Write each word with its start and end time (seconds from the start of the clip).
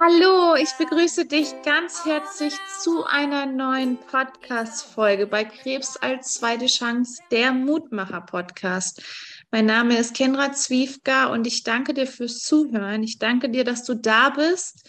Hallo, 0.00 0.54
ich 0.54 0.70
begrüße 0.78 1.26
dich 1.26 1.48
ganz 1.64 2.04
herzlich 2.04 2.54
zu 2.80 3.04
einer 3.04 3.46
neuen 3.46 3.96
Podcast-Folge 3.96 5.26
bei 5.26 5.44
Krebs 5.44 5.96
als 5.96 6.34
zweite 6.34 6.66
Chance, 6.66 7.20
der 7.30 7.52
Mutmacher-Podcast. 7.52 9.02
Mein 9.50 9.66
Name 9.66 9.98
ist 9.98 10.14
Kendra 10.14 10.52
Zwiefka 10.52 11.26
und 11.32 11.46
ich 11.46 11.64
danke 11.64 11.94
dir 11.94 12.06
fürs 12.06 12.40
Zuhören. 12.40 13.02
Ich 13.02 13.18
danke 13.18 13.48
dir, 13.48 13.64
dass 13.64 13.82
du 13.84 13.94
da 13.94 14.30
bist 14.30 14.88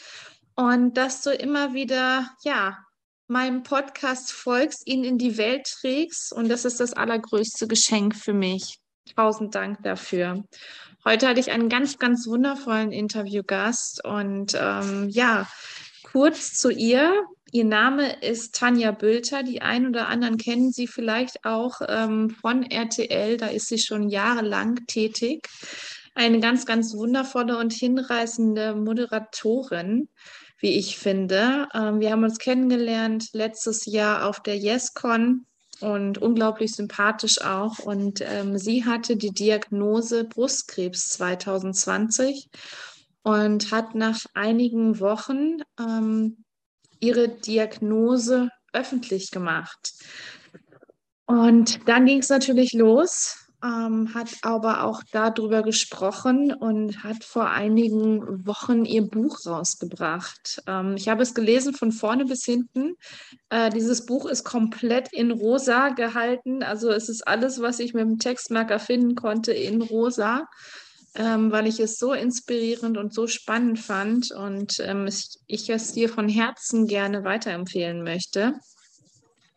und 0.56 0.96
dass 0.96 1.22
du 1.22 1.32
immer 1.32 1.74
wieder, 1.74 2.30
ja, 2.44 2.78
meinem 3.28 3.64
Podcast 3.64 4.32
folgst, 4.32 4.86
ihn 4.86 5.04
in 5.04 5.18
die 5.18 5.38
Welt 5.38 5.66
trägst 5.82 6.34
und 6.34 6.50
das 6.50 6.66
ist 6.66 6.80
das 6.80 6.94
allergrößte 6.94 7.68
Geschenk 7.68 8.16
für 8.16 8.34
mich. 8.34 8.80
Tausend 9.16 9.56
Dank 9.56 9.84
dafür. 9.84 10.44
Heute 11.06 11.28
hatte 11.28 11.40
ich 11.40 11.52
einen 11.52 11.70
ganz, 11.70 11.98
ganz 11.98 12.28
wundervollen 12.28 12.92
Interviewgast 12.92 14.04
und 14.04 14.58
ähm, 14.60 15.10
ja, 15.10 15.48
kurz 16.04 16.54
zu 16.54 16.70
ihr. 16.70 17.14
Ihr 17.52 17.66
Name 17.66 18.22
ist 18.22 18.56
Tanja 18.56 18.92
Bülter. 18.92 19.44
Die 19.44 19.62
einen 19.62 19.88
oder 19.88 20.08
anderen 20.08 20.38
kennen 20.38 20.72
sie 20.72 20.88
vielleicht 20.88 21.46
auch 21.46 21.82
ähm, 21.88 22.30
von 22.30 22.64
RTL. 22.64 23.38
Da 23.38 23.48
ist 23.48 23.68
sie 23.68 23.80
schon 23.80 24.10
jahrelang 24.10 24.86
tätig. 24.88 25.48
Eine 26.14 26.40
ganz, 26.40 26.66
ganz 26.66 26.94
wundervolle 26.96 27.58
und 27.58 27.74
hinreißende 27.74 28.76
Moderatorin 28.76 30.10
wie 30.60 30.78
ich 30.78 30.98
finde. 30.98 31.68
Ähm, 31.74 32.00
wir 32.00 32.12
haben 32.12 32.24
uns 32.24 32.38
kennengelernt 32.38 33.30
letztes 33.34 33.86
Jahr 33.86 34.28
auf 34.28 34.42
der 34.42 34.58
YesCon 34.58 35.46
und 35.82 36.18
unglaublich 36.18 36.74
sympathisch 36.74 37.42
auch. 37.42 37.80
Und 37.80 38.22
ähm, 38.22 38.58
sie 38.58 38.86
hatte 38.86 39.16
die 39.16 39.32
Diagnose 39.32 40.26
Brustkrebs 40.26 41.10
2020 41.10 42.50
und 43.24 43.72
hat 43.72 43.96
nach 43.96 44.26
einigen 44.34 45.00
Wochen 45.00 45.58
ähm, 45.80 46.44
ihre 47.00 47.30
Diagnose 47.30 48.50
öffentlich 48.74 49.32
gemacht. 49.32 49.94
Und 51.26 51.88
dann 51.88 52.06
ging 52.06 52.20
es 52.20 52.30
natürlich 52.30 52.74
los 52.74 53.49
ähm, 53.64 54.14
hat 54.14 54.30
aber 54.42 54.84
auch 54.84 55.04
darüber 55.12 55.64
gesprochen 55.64 56.54
und 56.54 57.04
hat 57.04 57.24
vor 57.24 57.50
einigen 57.50 58.46
Wochen 58.46 58.86
ihr 58.86 59.04
Buch 59.04 59.46
rausgebracht. 59.46 60.62
Ähm, 60.68 60.96
ich 60.96 61.10
habe 61.10 61.24
es 61.24 61.34
gelesen 61.34 61.74
von 61.74 61.92
vorne 61.92 62.26
bis 62.26 62.46
hinten. 62.46 62.96
Äh, 63.50 63.70
dieses 63.70 64.06
Buch 64.06 64.26
ist 64.26 64.44
komplett 64.44 65.12
in 65.12 65.32
rosa 65.32 65.90
gehalten. 65.90 66.64
Also 66.64 66.90
es 66.90 67.10
ist 67.10 67.28
alles, 67.28 67.62
was 67.62 67.80
ich 67.80 67.94
mit 67.94 68.04
dem 68.04 68.20
Textmarker 68.20 68.80
finden 68.80 69.16
konnte, 69.16 69.52
in 69.52 69.82
rosa. 69.82 70.48
Ähm, 71.16 71.52
weil 71.52 71.66
ich 71.66 71.80
es 71.80 71.98
so 71.98 72.14
inspirierend 72.14 72.96
und 72.96 73.16
so 73.16 73.26
spannend 73.26 73.80
fand 73.80 74.32
und 74.32 74.80
ähm, 74.80 75.08
ich, 75.08 75.40
ich 75.48 75.68
es 75.68 75.94
dir 75.94 76.08
von 76.08 76.30
Herzen 76.30 76.86
gerne 76.86 77.24
weiterempfehlen 77.24 78.04
möchte. 78.04 78.54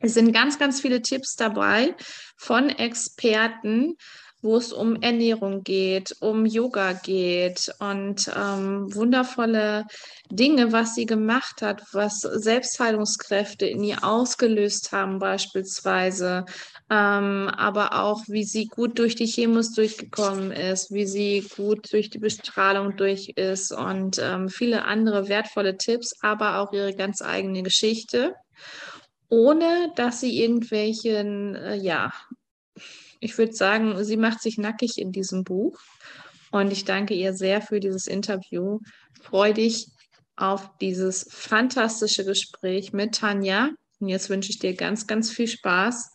Es 0.05 0.15
sind 0.15 0.33
ganz, 0.33 0.59
ganz 0.59 0.81
viele 0.81 1.01
Tipps 1.01 1.37
dabei 1.37 1.95
von 2.37 2.69
Experten, 2.71 3.95
wo 4.41 4.57
es 4.57 4.73
um 4.73 5.01
Ernährung 5.01 5.63
geht, 5.63 6.17
um 6.19 6.45
Yoga 6.45 6.93
geht 6.93 7.73
und 7.79 8.29
ähm, 8.37 8.93
wundervolle 8.93 9.85
Dinge, 10.29 10.73
was 10.73 10.97
sie 10.97 11.07
gemacht 11.07 11.63
hat, 11.63 11.83
was 11.93 12.19
Selbstheilungskräfte 12.19 13.67
in 13.67 13.85
ihr 13.85 14.03
ausgelöst 14.03 14.91
haben 14.91 15.21
beispielsweise, 15.21 16.47
ähm, 16.91 17.49
aber 17.57 18.03
auch 18.03 18.23
wie 18.27 18.43
sie 18.43 18.67
gut 18.67 18.99
durch 18.99 19.15
die 19.15 19.27
Chemos 19.27 19.73
durchgekommen 19.73 20.51
ist, 20.51 20.91
wie 20.91 21.07
sie 21.07 21.49
gut 21.57 21.93
durch 21.93 22.11
die 22.11 22.19
Bestrahlung 22.19 22.97
durch 22.97 23.29
ist 23.37 23.71
und 23.71 24.19
ähm, 24.21 24.49
viele 24.49 24.85
andere 24.85 25.29
wertvolle 25.29 25.77
Tipps, 25.77 26.17
aber 26.21 26.59
auch 26.59 26.73
ihre 26.73 26.93
ganz 26.93 27.23
eigene 27.23 27.63
Geschichte 27.63 28.35
ohne 29.33 29.91
dass 29.97 30.21
sie 30.21 30.43
irgendwelchen, 30.43 31.55
äh, 31.55 31.75
ja, 31.77 32.13
ich 33.19 33.39
würde 33.39 33.55
sagen, 33.55 34.05
sie 34.05 34.19
macht 34.19 34.43
sich 34.43 34.59
nackig 34.59 34.99
in 34.99 35.11
diesem 35.11 35.43
Buch. 35.43 35.79
Und 36.51 36.71
ich 36.71 36.85
danke 36.85 37.15
ihr 37.15 37.33
sehr 37.33 37.63
für 37.63 37.81
dieses 37.81 38.07
Interview. 38.09 38.81
Freue 39.23 39.55
dich 39.55 39.89
auf 40.37 40.77
dieses 40.83 41.27
fantastische 41.31 42.27
Gespräch 42.27 42.93
mit 42.93 43.15
Tanja. 43.15 43.71
Und 44.01 44.09
jetzt 44.11 44.29
wünsche 44.29 44.51
ich 44.51 44.59
dir 44.59 44.75
ganz, 44.75 45.07
ganz 45.07 45.31
viel 45.31 45.49
Spaß. 45.49 46.13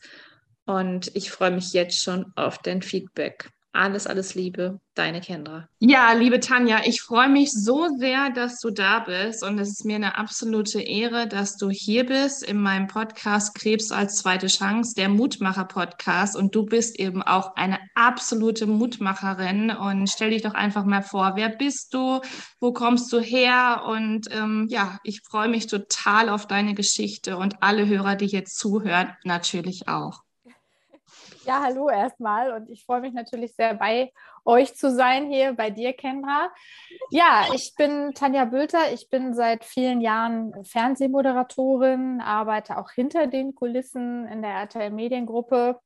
Und 0.68 1.10
ich 1.16 1.32
freue 1.32 1.52
mich 1.52 1.74
jetzt 1.74 2.00
schon 2.00 2.32
auf 2.36 2.60
dein 2.60 2.84
Feedback. 2.84 3.50
Alles, 3.74 4.08
alles 4.08 4.34
Liebe, 4.34 4.80
deine 4.96 5.22
Kendra. 5.22 5.68
Ja, 5.80 6.12
liebe 6.14 6.40
Tanja, 6.40 6.82
ich 6.86 7.02
freue 7.02 7.30
mich 7.30 7.52
so 7.52 7.88
sehr, 8.00 8.32
dass 8.32 8.60
du 8.60 8.72
da 8.72 9.02
bist 9.02 9.44
und 9.44 9.60
es 9.60 9.70
ist 9.70 9.86
mir 9.86 9.98
eine 9.98 10.18
absolute 10.18 10.82
Ehre, 10.82 11.28
dass 11.28 11.58
du 11.58 11.70
hier 11.70 12.06
bist 12.06 12.44
in 12.44 12.60
meinem 12.60 12.88
Podcast 12.88 13.54
Krebs 13.54 13.92
als 13.92 14.16
zweite 14.16 14.48
Chance, 14.48 14.96
der 14.96 15.10
Mutmacher-Podcast 15.10 16.36
und 16.36 16.56
du 16.56 16.66
bist 16.66 17.00
eben 17.00 17.22
auch 17.22 17.56
eine 17.56 17.78
absolute 17.94 18.66
Mutmacherin 18.66 19.70
und 19.70 20.10
stell 20.10 20.32
dich 20.32 20.42
doch 20.42 20.56
einfach 20.56 20.86
mal 20.86 21.04
vor, 21.04 21.34
wer 21.36 21.50
bist 21.50 21.94
du, 21.94 22.22
wo 22.60 22.74
kommst 22.74 23.14
du 23.14 23.20
her 23.20 23.84
und 23.86 24.28
ähm, 24.32 24.66
ja, 24.70 24.98
ich 25.04 25.22
freue 25.22 25.50
mich 25.50 25.68
total 25.68 26.30
auf 26.30 26.48
deine 26.48 26.74
Geschichte 26.74 27.38
und 27.38 27.62
alle 27.62 27.86
Hörer, 27.86 28.16
die 28.16 28.26
jetzt 28.26 28.58
zuhören, 28.58 29.16
natürlich 29.24 29.88
auch. 29.88 30.24
Ja, 31.48 31.62
hallo 31.64 31.88
erstmal 31.88 32.52
und 32.52 32.70
ich 32.70 32.84
freue 32.84 33.00
mich 33.00 33.14
natürlich 33.14 33.56
sehr 33.56 33.74
bei 33.74 34.12
euch 34.44 34.76
zu 34.76 34.94
sein 34.94 35.32
hier 35.32 35.54
bei 35.54 35.70
dir, 35.70 35.94
Kendra. 35.94 36.52
Ja, 37.10 37.46
ich 37.54 37.74
bin 37.78 38.12
Tanja 38.14 38.44
Bülter. 38.44 38.92
Ich 38.92 39.10
bin 39.10 39.34
seit 39.34 39.64
vielen 39.64 40.02
Jahren 40.02 40.52
Fernsehmoderatorin, 40.66 42.20
arbeite 42.20 42.78
auch 42.78 42.92
hinter 42.92 43.28
den 43.28 43.56
Kulissen 43.56 44.28
in 44.28 44.42
der 44.42 44.52
RTL 44.56 44.92
Mediengruppe 44.92 45.80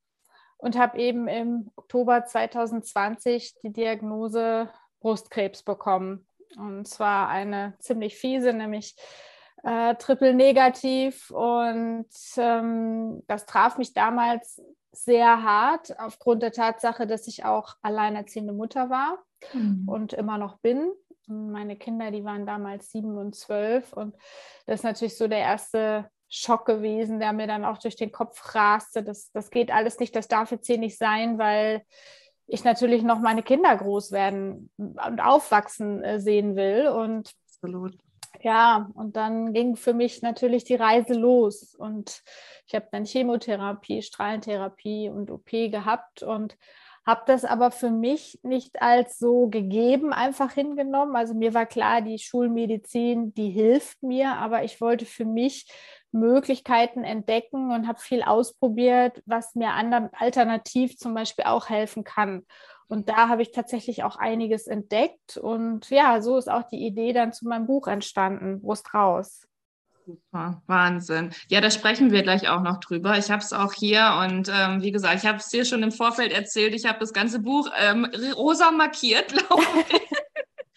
und 0.56 0.76
habe 0.76 0.98
eben 0.98 1.28
im 1.28 1.70
Oktober 1.76 2.24
2020 2.24 3.54
die 3.62 3.72
Diagnose 3.72 4.68
Brustkrebs 4.98 5.62
bekommen. 5.62 6.26
Und 6.56 6.88
zwar 6.88 7.28
eine 7.28 7.74
ziemlich 7.78 8.16
fiese, 8.16 8.52
nämlich 8.52 8.96
äh, 9.62 9.94
triple 9.94 10.34
negativ. 10.34 11.30
Und 11.30 12.08
ähm, 12.36 13.22
das 13.28 13.46
traf 13.46 13.78
mich 13.78 13.92
damals 13.92 14.60
sehr 14.92 15.42
hart 15.42 15.98
aufgrund 15.98 16.42
der 16.42 16.52
Tatsache, 16.52 17.06
dass 17.06 17.26
ich 17.26 17.44
auch 17.44 17.76
alleinerziehende 17.82 18.52
Mutter 18.52 18.90
war 18.90 19.18
mhm. 19.52 19.88
und 19.88 20.12
immer 20.12 20.38
noch 20.38 20.58
bin. 20.58 20.92
Meine 21.26 21.76
Kinder, 21.76 22.10
die 22.10 22.24
waren 22.24 22.46
damals 22.46 22.90
sieben 22.90 23.16
und 23.16 23.34
zwölf 23.34 23.92
und 23.92 24.14
das 24.66 24.80
ist 24.80 24.84
natürlich 24.84 25.16
so 25.16 25.28
der 25.28 25.38
erste 25.38 26.08
Schock 26.28 26.66
gewesen, 26.66 27.20
der 27.20 27.32
mir 27.32 27.46
dann 27.46 27.64
auch 27.64 27.78
durch 27.78 27.96
den 27.96 28.12
Kopf 28.12 28.54
raste. 28.54 29.02
Das, 29.02 29.30
das 29.32 29.50
geht 29.50 29.70
alles 29.70 29.98
nicht, 29.98 30.14
das 30.16 30.28
darf 30.28 30.50
jetzt 30.50 30.66
hier 30.66 30.78
nicht 30.78 30.98
sein, 30.98 31.38
weil 31.38 31.82
ich 32.46 32.64
natürlich 32.64 33.02
noch 33.02 33.20
meine 33.20 33.42
Kinder 33.42 33.74
groß 33.76 34.12
werden 34.12 34.70
und 34.76 35.20
aufwachsen 35.20 36.02
äh, 36.02 36.20
sehen 36.20 36.56
will. 36.56 36.88
Und 36.88 37.32
Absolut. 37.48 37.96
Ja, 38.40 38.90
und 38.94 39.16
dann 39.16 39.52
ging 39.52 39.76
für 39.76 39.94
mich 39.94 40.22
natürlich 40.22 40.64
die 40.64 40.74
Reise 40.74 41.14
los 41.14 41.74
und 41.74 42.22
ich 42.66 42.74
habe 42.74 42.88
dann 42.90 43.04
Chemotherapie, 43.04 44.02
Strahlentherapie 44.02 45.10
und 45.10 45.30
OP 45.30 45.50
gehabt 45.68 46.22
und 46.22 46.56
habe 47.06 47.22
das 47.26 47.44
aber 47.44 47.70
für 47.70 47.90
mich 47.90 48.38
nicht 48.42 48.80
als 48.80 49.18
so 49.18 49.48
gegeben 49.48 50.12
einfach 50.12 50.52
hingenommen. 50.52 51.14
Also 51.16 51.34
mir 51.34 51.52
war 51.52 51.66
klar, 51.66 52.00
die 52.00 52.18
Schulmedizin, 52.18 53.34
die 53.34 53.50
hilft 53.50 54.02
mir, 54.02 54.34
aber 54.36 54.64
ich 54.64 54.80
wollte 54.80 55.04
für 55.04 55.24
mich 55.24 55.66
Möglichkeiten 56.12 57.04
entdecken 57.04 57.72
und 57.72 57.86
habe 57.88 57.98
viel 57.98 58.22
ausprobiert, 58.22 59.22
was 59.26 59.54
mir 59.54 59.70
anderen 59.72 60.10
alternativ 60.14 60.96
zum 60.96 61.14
Beispiel 61.14 61.44
auch 61.44 61.68
helfen 61.68 62.04
kann. 62.04 62.46
Und 62.92 63.08
da 63.08 63.30
habe 63.30 63.40
ich 63.40 63.52
tatsächlich 63.52 64.04
auch 64.04 64.16
einiges 64.16 64.66
entdeckt. 64.66 65.38
Und 65.38 65.88
ja, 65.88 66.20
so 66.20 66.36
ist 66.36 66.50
auch 66.50 66.64
die 66.64 66.84
Idee 66.84 67.14
dann 67.14 67.32
zu 67.32 67.48
meinem 67.48 67.66
Buch 67.66 67.86
entstanden, 67.86 68.60
Brust 68.60 68.92
raus. 68.92 69.48
Super, 70.04 70.60
Wahnsinn. 70.66 71.30
Ja, 71.48 71.62
da 71.62 71.70
sprechen 71.70 72.12
wir 72.12 72.22
gleich 72.22 72.50
auch 72.50 72.60
noch 72.60 72.80
drüber. 72.80 73.16
Ich 73.16 73.30
habe 73.30 73.42
es 73.42 73.54
auch 73.54 73.72
hier 73.72 74.18
und 74.20 74.50
ähm, 74.54 74.82
wie 74.82 74.92
gesagt, 74.92 75.14
ich 75.14 75.26
habe 75.26 75.38
es 75.38 75.48
dir 75.48 75.64
schon 75.64 75.82
im 75.82 75.90
Vorfeld 75.90 76.32
erzählt. 76.32 76.74
Ich 76.74 76.84
habe 76.84 76.98
das 76.98 77.14
ganze 77.14 77.38
Buch 77.38 77.70
ähm, 77.80 78.04
rosa 78.36 78.70
markiert, 78.70 79.28
glaube 79.32 79.62
ich. 79.88 80.00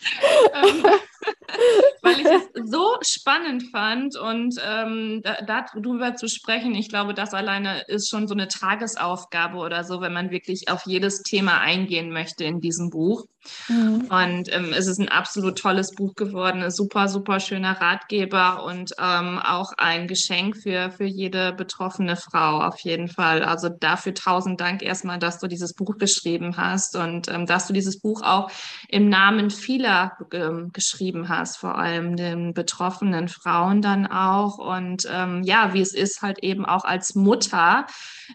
ähm, 0.53 0.85
weil 2.01 2.19
ich 2.21 2.27
es 2.27 2.71
so 2.71 2.94
spannend 3.07 3.63
fand 3.71 4.17
und 4.17 4.55
ähm, 4.65 5.21
da, 5.23 5.37
darüber 5.45 6.15
zu 6.15 6.27
sprechen, 6.27 6.75
ich 6.75 6.89
glaube, 6.89 7.13
das 7.13 7.33
alleine 7.33 7.81
ist 7.87 8.09
schon 8.09 8.27
so 8.27 8.33
eine 8.33 8.47
Tagesaufgabe 8.47 9.57
oder 9.57 9.83
so, 9.83 10.01
wenn 10.01 10.13
man 10.13 10.31
wirklich 10.31 10.69
auf 10.69 10.85
jedes 10.85 11.21
Thema 11.21 11.59
eingehen 11.59 12.11
möchte 12.11 12.43
in 12.43 12.59
diesem 12.59 12.89
Buch. 12.89 13.25
Mhm. 13.67 14.07
Und 14.09 14.53
ähm, 14.53 14.73
es 14.75 14.87
ist 14.87 14.99
ein 14.99 15.09
absolut 15.09 15.57
tolles 15.57 15.91
Buch 15.91 16.15
geworden, 16.15 16.63
ein 16.63 16.71
super, 16.71 17.07
super 17.07 17.39
schöner 17.39 17.79
Ratgeber 17.79 18.63
und 18.63 18.93
ähm, 18.99 19.39
auch 19.39 19.71
ein 19.77 20.07
Geschenk 20.07 20.57
für, 20.57 20.91
für 20.91 21.05
jede 21.05 21.53
betroffene 21.53 22.15
Frau 22.15 22.61
auf 22.61 22.79
jeden 22.79 23.07
Fall. 23.07 23.43
Also 23.43 23.69
dafür 23.69 24.13
tausend 24.13 24.59
Dank 24.61 24.81
erstmal, 24.81 25.19
dass 25.19 25.39
du 25.39 25.47
dieses 25.47 25.73
Buch 25.73 25.97
geschrieben 25.97 26.57
hast 26.57 26.95
und 26.95 27.27
ähm, 27.27 27.45
dass 27.45 27.67
du 27.67 27.73
dieses 27.73 27.99
Buch 27.99 28.21
auch 28.23 28.49
im 28.89 29.09
Namen 29.09 29.49
vieler 29.49 30.13
ähm, 30.33 30.71
geschrieben 30.73 31.29
hast, 31.29 31.57
vor 31.57 31.77
allem 31.77 32.15
den 32.15 32.53
betroffenen 32.53 32.94
Frauen 33.27 33.81
dann 33.81 34.07
auch. 34.07 34.57
Und 34.57 35.07
ähm, 35.11 35.43
ja, 35.43 35.73
wie 35.73 35.81
es 35.81 35.93
ist, 35.93 36.21
halt 36.21 36.39
eben 36.39 36.65
auch 36.65 36.85
als 36.85 37.15
Mutter 37.15 37.85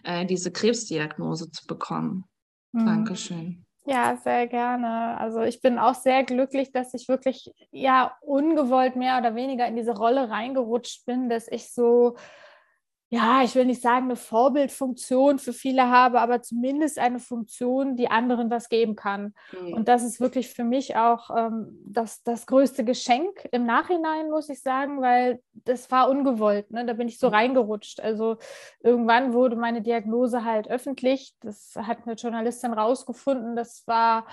äh, 0.03 0.25
diese 0.25 0.51
Krebsdiagnose 0.51 1.51
zu 1.51 1.65
bekommen. 1.67 2.25
Mhm. 2.71 2.85
Dankeschön. 2.85 3.65
Ja, 3.85 4.15
sehr 4.17 4.47
gerne. 4.47 5.17
Also 5.17 5.41
ich 5.41 5.59
bin 5.59 5.79
auch 5.79 5.95
sehr 5.95 6.23
glücklich, 6.23 6.71
dass 6.71 6.93
ich 6.93 7.07
wirklich 7.07 7.51
ja 7.71 8.15
ungewollt 8.21 8.95
mehr 8.95 9.17
oder 9.17 9.33
weniger 9.33 9.67
in 9.67 9.75
diese 9.75 9.95
Rolle 9.95 10.29
reingerutscht 10.29 11.05
bin, 11.05 11.29
dass 11.29 11.47
ich 11.47 11.73
so 11.73 12.15
ja, 13.13 13.43
ich 13.43 13.55
will 13.55 13.65
nicht 13.65 13.81
sagen, 13.81 14.05
eine 14.05 14.15
Vorbildfunktion 14.15 15.37
für 15.37 15.51
viele 15.51 15.89
habe, 15.89 16.21
aber 16.21 16.41
zumindest 16.41 16.97
eine 16.97 17.19
Funktion, 17.19 17.97
die 17.97 18.09
anderen 18.09 18.49
was 18.49 18.69
geben 18.69 18.95
kann. 18.95 19.33
Mhm. 19.51 19.73
Und 19.73 19.89
das 19.89 20.03
ist 20.03 20.21
wirklich 20.21 20.47
für 20.47 20.63
mich 20.63 20.95
auch 20.95 21.29
ähm, 21.35 21.77
das, 21.85 22.23
das 22.23 22.45
größte 22.45 22.85
Geschenk 22.85 23.49
im 23.51 23.65
Nachhinein, 23.65 24.29
muss 24.29 24.47
ich 24.47 24.61
sagen, 24.61 25.01
weil 25.01 25.41
das 25.51 25.91
war 25.91 26.09
ungewollt. 26.09 26.71
Ne? 26.71 26.85
Da 26.85 26.93
bin 26.93 27.09
ich 27.09 27.19
so 27.19 27.27
mhm. 27.27 27.33
reingerutscht. 27.33 27.99
Also 27.99 28.37
irgendwann 28.79 29.33
wurde 29.33 29.57
meine 29.57 29.81
Diagnose 29.81 30.45
halt 30.45 30.69
öffentlich. 30.69 31.35
Das 31.41 31.75
hat 31.75 32.05
eine 32.05 32.15
Journalistin 32.15 32.71
rausgefunden. 32.71 33.57
Das 33.57 33.83
war 33.87 34.25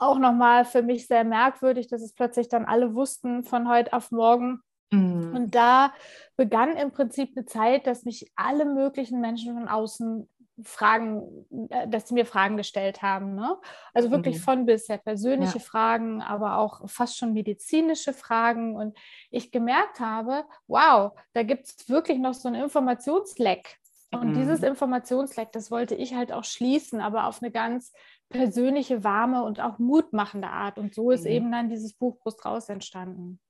auch 0.00 0.18
nochmal 0.18 0.64
für 0.64 0.82
mich 0.82 1.06
sehr 1.06 1.22
merkwürdig, 1.22 1.86
dass 1.86 2.02
es 2.02 2.12
plötzlich 2.12 2.48
dann 2.48 2.64
alle 2.64 2.96
wussten 2.96 3.44
von 3.44 3.68
heute 3.68 3.92
auf 3.92 4.10
morgen 4.10 4.60
Mhm. 4.90 5.34
Und 5.34 5.54
da 5.54 5.92
begann 6.36 6.76
im 6.76 6.90
Prinzip 6.90 7.32
eine 7.36 7.46
Zeit, 7.46 7.86
dass 7.86 8.04
mich 8.04 8.30
alle 8.36 8.64
möglichen 8.64 9.20
Menschen 9.20 9.54
von 9.54 9.68
außen 9.68 10.28
Fragen, 10.62 11.46
äh, 11.70 11.88
dass 11.88 12.08
sie 12.08 12.14
mir 12.14 12.26
Fragen 12.26 12.56
gestellt 12.56 13.02
haben. 13.02 13.34
Ne? 13.34 13.56
Also 13.92 14.10
wirklich 14.10 14.36
mhm. 14.36 14.42
von 14.42 14.66
bis 14.66 14.86
sehr 14.86 14.98
persönliche 14.98 15.58
ja. 15.58 15.64
Fragen, 15.64 16.22
aber 16.22 16.58
auch 16.58 16.88
fast 16.88 17.18
schon 17.18 17.32
medizinische 17.32 18.12
Fragen. 18.12 18.76
Und 18.76 18.96
ich 19.30 19.50
gemerkt 19.50 20.00
habe, 20.00 20.44
wow, 20.66 21.12
da 21.32 21.42
gibt 21.42 21.66
es 21.66 21.88
wirklich 21.88 22.18
noch 22.18 22.34
so 22.34 22.48
ein 22.48 22.54
Informationsleck. 22.54 23.78
Und 24.12 24.30
mhm. 24.30 24.34
dieses 24.34 24.62
Informationsleck, 24.62 25.50
das 25.50 25.72
wollte 25.72 25.96
ich 25.96 26.14
halt 26.14 26.32
auch 26.32 26.44
schließen, 26.44 27.00
aber 27.00 27.26
auf 27.26 27.42
eine 27.42 27.50
ganz 27.50 27.92
persönliche, 28.28 29.02
warme 29.02 29.42
und 29.42 29.60
auch 29.60 29.78
mutmachende 29.78 30.48
Art. 30.48 30.78
Und 30.78 30.94
so 30.94 31.10
ist 31.10 31.24
mhm. 31.24 31.30
eben 31.30 31.52
dann 31.52 31.68
dieses 31.68 31.94
Buch 31.94 32.18
Brust 32.20 32.44
raus 32.44 32.68
entstanden. 32.68 33.40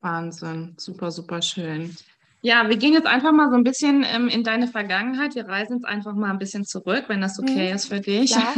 Wahnsinn, 0.00 0.74
super, 0.76 1.10
super 1.10 1.42
schön. 1.42 1.96
Ja, 2.46 2.68
wir 2.68 2.76
gehen 2.76 2.92
jetzt 2.92 3.08
einfach 3.08 3.32
mal 3.32 3.50
so 3.50 3.56
ein 3.56 3.64
bisschen 3.64 4.04
ähm, 4.08 4.28
in 4.28 4.44
deine 4.44 4.68
Vergangenheit. 4.68 5.34
Wir 5.34 5.48
reisen 5.48 5.78
jetzt 5.78 5.84
einfach 5.84 6.14
mal 6.14 6.30
ein 6.30 6.38
bisschen 6.38 6.64
zurück, 6.64 7.06
wenn 7.08 7.20
das 7.20 7.40
okay 7.40 7.70
mhm. 7.70 7.74
ist 7.74 7.88
für 7.88 8.00
dich. 8.00 8.30
Ja. 8.30 8.54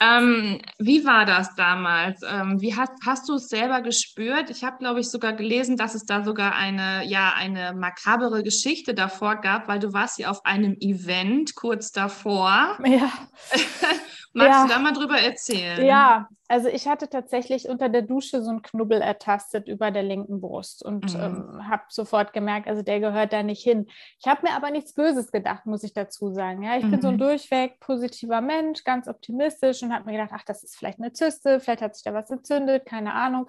ähm, 0.18 0.60
wie 0.78 1.02
war 1.06 1.24
das 1.24 1.54
damals? 1.54 2.20
Ähm, 2.30 2.60
wie 2.60 2.76
hast, 2.76 2.92
hast 3.06 3.26
du 3.28 3.36
es 3.36 3.48
selber 3.48 3.80
gespürt? 3.80 4.50
Ich 4.50 4.64
habe, 4.64 4.76
glaube 4.80 5.00
ich, 5.00 5.08
sogar 5.08 5.32
gelesen, 5.32 5.78
dass 5.78 5.94
es 5.94 6.04
da 6.04 6.22
sogar 6.22 6.54
eine, 6.56 7.06
ja, 7.06 7.32
eine 7.34 7.72
makabere 7.72 8.42
Geschichte 8.42 8.92
davor 8.92 9.36
gab, 9.36 9.66
weil 9.66 9.78
du 9.78 9.94
warst 9.94 10.18
ja 10.18 10.28
auf 10.28 10.44
einem 10.44 10.76
Event 10.80 11.54
kurz 11.54 11.90
davor. 11.90 12.76
Ja. 12.84 13.10
Magst 14.38 14.52
ja. 14.52 14.62
du 14.62 14.68
da 14.68 14.78
mal 14.78 14.92
drüber 14.92 15.18
erzählen? 15.18 15.84
Ja, 15.84 16.28
also 16.46 16.68
ich 16.68 16.86
hatte 16.86 17.08
tatsächlich 17.08 17.68
unter 17.68 17.88
der 17.88 18.02
Dusche 18.02 18.42
so 18.42 18.50
einen 18.50 18.62
Knubbel 18.62 19.00
ertastet 19.00 19.68
über 19.68 19.90
der 19.90 20.04
linken 20.04 20.40
Brust 20.40 20.84
und 20.84 21.12
mhm. 21.14 21.20
ähm, 21.20 21.68
habe 21.68 21.82
sofort 21.88 22.32
gemerkt, 22.32 22.68
also 22.68 22.82
der 22.82 23.00
gehört 23.00 23.32
da 23.32 23.42
nicht 23.42 23.62
hin. 23.62 23.86
Ich 24.20 24.26
habe 24.26 24.46
mir 24.46 24.54
aber 24.54 24.70
nichts 24.70 24.94
Böses 24.94 25.32
gedacht, 25.32 25.66
muss 25.66 25.82
ich 25.82 25.92
dazu 25.92 26.32
sagen. 26.32 26.62
Ja, 26.62 26.76
ich 26.76 26.84
mhm. 26.84 26.90
bin 26.92 27.02
so 27.02 27.08
ein 27.08 27.14
mhm. 27.14 27.18
durchweg 27.18 27.80
positiver 27.80 28.40
Mensch, 28.40 28.84
ganz 28.84 29.08
optimistisch 29.08 29.82
und 29.82 29.92
habe 29.92 30.06
mir 30.06 30.12
gedacht, 30.12 30.32
ach, 30.32 30.44
das 30.44 30.62
ist 30.62 30.76
vielleicht 30.76 31.00
eine 31.00 31.12
Zyste, 31.12 31.58
vielleicht 31.58 31.82
hat 31.82 31.96
sich 31.96 32.04
da 32.04 32.14
was 32.14 32.30
entzündet, 32.30 32.86
keine 32.86 33.12
Ahnung. 33.14 33.48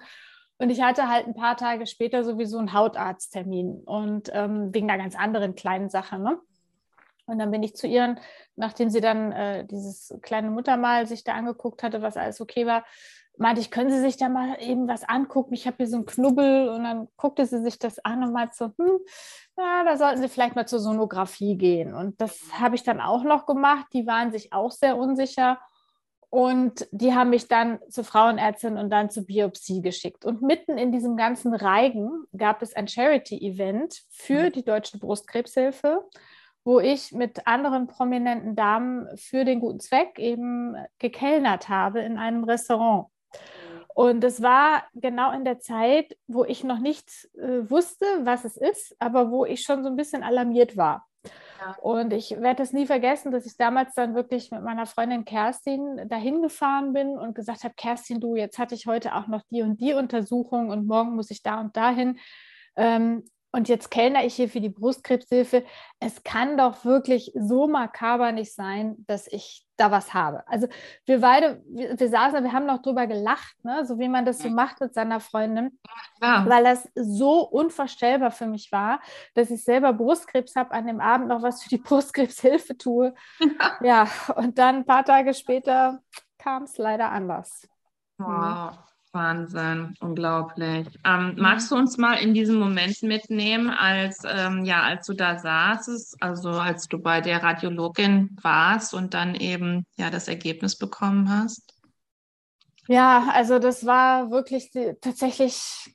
Und 0.58 0.68
ich 0.68 0.82
hatte 0.82 1.08
halt 1.08 1.26
ein 1.26 1.34
paar 1.34 1.56
Tage 1.56 1.86
später 1.86 2.22
sowieso 2.22 2.58
einen 2.58 2.74
Hautarzttermin 2.74 3.82
und 3.86 4.28
ähm, 4.34 4.74
wegen 4.74 4.90
einer 4.90 5.02
ganz 5.02 5.16
anderen 5.16 5.54
kleinen 5.54 5.88
Sache. 5.88 6.18
Ne? 6.18 6.38
Und 7.30 7.38
dann 7.38 7.50
bin 7.50 7.62
ich 7.62 7.76
zu 7.76 7.86
ihr, 7.86 8.16
nachdem 8.56 8.90
sie 8.90 9.00
dann 9.00 9.32
äh, 9.32 9.64
dieses 9.64 10.14
kleine 10.22 10.50
Muttermal 10.50 11.06
sich 11.06 11.24
da 11.24 11.34
angeguckt 11.34 11.82
hatte, 11.82 12.02
was 12.02 12.16
alles 12.16 12.40
okay 12.40 12.66
war, 12.66 12.84
meinte 13.40 13.60
ich, 13.62 13.70
können 13.70 13.90
Sie 13.90 14.00
sich 14.00 14.18
da 14.18 14.28
mal 14.28 14.58
eben 14.60 14.86
was 14.86 15.02
angucken? 15.08 15.54
Ich 15.54 15.66
habe 15.66 15.78
hier 15.78 15.88
so 15.88 15.96
einen 15.96 16.06
Knubbel 16.06 16.68
und 16.68 16.84
dann 16.84 17.08
guckte 17.16 17.46
sie 17.46 17.62
sich 17.62 17.78
das 17.78 17.98
an 18.04 18.22
und 18.22 18.32
meinte 18.32 18.54
so, 18.54 18.66
hm, 18.66 18.98
ja, 19.56 19.82
da 19.84 19.96
sollten 19.96 20.20
Sie 20.20 20.28
vielleicht 20.28 20.56
mal 20.56 20.68
zur 20.68 20.78
Sonographie 20.78 21.56
gehen. 21.56 21.94
Und 21.94 22.20
das 22.20 22.38
habe 22.52 22.74
ich 22.74 22.82
dann 22.82 23.00
auch 23.00 23.24
noch 23.24 23.46
gemacht. 23.46 23.86
Die 23.94 24.06
waren 24.06 24.30
sich 24.30 24.52
auch 24.52 24.70
sehr 24.70 24.98
unsicher. 24.98 25.58
Und 26.28 26.86
die 26.92 27.14
haben 27.14 27.30
mich 27.30 27.48
dann 27.48 27.80
zur 27.88 28.04
Frauenärztin 28.04 28.76
und 28.76 28.90
dann 28.90 29.10
zur 29.10 29.24
Biopsie 29.24 29.80
geschickt. 29.80 30.24
Und 30.24 30.42
mitten 30.42 30.78
in 30.78 30.92
diesem 30.92 31.16
ganzen 31.16 31.54
Reigen 31.54 32.10
gab 32.36 32.62
es 32.62 32.76
ein 32.76 32.86
Charity-Event 32.86 34.02
für 34.10 34.44
mhm. 34.44 34.52
die 34.52 34.64
Deutsche 34.64 34.98
Brustkrebshilfe 34.98 36.04
wo 36.64 36.80
ich 36.80 37.12
mit 37.12 37.46
anderen 37.46 37.86
prominenten 37.86 38.54
Damen 38.54 39.08
für 39.16 39.44
den 39.44 39.60
guten 39.60 39.80
Zweck 39.80 40.18
eben 40.18 40.76
gekellnert 40.98 41.68
habe 41.68 42.00
in 42.00 42.18
einem 42.18 42.44
Restaurant. 42.44 43.06
Und 43.94 44.22
es 44.24 44.40
war 44.40 44.84
genau 44.94 45.32
in 45.32 45.44
der 45.44 45.58
Zeit, 45.58 46.16
wo 46.26 46.44
ich 46.44 46.64
noch 46.64 46.78
nicht 46.78 47.28
äh, 47.34 47.68
wusste, 47.68 48.06
was 48.22 48.44
es 48.44 48.56
ist, 48.56 48.96
aber 48.98 49.30
wo 49.30 49.44
ich 49.44 49.62
schon 49.62 49.82
so 49.82 49.90
ein 49.90 49.96
bisschen 49.96 50.22
alarmiert 50.22 50.76
war. 50.76 51.06
Ja. 51.60 51.76
Und 51.82 52.12
ich 52.12 52.40
werde 52.40 52.62
es 52.62 52.72
nie 52.72 52.86
vergessen, 52.86 53.32
dass 53.32 53.44
ich 53.44 53.56
damals 53.56 53.94
dann 53.94 54.14
wirklich 54.14 54.50
mit 54.50 54.62
meiner 54.62 54.86
Freundin 54.86 55.24
Kerstin 55.24 56.08
dahin 56.08 56.40
gefahren 56.40 56.92
bin 56.92 57.18
und 57.18 57.34
gesagt 57.34 57.64
habe, 57.64 57.74
Kerstin, 57.76 58.20
du, 58.20 58.36
jetzt 58.36 58.58
hatte 58.58 58.74
ich 58.74 58.86
heute 58.86 59.14
auch 59.14 59.26
noch 59.26 59.42
die 59.50 59.62
und 59.62 59.80
die 59.80 59.92
Untersuchung 59.92 60.70
und 60.70 60.86
morgen 60.86 61.14
muss 61.14 61.30
ich 61.30 61.42
da 61.42 61.60
und 61.60 61.76
dahin. 61.76 62.18
Ähm, 62.76 63.24
und 63.52 63.68
jetzt 63.68 63.90
kellner 63.90 64.24
ich 64.24 64.34
hier 64.34 64.48
für 64.48 64.60
die 64.60 64.68
Brustkrebshilfe. 64.68 65.64
Es 65.98 66.22
kann 66.22 66.56
doch 66.56 66.84
wirklich 66.84 67.32
so 67.34 67.66
makaber 67.66 68.30
nicht 68.30 68.54
sein, 68.54 69.04
dass 69.06 69.26
ich 69.26 69.66
da 69.76 69.90
was 69.90 70.14
habe. 70.14 70.46
Also 70.46 70.68
wir 71.06 71.20
beide, 71.20 71.62
wir, 71.66 71.98
wir 71.98 72.08
saßen, 72.08 72.44
wir 72.44 72.52
haben 72.52 72.66
noch 72.66 72.82
drüber 72.82 73.06
gelacht, 73.06 73.56
ne? 73.64 73.84
so 73.86 73.98
wie 73.98 74.08
man 74.08 74.24
das 74.24 74.38
so 74.38 74.50
macht 74.50 74.80
mit 74.80 74.94
seiner 74.94 75.18
Freundin, 75.18 75.78
ja. 76.22 76.44
weil 76.46 76.64
das 76.64 76.88
so 76.94 77.40
unvorstellbar 77.40 78.30
für 78.30 78.46
mich 78.46 78.70
war, 78.70 79.00
dass 79.34 79.50
ich 79.50 79.64
selber 79.64 79.92
Brustkrebs 79.94 80.54
habe, 80.54 80.72
an 80.72 80.86
dem 80.86 81.00
Abend 81.00 81.28
noch 81.28 81.42
was 81.42 81.62
für 81.62 81.70
die 81.70 81.78
Brustkrebshilfe 81.82 82.76
tue. 82.76 83.14
Ja, 83.40 83.78
ja 83.82 84.08
und 84.36 84.58
dann 84.58 84.76
ein 84.76 84.86
paar 84.86 85.04
Tage 85.04 85.34
später 85.34 86.00
kam 86.38 86.64
es 86.64 86.78
leider 86.78 87.10
anders. 87.10 87.66
Wow. 88.18 88.78
Wahnsinn, 89.12 89.94
unglaublich. 90.00 90.86
Ähm, 91.04 91.34
magst 91.36 91.70
du 91.70 91.76
uns 91.76 91.98
mal 91.98 92.14
in 92.14 92.32
diesen 92.32 92.58
Moment 92.58 93.02
mitnehmen, 93.02 93.68
als, 93.68 94.22
ähm, 94.24 94.64
ja, 94.64 94.82
als 94.82 95.06
du 95.06 95.14
da 95.14 95.36
saßest, 95.38 96.22
also 96.22 96.50
als 96.50 96.86
du 96.86 96.98
bei 96.98 97.20
der 97.20 97.42
Radiologin 97.42 98.36
warst 98.40 98.94
und 98.94 99.14
dann 99.14 99.34
eben 99.34 99.84
ja 99.96 100.10
das 100.10 100.28
Ergebnis 100.28 100.76
bekommen 100.76 101.28
hast? 101.28 101.74
Ja, 102.86 103.28
also 103.32 103.58
das 103.58 103.84
war 103.84 104.30
wirklich 104.30 104.70
die, 104.70 104.94
tatsächlich 105.00 105.94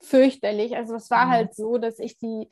fürchterlich. 0.00 0.76
Also 0.76 0.96
es 0.96 1.10
war 1.10 1.26
mhm. 1.26 1.30
halt 1.30 1.54
so, 1.54 1.78
dass 1.78 1.98
ich 1.98 2.18
die 2.18 2.48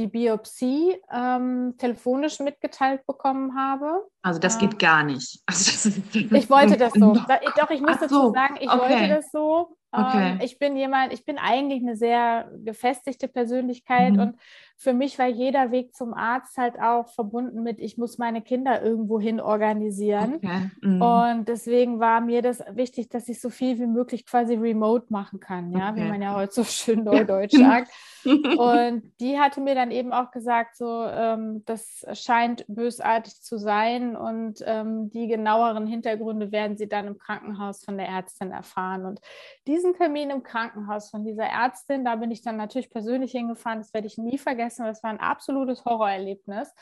die 0.00 0.06
Biopsie 0.06 0.96
ähm, 1.12 1.74
telefonisch 1.76 2.40
mitgeteilt 2.40 3.06
bekommen 3.06 3.54
habe. 3.54 4.06
Also 4.22 4.40
das 4.40 4.58
geht 4.58 4.78
gar 4.78 5.04
nicht. 5.04 5.42
Also 5.46 5.90
ich 6.12 6.50
wollte 6.50 6.76
das 6.76 6.92
so. 6.94 7.12
Doch, 7.12 7.70
ich 7.70 7.80
muss 7.80 7.96
so, 7.96 8.00
dazu 8.00 8.32
sagen, 8.32 8.56
ich 8.60 8.70
okay. 8.70 8.78
wollte 8.80 9.08
das 9.08 9.30
so. 9.30 9.76
Okay. 9.92 10.32
Ähm, 10.32 10.40
ich 10.42 10.58
bin 10.58 10.76
jemand, 10.76 11.12
ich 11.12 11.24
bin 11.24 11.36
eigentlich 11.36 11.82
eine 11.82 11.96
sehr 11.96 12.50
gefestigte 12.64 13.28
Persönlichkeit 13.28 14.14
mhm. 14.14 14.20
und 14.20 14.36
für 14.82 14.94
mich 14.94 15.18
war 15.18 15.26
jeder 15.26 15.72
Weg 15.72 15.94
zum 15.94 16.14
Arzt 16.14 16.56
halt 16.56 16.80
auch 16.80 17.10
verbunden 17.10 17.62
mit, 17.62 17.80
ich 17.80 17.98
muss 17.98 18.16
meine 18.16 18.40
Kinder 18.40 18.80
irgendwo 18.80 19.20
hin 19.20 19.38
organisieren. 19.38 20.36
Okay. 20.36 20.70
Mhm. 20.80 21.02
Und 21.02 21.48
deswegen 21.48 22.00
war 22.00 22.22
mir 22.22 22.40
das 22.40 22.64
wichtig, 22.72 23.10
dass 23.10 23.28
ich 23.28 23.42
so 23.42 23.50
viel 23.50 23.78
wie 23.78 23.86
möglich 23.86 24.24
quasi 24.24 24.54
remote 24.54 25.04
machen 25.10 25.38
kann, 25.38 25.70
ja, 25.72 25.90
okay. 25.90 26.00
wie 26.00 26.08
man 26.08 26.22
ja 26.22 26.34
heute 26.36 26.54
so 26.54 26.64
schön 26.64 27.04
neudeutsch 27.04 27.54
sagt. 27.54 27.90
Und 28.24 29.02
die 29.20 29.38
hatte 29.38 29.60
mir 29.60 29.74
dann 29.74 29.90
eben 29.90 30.12
auch 30.12 30.30
gesagt, 30.30 30.76
so, 30.76 31.04
ähm, 31.06 31.62
das 31.66 32.06
scheint 32.12 32.64
bösartig 32.68 33.40
zu 33.40 33.58
sein 33.58 34.14
und 34.14 34.62
ähm, 34.66 35.10
die 35.10 35.26
genaueren 35.26 35.86
Hintergründe 35.86 36.52
werden 36.52 36.76
sie 36.76 36.86
dann 36.86 37.06
im 37.06 37.16
Krankenhaus 37.16 37.82
von 37.82 37.96
der 37.96 38.08
Ärztin 38.08 38.50
erfahren. 38.50 39.06
Und 39.06 39.20
diesen 39.66 39.94
Termin 39.94 40.28
im 40.28 40.42
Krankenhaus 40.42 41.08
von 41.08 41.24
dieser 41.24 41.44
Ärztin, 41.44 42.04
da 42.04 42.16
bin 42.16 42.30
ich 42.30 42.42
dann 42.42 42.58
natürlich 42.58 42.90
persönlich 42.90 43.32
hingefahren, 43.32 43.78
das 43.78 43.94
werde 43.94 44.06
ich 44.06 44.18
nie 44.18 44.36
vergessen, 44.36 44.69
das 44.76 45.02
war 45.02 45.10
ein 45.10 45.20
absolutes 45.20 45.84
Horrorerlebnis, 45.84 46.74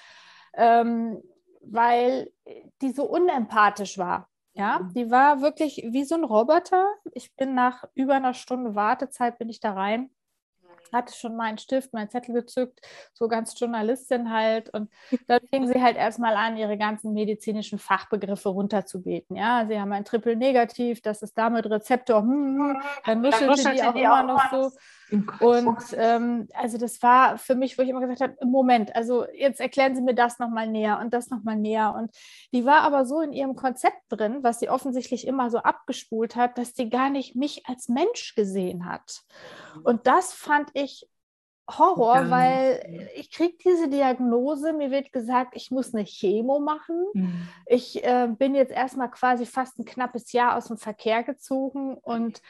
ähm, 0.55 1.23
weil 1.63 2.33
die 2.81 2.93
so 2.93 3.05
unempathisch 3.05 3.99
war. 3.99 4.29
Ja, 4.55 4.89
die 4.95 5.09
war 5.11 5.41
wirklich 5.41 5.85
wie 5.91 6.03
so 6.03 6.17
ein 6.17 6.25
Roboter. 6.25 6.85
Ich 7.13 7.37
bin 7.37 7.55
nach 7.55 7.85
über 7.95 8.15
einer 8.15 8.35
Stunde 8.35 8.75
Wartezeit 8.75 9.39
bin 9.39 9.49
ich 9.49 9.61
da 9.61 9.73
rein 9.73 10.11
hatte 10.93 11.15
schon 11.15 11.37
meinen 11.37 11.59
Stift, 11.59 11.93
meinen 11.93 12.11
Zettel 12.11 12.35
gezückt, 12.35 12.81
so 13.13 13.29
ganz 13.29 13.59
Journalistin 13.59 14.31
halt. 14.31 14.71
Und 14.71 14.91
dann 15.27 15.41
fing 15.49 15.67
sie 15.67 15.83
halt 15.83 15.97
erstmal 15.97 16.35
an, 16.37 16.57
ihre 16.57 16.77
ganzen 16.79 17.13
medizinischen 17.13 17.79
Fachbegriffe 17.79 18.49
runterzubeten. 18.49 19.37
Ja, 19.37 19.67
sie 19.67 19.79
haben 19.79 19.93
ein 19.93 20.05
Triple 20.05 20.37
Negativ, 20.37 21.01
das 21.03 21.23
ist 21.23 21.37
damit 21.37 21.67
Rezeptor, 21.67 22.23
hm, 22.23 22.31
hm, 22.31 22.71
hm. 22.71 22.83
dann 23.05 23.21
nuschelte 23.21 23.57
sie 23.57 23.71
die 23.73 23.83
auch 23.83 23.95
immer 23.95 24.23
noch 24.23 24.51
so. 24.51 24.71
Und 25.11 25.79
ähm, 25.95 26.49
also 26.55 26.79
das 26.79 27.03
war 27.03 27.39
für 27.39 27.55
mich, 27.55 27.79
wo 27.79 27.83
ich 27.83 27.89
immer 27.89 28.01
gesagt 28.01 28.21
habe, 28.21 28.47
Moment, 28.47 28.95
also 28.95 29.27
jetzt 29.33 29.61
erklären 29.61 29.95
Sie 29.95 30.03
mir 30.03 30.15
das 30.15 30.39
nochmal 30.39 30.69
näher 30.69 30.99
und 31.01 31.15
das 31.15 31.31
nochmal 31.31 31.57
näher. 31.57 31.95
Und 31.97 32.15
die 32.53 32.65
war 32.65 32.83
aber 32.83 33.05
so 33.05 33.21
in 33.21 33.33
ihrem 33.33 33.57
Konzept 33.57 34.03
drin, 34.11 34.39
was 34.43 34.61
sie 34.61 34.69
offensichtlich 34.69 35.27
immer 35.27 35.51
so 35.51 35.59
abgespult 35.59 36.37
hat, 36.37 36.59
dass 36.59 36.75
sie 36.75 36.91
gar 36.91 37.11
nicht 37.11 37.37
mich 37.37 37.67
als 37.67 37.89
Mensch 37.89 38.35
gesehen 38.35 38.85
hat. 38.85 39.23
Und 39.83 40.07
das 40.07 40.33
fand 40.33 40.71
ich 40.75 41.09
Horror, 41.71 42.17
ja. 42.17 42.31
weil 42.31 43.11
ich 43.15 43.31
kriege 43.31 43.57
diese 43.63 43.89
Diagnose, 43.89 44.73
mir 44.73 44.91
wird 44.91 45.13
gesagt, 45.13 45.55
ich 45.55 45.71
muss 45.71 45.95
eine 45.95 46.05
Chemo 46.05 46.61
machen. 46.61 47.05
Mhm. 47.13 47.49
Ich 47.67 48.03
äh, 48.03 48.29
bin 48.29 48.55
jetzt 48.55 48.73
erstmal 48.73 49.11
quasi 49.11 49.45
fast 49.45 49.79
ein 49.79 49.85
knappes 49.85 50.33
Jahr 50.33 50.57
aus 50.57 50.69
dem 50.69 50.79
Verkehr 50.79 51.23
gezogen 51.23 51.99
und 51.99 52.41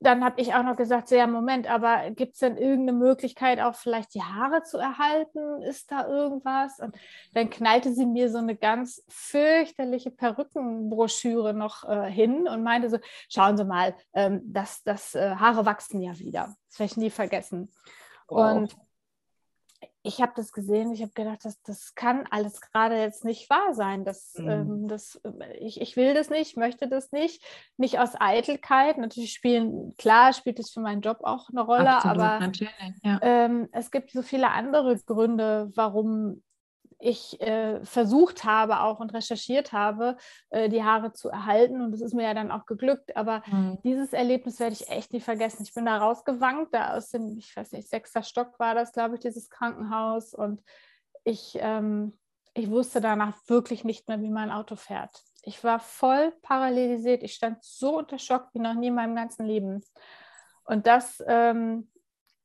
dann 0.00 0.24
habe 0.24 0.40
ich 0.40 0.54
auch 0.54 0.62
noch 0.62 0.76
gesagt, 0.76 1.08
so, 1.08 1.14
ja, 1.14 1.26
Moment, 1.26 1.70
aber 1.70 2.10
gibt 2.10 2.34
es 2.34 2.40
denn 2.40 2.56
irgendeine 2.56 2.98
Möglichkeit, 2.98 3.60
auch 3.60 3.74
vielleicht 3.74 4.14
die 4.14 4.22
Haare 4.22 4.62
zu 4.62 4.78
erhalten? 4.78 5.62
Ist 5.62 5.90
da 5.90 6.06
irgendwas? 6.06 6.78
Und 6.80 6.96
dann 7.32 7.48
knallte 7.48 7.92
sie 7.92 8.04
mir 8.04 8.30
so 8.30 8.38
eine 8.38 8.56
ganz 8.56 9.02
fürchterliche 9.08 10.10
Perückenbroschüre 10.10 11.54
noch 11.54 11.88
äh, 11.88 12.10
hin 12.10 12.48
und 12.48 12.62
meinte 12.62 12.90
so, 12.90 12.98
schauen 13.28 13.56
Sie 13.56 13.64
mal, 13.64 13.94
ähm, 14.12 14.42
das, 14.44 14.82
das 14.82 15.14
äh, 15.14 15.36
Haare 15.36 15.64
wachsen 15.64 16.00
ja 16.00 16.18
wieder. 16.18 16.54
Das 16.68 16.78
werde 16.80 16.90
ich 16.92 16.96
nie 16.96 17.10
vergessen. 17.10 17.70
Wow. 18.28 18.56
Und 18.56 18.76
ich 20.06 20.20
habe 20.20 20.32
das 20.36 20.52
gesehen, 20.52 20.92
ich 20.92 21.00
habe 21.00 21.12
gedacht, 21.14 21.44
das, 21.44 21.60
das 21.62 21.94
kann 21.94 22.26
alles 22.30 22.60
gerade 22.60 23.00
jetzt 23.00 23.24
nicht 23.24 23.48
wahr 23.48 23.72
sein. 23.72 24.04
Das, 24.04 24.34
mhm. 24.36 24.48
ähm, 24.50 24.88
das, 24.88 25.18
äh, 25.24 25.56
ich, 25.58 25.80
ich 25.80 25.96
will 25.96 26.12
das 26.12 26.28
nicht, 26.28 26.58
möchte 26.58 26.88
das 26.88 27.10
nicht. 27.10 27.42
Nicht 27.78 27.98
aus 27.98 28.10
Eitelkeit. 28.20 28.98
Natürlich 28.98 29.32
spielen, 29.32 29.94
klar 29.96 30.34
spielt 30.34 30.58
es 30.58 30.70
für 30.70 30.80
meinen 30.80 31.00
Job 31.00 31.20
auch 31.22 31.48
eine 31.48 31.62
Rolle, 31.62 31.96
Absolut, 31.96 32.20
aber 32.20 32.52
ja. 33.02 33.18
ähm, 33.22 33.68
es 33.72 33.90
gibt 33.90 34.10
so 34.10 34.20
viele 34.20 34.50
andere 34.50 34.94
Gründe, 34.98 35.72
warum 35.74 36.42
ich 37.04 37.38
äh, 37.42 37.84
versucht 37.84 38.44
habe 38.44 38.80
auch 38.80 38.98
und 38.98 39.12
recherchiert 39.12 39.72
habe, 39.72 40.16
äh, 40.48 40.70
die 40.70 40.82
Haare 40.82 41.12
zu 41.12 41.28
erhalten. 41.28 41.82
Und 41.82 41.92
das 41.92 42.00
ist 42.00 42.14
mir 42.14 42.22
ja 42.22 42.32
dann 42.32 42.50
auch 42.50 42.64
geglückt. 42.64 43.14
Aber 43.14 43.42
mhm. 43.46 43.78
dieses 43.84 44.14
Erlebnis 44.14 44.58
werde 44.58 44.72
ich 44.72 44.88
echt 44.88 45.12
nie 45.12 45.20
vergessen. 45.20 45.64
Ich 45.64 45.74
bin 45.74 45.84
da 45.84 45.98
rausgewankt, 45.98 46.72
da 46.72 46.94
aus 46.94 47.10
dem, 47.10 47.36
ich 47.38 47.54
weiß 47.54 47.72
nicht, 47.72 47.90
sechster 47.90 48.22
Stock 48.22 48.58
war 48.58 48.74
das, 48.74 48.92
glaube 48.92 49.16
ich, 49.16 49.20
dieses 49.20 49.50
Krankenhaus. 49.50 50.32
Und 50.32 50.62
ich, 51.24 51.58
ähm, 51.60 52.18
ich 52.54 52.70
wusste 52.70 53.02
danach 53.02 53.36
wirklich 53.48 53.84
nicht 53.84 54.08
mehr, 54.08 54.22
wie 54.22 54.30
mein 54.30 54.50
Auto 54.50 54.74
fährt. 54.74 55.22
Ich 55.42 55.62
war 55.62 55.80
voll 55.80 56.32
parallelisiert. 56.40 57.22
Ich 57.22 57.34
stand 57.34 57.62
so 57.62 57.98
unter 57.98 58.18
Schock 58.18 58.48
wie 58.54 58.60
noch 58.60 58.74
nie 58.74 58.86
in 58.86 58.94
meinem 58.94 59.14
ganzen 59.14 59.44
Leben. 59.44 59.84
Und 60.64 60.86
das 60.86 61.22
ähm, 61.26 61.90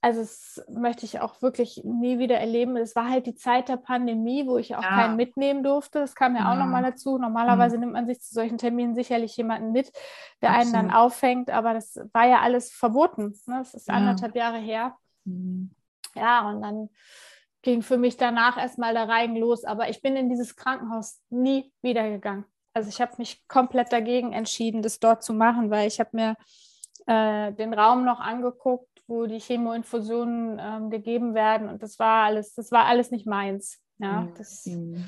also 0.01 0.21
das 0.21 0.63
möchte 0.69 1.05
ich 1.05 1.19
auch 1.19 1.41
wirklich 1.41 1.81
nie 1.83 2.19
wieder 2.19 2.37
erleben. 2.37 2.77
Es 2.77 2.95
war 2.95 3.09
halt 3.09 3.25
die 3.25 3.35
Zeit 3.35 3.67
der 3.67 3.75
Pandemie, 3.77 4.47
wo 4.47 4.57
ich 4.57 4.75
auch 4.75 4.83
ja. 4.83 4.89
keinen 4.89 5.17
mitnehmen 5.17 5.61
durfte. 5.61 5.99
Das 5.99 6.15
kam 6.15 6.35
ja, 6.35 6.43
ja. 6.43 6.51
auch 6.51 6.57
nochmal 6.57 6.83
dazu. 6.83 7.17
Normalerweise 7.17 7.75
mhm. 7.75 7.81
nimmt 7.81 7.93
man 7.93 8.07
sich 8.07 8.21
zu 8.21 8.33
solchen 8.33 8.57
Terminen 8.57 8.95
sicherlich 8.95 9.35
jemanden 9.35 9.73
mit, 9.73 9.91
der 10.41 10.51
Absolut. 10.51 10.75
einen 10.75 10.87
dann 10.87 10.95
auffängt, 10.95 11.49
aber 11.49 11.73
das 11.73 11.99
war 12.13 12.27
ja 12.27 12.39
alles 12.39 12.71
verboten. 12.71 13.37
Ne? 13.45 13.57
Das 13.59 13.73
ist 13.73 13.89
ja. 13.89 13.95
anderthalb 13.95 14.35
Jahre 14.35 14.57
her. 14.57 14.95
Mhm. 15.25 15.71
Ja, 16.15 16.47
und 16.49 16.61
dann 16.61 16.89
ging 17.61 17.81
für 17.81 17.97
mich 17.97 18.15
danach 18.15 18.57
erstmal 18.57 18.93
der 18.93 19.09
Reigen 19.09 19.35
los. 19.35 19.65
Aber 19.65 19.89
ich 19.89 20.01
bin 20.01 20.15
in 20.15 20.29
dieses 20.29 20.55
Krankenhaus 20.55 21.21
nie 21.29 21.73
wieder 21.81 22.09
gegangen. 22.09 22.45
Also 22.73 22.87
ich 22.87 23.01
habe 23.01 23.13
mich 23.17 23.45
komplett 23.49 23.91
dagegen 23.91 24.31
entschieden, 24.31 24.81
das 24.81 24.99
dort 24.99 25.23
zu 25.23 25.33
machen, 25.33 25.69
weil 25.69 25.87
ich 25.87 25.99
habe 25.99 26.11
mir 26.13 26.35
äh, 27.07 27.51
den 27.53 27.73
Raum 27.73 28.05
noch 28.05 28.19
angeguckt 28.19 28.88
wo 29.09 29.25
die 29.25 29.39
Chemoinfusionen 29.39 30.59
ähm, 30.61 30.89
gegeben 30.89 31.33
werden. 31.33 31.67
Und 31.67 31.81
das 31.81 31.97
war 31.99 32.25
alles, 32.25 32.53
das 32.53 32.71
war 32.71 32.85
alles 32.85 33.11
nicht 33.11 33.25
meins. 33.25 33.79
Ja, 33.97 34.21
mhm. 34.21 34.33
das 34.37 34.65
mhm. 34.65 35.03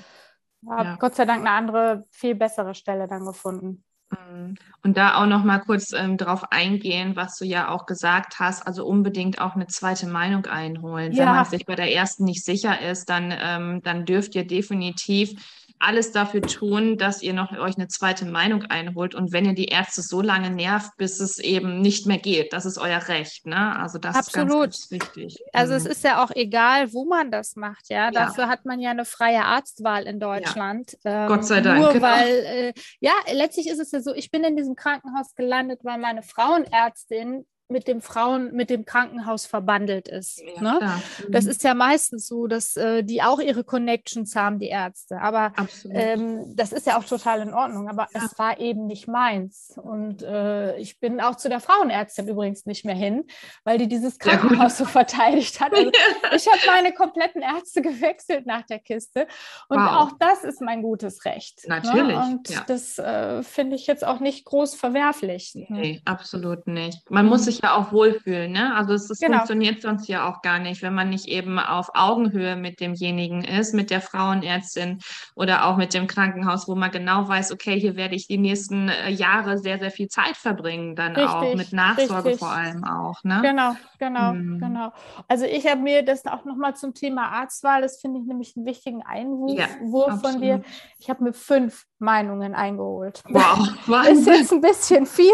habe 0.67 0.89
ja. 0.89 0.95
Gott 0.97 1.15
sei 1.15 1.25
Dank 1.25 1.41
eine 1.41 1.51
andere, 1.51 2.03
viel 2.09 2.35
bessere 2.35 2.73
Stelle 2.73 3.07
dann 3.07 3.25
gefunden. 3.25 3.83
Mhm. 4.09 4.55
Und 4.83 4.97
da 4.97 5.21
auch 5.21 5.27
noch 5.27 5.43
mal 5.43 5.59
kurz 5.59 5.93
ähm, 5.93 6.17
darauf 6.17 6.51
eingehen, 6.51 7.15
was 7.15 7.37
du 7.37 7.45
ja 7.45 7.69
auch 7.69 7.85
gesagt 7.85 8.39
hast, 8.39 8.65
also 8.65 8.85
unbedingt 8.85 9.39
auch 9.39 9.55
eine 9.55 9.67
zweite 9.67 10.07
Meinung 10.07 10.47
einholen. 10.47 11.13
Ja. 11.13 11.27
Wenn 11.27 11.35
man 11.35 11.45
sich 11.45 11.65
bei 11.65 11.75
der 11.75 11.93
ersten 11.93 12.25
nicht 12.25 12.43
sicher 12.43 12.81
ist, 12.81 13.09
dann, 13.09 13.33
ähm, 13.39 13.81
dann 13.83 14.05
dürft 14.05 14.35
ihr 14.35 14.45
definitiv 14.45 15.33
alles 15.81 16.11
dafür 16.11 16.41
tun, 16.41 16.97
dass 16.97 17.21
ihr 17.21 17.33
noch 17.33 17.51
euch 17.57 17.75
eine 17.75 17.87
zweite 17.87 18.25
Meinung 18.25 18.63
einholt 18.63 19.15
und 19.15 19.31
wenn 19.31 19.45
ihr 19.45 19.55
die 19.55 19.65
Ärzte 19.65 20.01
so 20.01 20.21
lange 20.21 20.49
nervt, 20.49 20.91
bis 20.97 21.19
es 21.19 21.39
eben 21.39 21.81
nicht 21.81 22.05
mehr 22.05 22.17
geht, 22.17 22.53
das 22.53 22.65
ist 22.65 22.77
euer 22.77 23.07
Recht, 23.07 23.45
ne? 23.45 23.75
Also 23.77 23.97
das 23.97 24.15
Absolut. 24.15 24.69
ist 24.69 24.89
ganz, 24.89 24.89
ganz 24.89 24.91
wichtig. 24.91 25.43
Also 25.53 25.73
mhm. 25.73 25.77
es 25.77 25.85
ist 25.85 26.03
ja 26.03 26.23
auch 26.23 26.31
egal, 26.35 26.93
wo 26.93 27.05
man 27.05 27.31
das 27.31 27.55
macht, 27.55 27.89
ja. 27.89 28.05
ja. 28.05 28.11
Dafür 28.11 28.47
hat 28.47 28.65
man 28.65 28.79
ja 28.79 28.91
eine 28.91 29.05
freie 29.05 29.43
Arztwahl 29.43 30.03
in 30.03 30.19
Deutschland. 30.19 30.97
Ja. 31.03 31.23
Ähm, 31.23 31.27
Gott 31.27 31.45
sei 31.45 31.61
Dank. 31.61 31.81
Nur 31.81 31.93
genau. 31.93 32.05
weil, 32.05 32.27
äh, 32.27 32.73
ja, 32.99 33.13
letztlich 33.33 33.67
ist 33.67 33.79
es 33.79 33.91
ja 33.91 34.01
so, 34.01 34.13
ich 34.13 34.31
bin 34.31 34.43
in 34.43 34.55
diesem 34.55 34.75
Krankenhaus 34.75 35.35
gelandet, 35.35 35.79
weil 35.83 35.97
meine 35.97 36.21
Frauenärztin 36.23 37.45
mit 37.71 37.87
dem 37.87 38.01
Frauen, 38.01 38.53
mit 38.53 38.69
dem 38.69 38.85
Krankenhaus 38.85 39.45
verbandelt 39.45 40.07
ist. 40.07 40.41
Ja, 40.41 40.61
ne? 40.61 40.79
Mhm. 40.81 41.31
Das 41.31 41.45
ist 41.45 41.63
ja 41.63 41.73
meistens 41.73 42.27
so, 42.27 42.47
dass 42.47 42.75
äh, 42.75 43.03
die 43.03 43.23
auch 43.23 43.39
ihre 43.39 43.63
Connections 43.63 44.35
haben, 44.35 44.59
die 44.59 44.67
Ärzte. 44.67 45.19
Aber 45.21 45.53
ähm, 45.89 46.53
das 46.55 46.71
ist 46.71 46.85
ja 46.85 46.99
auch 46.99 47.03
total 47.03 47.41
in 47.41 47.53
Ordnung. 47.53 47.89
Aber 47.89 48.07
ja. 48.13 48.21
es 48.25 48.37
war 48.37 48.59
eben 48.59 48.85
nicht 48.85 49.07
meins. 49.07 49.73
Und 49.81 50.21
äh, 50.23 50.77
ich 50.77 50.99
bin 50.99 51.21
auch 51.21 51.35
zu 51.35 51.49
der 51.49 51.59
Frauenärztin 51.59 52.27
übrigens 52.27 52.65
nicht 52.65 52.85
mehr 52.85 52.95
hin, 52.95 53.25
weil 53.63 53.77
die 53.77 53.87
dieses 53.87 54.19
Krankenhaus 54.19 54.77
so 54.77 54.85
verteidigt 54.85 55.59
hat. 55.59 55.73
Also, 55.73 55.91
ich 56.35 56.47
habe 56.47 56.59
meine 56.67 56.93
kompletten 56.93 57.41
Ärzte 57.41 57.81
gewechselt 57.81 58.45
nach 58.45 58.63
der 58.63 58.79
Kiste. 58.79 59.27
Und 59.69 59.79
wow. 59.79 59.91
auch 59.93 60.11
das 60.19 60.43
ist 60.43 60.61
mein 60.61 60.81
gutes 60.81 61.25
Recht. 61.25 61.67
Ne? 61.67 61.75
Natürlich. 61.81 62.17
Ne? 62.17 62.23
Und 62.23 62.69
das 62.69 62.99
äh, 62.99 63.43
finde 63.43 63.75
ich 63.75 63.87
jetzt 63.87 64.05
auch 64.05 64.19
nicht 64.19 64.45
groß 64.45 64.75
verwerflich. 64.75 65.55
Ne? 65.55 65.65
Nee, 65.69 66.01
absolut 66.05 66.67
nicht. 66.67 67.09
Man 67.09 67.25
muss 67.25 67.45
sich 67.45 67.60
ja 67.63 67.75
auch 67.75 67.91
wohlfühlen. 67.91 68.51
Ne? 68.51 68.75
Also 68.75 68.93
es, 68.93 69.09
es 69.09 69.19
genau. 69.19 69.37
funktioniert 69.37 69.81
sonst 69.81 70.07
ja 70.07 70.29
auch 70.29 70.41
gar 70.41 70.59
nicht, 70.59 70.81
wenn 70.81 70.93
man 70.93 71.09
nicht 71.09 71.27
eben 71.27 71.59
auf 71.59 71.89
Augenhöhe 71.93 72.55
mit 72.55 72.79
demjenigen 72.79 73.43
ist, 73.43 73.73
mit 73.73 73.89
der 73.89 74.01
Frauenärztin 74.01 74.99
oder 75.35 75.65
auch 75.65 75.77
mit 75.77 75.93
dem 75.93 76.07
Krankenhaus, 76.07 76.67
wo 76.67 76.75
man 76.75 76.91
genau 76.91 77.27
weiß, 77.27 77.51
okay, 77.51 77.79
hier 77.79 77.95
werde 77.95 78.15
ich 78.15 78.27
die 78.27 78.37
nächsten 78.37 78.89
äh, 78.89 79.09
Jahre 79.09 79.57
sehr, 79.57 79.79
sehr 79.79 79.91
viel 79.91 80.07
Zeit 80.07 80.37
verbringen, 80.37 80.95
dann 80.95 81.15
richtig, 81.15 81.33
auch 81.33 81.55
mit 81.55 81.73
Nachsorge 81.73 82.29
richtig. 82.29 82.39
vor 82.39 82.51
allem 82.51 82.83
auch. 82.83 83.23
Ne? 83.23 83.39
Genau, 83.41 83.75
genau, 83.99 84.31
hm. 84.31 84.59
genau. 84.59 84.91
Also 85.27 85.45
ich 85.45 85.67
habe 85.67 85.81
mir 85.81 86.03
das 86.03 86.25
auch 86.25 86.45
nochmal 86.45 86.75
zum 86.75 86.93
Thema 86.93 87.29
Arztwahl, 87.29 87.81
das 87.81 87.99
finde 87.99 88.19
ich 88.19 88.27
nämlich 88.27 88.55
einen 88.55 88.65
wichtigen 88.65 89.03
Einwurf 89.03 89.57
ja, 89.57 90.17
von 90.17 90.41
dir. 90.41 90.61
Ich 90.99 91.09
habe 91.09 91.23
mir 91.23 91.33
fünf 91.33 91.85
Meinungen 92.01 92.55
eingeholt. 92.55 93.23
Wow, 93.29 94.07
ist 94.09 94.27
jetzt 94.27 94.51
ein 94.51 94.61
bisschen 94.61 95.05
viel, 95.05 95.31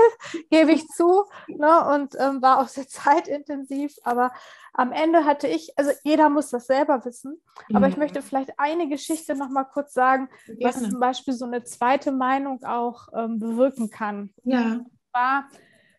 gebe 0.51 0.73
ich 0.73 0.85
zu. 0.89 1.23
Ne? 1.47 1.85
Und 1.93 2.15
ähm, 2.19 2.41
war 2.41 2.59
auch 2.59 2.67
sehr 2.67 2.87
zeitintensiv. 2.87 3.95
Aber 4.03 4.31
am 4.73 4.91
Ende 4.91 5.25
hatte 5.25 5.47
ich, 5.47 5.71
also 5.77 5.91
jeder 6.03 6.29
muss 6.29 6.49
das 6.49 6.67
selber 6.67 7.03
wissen. 7.05 7.41
Aber 7.73 7.87
mhm. 7.87 7.93
ich 7.93 7.97
möchte 7.97 8.21
vielleicht 8.21 8.59
eine 8.59 8.87
Geschichte 8.89 9.35
noch 9.35 9.49
mal 9.49 9.63
kurz 9.63 9.93
sagen, 9.93 10.29
Gerne. 10.45 10.59
was 10.61 10.89
zum 10.89 10.99
Beispiel 10.99 11.33
so 11.33 11.45
eine 11.45 11.63
zweite 11.63 12.11
Meinung 12.11 12.63
auch 12.63 13.07
ähm, 13.15 13.39
bewirken 13.39 13.89
kann. 13.89 14.33
Ja. 14.43 14.81
War, 15.13 15.49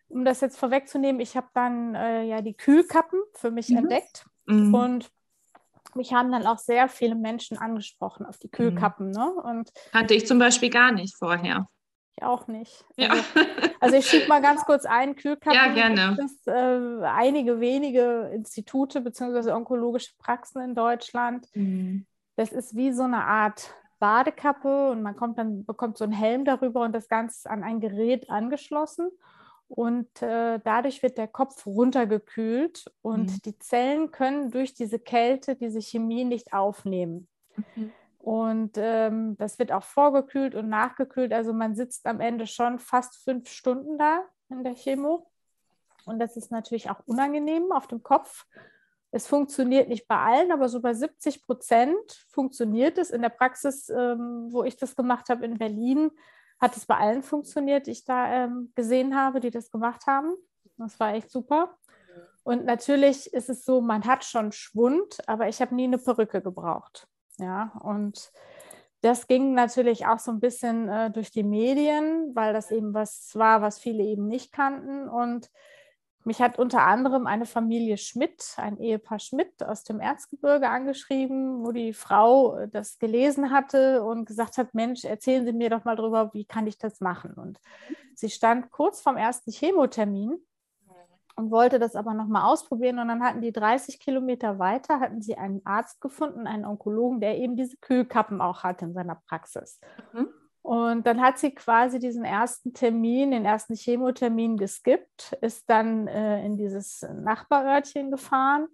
um 0.07 0.23
das 0.23 0.39
jetzt 0.39 0.57
vorwegzunehmen, 0.57 1.19
ich 1.19 1.35
habe 1.35 1.47
dann 1.53 1.95
äh, 1.95 2.23
ja 2.23 2.41
die 2.41 2.55
Kühlkappen 2.55 3.19
für 3.33 3.51
mich 3.51 3.69
mhm. 3.69 3.77
entdeckt. 3.77 4.25
Mhm. 4.45 4.73
Und 4.73 5.11
mich 5.95 6.13
haben 6.13 6.31
dann 6.31 6.45
auch 6.45 6.57
sehr 6.57 6.87
viele 6.87 7.15
Menschen 7.15 7.57
angesprochen 7.57 8.25
auf 8.25 8.37
die 8.37 8.47
mhm. 8.47 8.51
Kühlkappen. 8.51 9.07
Mhm. 9.07 9.13
Ne? 9.13 9.33
Und 9.43 9.71
Kannte 9.91 10.13
ich 10.13 10.27
zum 10.27 10.39
Beispiel 10.39 10.69
gar 10.69 10.91
nicht 10.91 11.15
vorher. 11.17 11.67
Ich 12.15 12.23
auch 12.23 12.47
nicht. 12.47 12.85
Ja. 12.97 13.11
Also, 13.11 13.23
also 13.79 13.95
ich 13.95 14.05
schiebe 14.07 14.27
mal 14.27 14.41
ganz 14.41 14.65
kurz 14.65 14.85
ein, 14.85 15.15
Kühlkappen. 15.15 15.53
Ja, 15.53 15.73
gerne. 15.73 16.17
Es 16.23 16.47
äh, 16.47 17.05
einige 17.05 17.59
wenige 17.59 18.31
Institute 18.33 19.01
bzw. 19.01 19.51
onkologische 19.51 20.11
Praxen 20.17 20.61
in 20.61 20.75
Deutschland. 20.75 21.47
Mhm. 21.53 22.05
Das 22.35 22.51
ist 22.51 22.75
wie 22.75 22.91
so 22.91 23.03
eine 23.03 23.23
Art 23.23 23.73
Badekappe 23.99 24.91
und 24.91 25.01
man 25.01 25.15
kommt 25.15 25.37
dann, 25.37 25.65
bekommt 25.65 25.97
so 25.97 26.05
einen 26.05 26.13
Helm 26.13 26.45
darüber 26.45 26.81
und 26.81 26.93
das 26.93 27.09
Ganze 27.09 27.37
ist 27.37 27.47
an 27.47 27.63
ein 27.63 27.79
Gerät 27.79 28.29
angeschlossen. 28.29 29.09
Und 29.69 30.21
äh, 30.23 30.59
dadurch 30.63 31.03
wird 31.03 31.17
der 31.17 31.27
Kopf 31.27 31.65
runtergekühlt 31.67 32.91
und 33.01 33.31
mhm. 33.31 33.41
die 33.45 33.59
Zellen 33.59 34.11
können 34.11 34.49
durch 34.49 34.73
diese 34.73 34.97
Kälte 34.99 35.55
diese 35.55 35.79
Chemie 35.79 36.25
nicht 36.25 36.53
aufnehmen. 36.53 37.27
Mhm. 37.75 37.91
Und 38.17 38.71
ähm, 38.77 39.37
das 39.37 39.59
wird 39.59 39.71
auch 39.71 39.83
vorgekühlt 39.83 40.55
und 40.55 40.69
nachgekühlt. 40.69 41.31
Also 41.31 41.53
man 41.53 41.75
sitzt 41.75 42.05
am 42.07 42.19
Ende 42.19 42.47
schon 42.47 42.79
fast 42.79 43.23
fünf 43.23 43.49
Stunden 43.49 43.97
da 43.97 44.23
in 44.49 44.63
der 44.63 44.73
Chemo. 44.73 45.31
Und 46.05 46.19
das 46.19 46.35
ist 46.35 46.51
natürlich 46.51 46.89
auch 46.89 46.99
unangenehm 47.05 47.71
auf 47.71 47.87
dem 47.87 48.01
Kopf. 48.01 48.45
Es 49.11 49.27
funktioniert 49.27 49.87
nicht 49.87 50.07
bei 50.07 50.17
allen, 50.17 50.51
aber 50.51 50.67
so 50.67 50.81
bei 50.81 50.93
70 50.93 51.45
Prozent 51.45 52.25
funktioniert 52.27 52.97
es. 52.97 53.11
In 53.11 53.21
der 53.21 53.29
Praxis, 53.29 53.89
ähm, 53.89 54.47
wo 54.51 54.63
ich 54.63 54.77
das 54.77 54.95
gemacht 54.95 55.29
habe 55.29 55.45
in 55.45 55.57
Berlin, 55.57 56.11
hat 56.59 56.75
es 56.75 56.85
bei 56.85 56.97
allen 56.97 57.23
funktioniert, 57.23 57.87
die 57.87 57.91
ich 57.91 58.05
da 58.05 58.31
ähm, 58.31 58.71
gesehen 58.75 59.15
habe, 59.15 59.39
die 59.39 59.51
das 59.51 59.71
gemacht 59.71 60.07
haben. 60.07 60.33
Das 60.77 60.99
war 60.99 61.13
echt 61.13 61.31
super. 61.31 61.77
Und 62.43 62.65
natürlich 62.65 63.31
ist 63.33 63.49
es 63.49 63.63
so, 63.63 63.81
man 63.81 64.05
hat 64.05 64.23
schon 64.23 64.51
Schwund, 64.51 65.17
aber 65.27 65.47
ich 65.47 65.61
habe 65.61 65.75
nie 65.75 65.83
eine 65.83 65.97
Perücke 65.97 66.41
gebraucht. 66.41 67.07
Ja, 67.37 67.71
und 67.83 68.31
das 69.01 69.27
ging 69.27 69.53
natürlich 69.53 70.07
auch 70.07 70.19
so 70.19 70.31
ein 70.31 70.39
bisschen 70.39 70.89
äh, 70.89 71.11
durch 71.11 71.31
die 71.31 71.43
Medien, 71.43 72.31
weil 72.35 72.53
das 72.53 72.71
eben 72.71 72.93
was 72.93 73.31
war, 73.35 73.61
was 73.61 73.79
viele 73.79 74.03
eben 74.03 74.27
nicht 74.27 74.51
kannten. 74.51 75.07
Und 75.07 75.49
mich 76.25 76.41
hat 76.41 76.59
unter 76.59 76.81
anderem 76.81 77.27
eine 77.27 77.45
Familie 77.45 77.97
Schmidt, 77.97 78.55
ein 78.57 78.77
Ehepaar 78.77 79.19
Schmidt 79.19 79.63
aus 79.63 79.83
dem 79.83 79.99
Erzgebirge 79.99 80.69
angeschrieben, 80.69 81.65
wo 81.65 81.71
die 81.71 81.93
Frau 81.93 82.57
äh, 82.57 82.67
das 82.67 82.99
gelesen 82.99 83.51
hatte 83.51 84.03
und 84.03 84.25
gesagt 84.25 84.57
hat, 84.57 84.73
Mensch, 84.73 85.05
erzählen 85.05 85.45
Sie 85.45 85.53
mir 85.53 85.69
doch 85.69 85.85
mal 85.85 85.95
drüber, 85.95 86.31
wie 86.33 86.45
kann 86.45 86.67
ich 86.67 86.77
das 86.77 86.99
machen? 86.99 87.33
Und 87.33 87.59
sie 88.15 88.29
stand 88.29 88.71
kurz 88.71 89.01
vorm 89.01 89.17
ersten 89.17 89.51
Chemotermin 89.51 90.37
und 91.39 91.51
wollte 91.51 91.79
das 91.79 91.95
aber 91.95 92.13
nochmal 92.13 92.43
ausprobieren. 92.43 92.99
Und 92.99 93.07
dann 93.07 93.23
hatten 93.23 93.41
die 93.41 93.53
30 93.53 93.99
Kilometer 93.99 94.59
weiter, 94.59 94.99
hatten 94.99 95.21
sie 95.21 95.37
einen 95.37 95.65
Arzt 95.65 96.01
gefunden, 96.01 96.47
einen 96.47 96.65
Onkologen, 96.65 97.21
der 97.21 97.37
eben 97.37 97.55
diese 97.55 97.77
Kühlkappen 97.77 98.41
auch 98.41 98.63
hat 98.63 98.81
in 98.81 98.93
seiner 98.93 99.15
Praxis. 99.15 99.79
Mhm. 100.11 100.27
Und 100.69 101.07
dann 101.07 101.19
hat 101.19 101.39
sie 101.39 101.55
quasi 101.55 101.97
diesen 101.97 102.23
ersten 102.23 102.75
Termin, 102.75 103.31
den 103.31 103.43
ersten 103.43 103.73
Chemotermin 103.73 104.55
geskippt, 104.55 105.35
ist 105.41 105.67
dann 105.67 106.07
äh, 106.07 106.45
in 106.45 106.57
dieses 106.57 107.01
Nachbarörtchen 107.01 108.11
gefahren, 108.11 108.67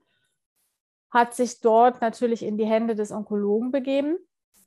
hat 1.10 1.34
sich 1.34 1.62
dort 1.62 2.02
natürlich 2.02 2.44
in 2.44 2.58
die 2.58 2.66
Hände 2.66 2.96
des 2.96 3.14
Onkologen 3.14 3.72
begeben. 3.72 4.18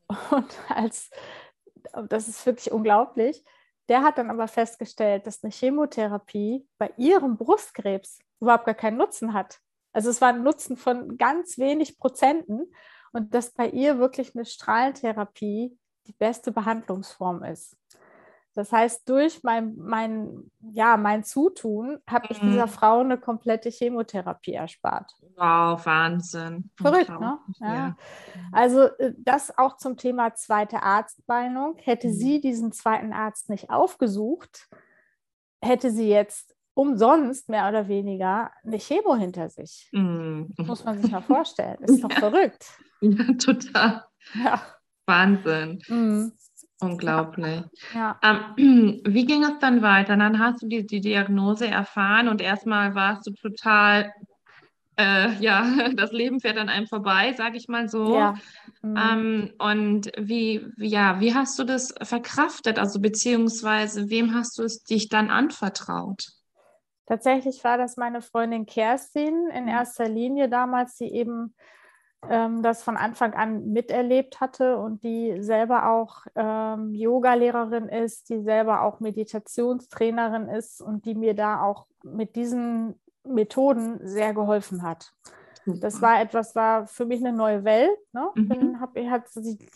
Und 0.31 0.59
als, 0.71 1.11
das 2.09 2.29
ist 2.29 2.47
wirklich 2.47 2.73
unglaublich, 2.73 3.45
der 3.91 4.05
hat 4.05 4.17
dann 4.17 4.31
aber 4.31 4.49
festgestellt, 4.49 5.27
dass 5.27 5.45
eine 5.45 5.53
Chemotherapie 5.53 6.67
bei 6.79 6.95
ihrem 6.97 7.37
Brustkrebs 7.37 8.21
überhaupt 8.41 8.65
gar 8.65 8.75
keinen 8.75 8.97
Nutzen 8.97 9.35
hat. 9.35 9.61
Also 9.93 10.09
es 10.09 10.23
war 10.23 10.31
ein 10.31 10.43
Nutzen 10.43 10.79
von 10.79 11.19
ganz 11.19 11.59
wenig 11.59 11.99
Prozenten 11.99 12.73
und 13.13 13.35
dass 13.35 13.51
bei 13.51 13.69
ihr 13.69 13.99
wirklich 13.99 14.35
eine 14.35 14.47
Strahlentherapie 14.47 15.77
die 16.09 16.13
beste 16.13 16.51
Behandlungsform 16.51 17.45
ist. 17.45 17.77
Das 18.55 18.73
heißt, 18.73 19.09
durch 19.09 19.45
mein, 19.45 19.77
mein, 19.77 20.51
ja, 20.73 20.97
mein 20.97 21.23
Zutun 21.23 22.01
habe 22.09 22.27
ich 22.31 22.41
dieser 22.41 22.67
mhm. 22.67 22.71
Frau 22.71 22.99
eine 22.99 23.17
komplette 23.17 23.71
Chemotherapie 23.71 24.55
erspart. 24.55 25.13
Wow, 25.37 25.87
Wahnsinn. 25.87 26.69
Verrückt, 26.77 27.09
ne? 27.21 27.39
Ja. 27.61 27.75
ja. 27.75 27.97
Also 28.51 28.87
äh, 28.99 29.15
das 29.17 29.57
auch 29.57 29.77
zum 29.77 29.97
Thema 29.97 30.35
zweite 30.35 30.83
Arztmeinung. 30.83 31.77
Hätte 31.77 32.09
mhm. 32.09 32.13
sie 32.15 32.41
diesen 32.41 32.73
zweiten 32.73 33.13
Arzt 33.13 33.49
nicht 33.49 33.71
aufgesucht, 33.71 34.69
hätte 35.63 35.93
sie 35.93 36.09
jetzt 36.09 36.57
umsonst 36.75 37.49
mehr 37.49 37.69
oder 37.69 37.87
weniger 37.87 38.51
eine 38.65 38.79
Chemo 38.79 39.15
hinter 39.15 39.51
sich. 39.51 39.89
Mhm. 39.93 40.53
Muss 40.57 40.85
man 40.85 41.01
sich 41.01 41.13
mal 41.13 41.23
vorstellen. 41.23 41.79
Ist 41.83 42.03
doch 42.03 42.11
ja. 42.11 42.19
verrückt. 42.19 42.67
Ja, 43.01 43.33
total. 43.35 44.05
Ja. 44.35 44.61
Wahnsinn. 45.09 45.83
Mhm. 45.89 46.33
Unglaublich. 46.81 47.65
Ja. 47.93 48.19
Ähm, 48.23 49.01
wie 49.05 49.25
ging 49.25 49.43
es 49.43 49.59
dann 49.61 49.83
weiter? 49.83 50.17
Dann 50.17 50.39
hast 50.39 50.63
du 50.63 50.69
die, 50.69 50.87
die 50.87 51.01
Diagnose 51.01 51.67
erfahren 51.67 52.29
und 52.29 52.41
erstmal 52.41 52.95
warst 52.95 53.27
du 53.27 53.33
total, 53.33 54.13
äh, 54.97 55.33
ja, 55.41 55.65
das 55.97 56.13
Leben 56.13 56.41
fährt 56.41 56.57
an 56.57 56.69
einem 56.69 56.87
vorbei, 56.87 57.33
sage 57.33 57.57
ich 57.57 57.67
mal 57.67 57.89
so. 57.89 58.15
Ja. 58.15 58.35
Mhm. 58.83 58.97
Ähm, 58.97 59.51
und 59.59 60.13
wie, 60.17 60.67
ja, 60.77 61.21
wie 61.21 61.35
hast 61.35 61.59
du 61.59 61.65
das 61.65 61.93
verkraftet? 62.01 62.79
Also 62.79 63.01
beziehungsweise 63.01 64.09
wem 64.09 64.35
hast 64.35 64.59
du 64.59 64.63
es 64.63 64.85
dich 64.85 65.09
dann 65.09 65.31
anvertraut? 65.31 66.29
Tatsächlich 67.07 67.65
war 67.65 67.79
das 67.79 67.97
meine 67.97 68.21
Freundin 68.21 68.67
Kerstin 68.67 69.49
in 69.53 69.63
mhm. 69.63 69.69
erster 69.69 70.09
Linie 70.09 70.49
damals, 70.49 70.97
die 70.97 71.11
eben 71.13 71.55
ähm, 72.29 72.63
das 72.63 72.83
von 72.83 72.97
Anfang 72.97 73.35
an 73.35 73.73
miterlebt 73.73 74.41
hatte 74.41 74.79
und 74.79 75.05
die 75.05 75.43
selber 75.43 75.91
auch 75.91 76.27
ähm, 76.35 76.95
Yoga-Lehrerin 76.95 77.89
ist, 77.89 78.29
die 78.31 78.43
selber 78.43 78.83
auch 78.83 79.01
Meditationstrainerin 79.01 80.49
ist 80.49 80.81
und 80.81 81.05
die 81.05 81.15
mir 81.15 81.35
da 81.35 81.63
auch 81.63 81.87
mit 82.03 82.37
diesen 82.37 83.01
Methoden 83.25 84.01
sehr 84.07 84.35
geholfen 84.35 84.83
hat. 84.83 85.13
Das 85.77 86.01
war 86.01 86.21
etwas, 86.21 86.55
war 86.55 86.87
für 86.87 87.05
mich 87.05 87.21
eine 87.21 87.37
neue 87.37 87.65
Welt. 87.65 87.97
Ne? 88.13 88.29
Mhm. 88.35 88.81
Hab, 88.81 88.97
hat, 88.97 89.25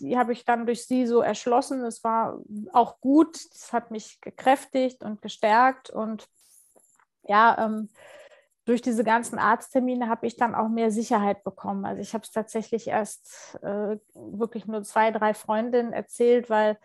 die 0.00 0.16
habe 0.16 0.33
ich 0.33 0.44
dann 0.44 0.64
durch 0.66 0.87
sie 0.87 1.07
so 1.07 1.20
erschlossen. 1.20 1.85
Es 1.85 2.02
war 2.02 2.40
auch 2.72 3.00
gut. 3.00 3.37
Es 3.37 3.72
hat 3.72 3.90
mich 3.90 4.20
gekräftigt 4.20 5.02
und 5.02 5.20
gestärkt. 5.20 5.90
Und 5.90 6.28
ja, 7.24 7.66
ähm, 7.66 7.88
durch 8.64 8.81
diese 8.81 9.03
ganzen 9.03 9.38
Arzttermine 9.38 10.09
habe 10.09 10.27
ich 10.27 10.37
dann 10.37 10.55
auch 10.55 10.68
mehr 10.68 10.90
Sicherheit 10.90 11.42
bekommen. 11.42 11.85
Also 11.85 12.01
ich 12.01 12.14
habe 12.14 12.22
es 12.22 12.31
tatsächlich 12.31 12.88
erst 12.88 13.59
äh, 13.62 13.96
wirklich 14.14 14.66
nur 14.66 14.83
zwei, 14.85 15.11
drei 15.11 15.35
Freundinnen 15.35 15.92
erzählt, 15.92 16.48
weil 16.48 16.79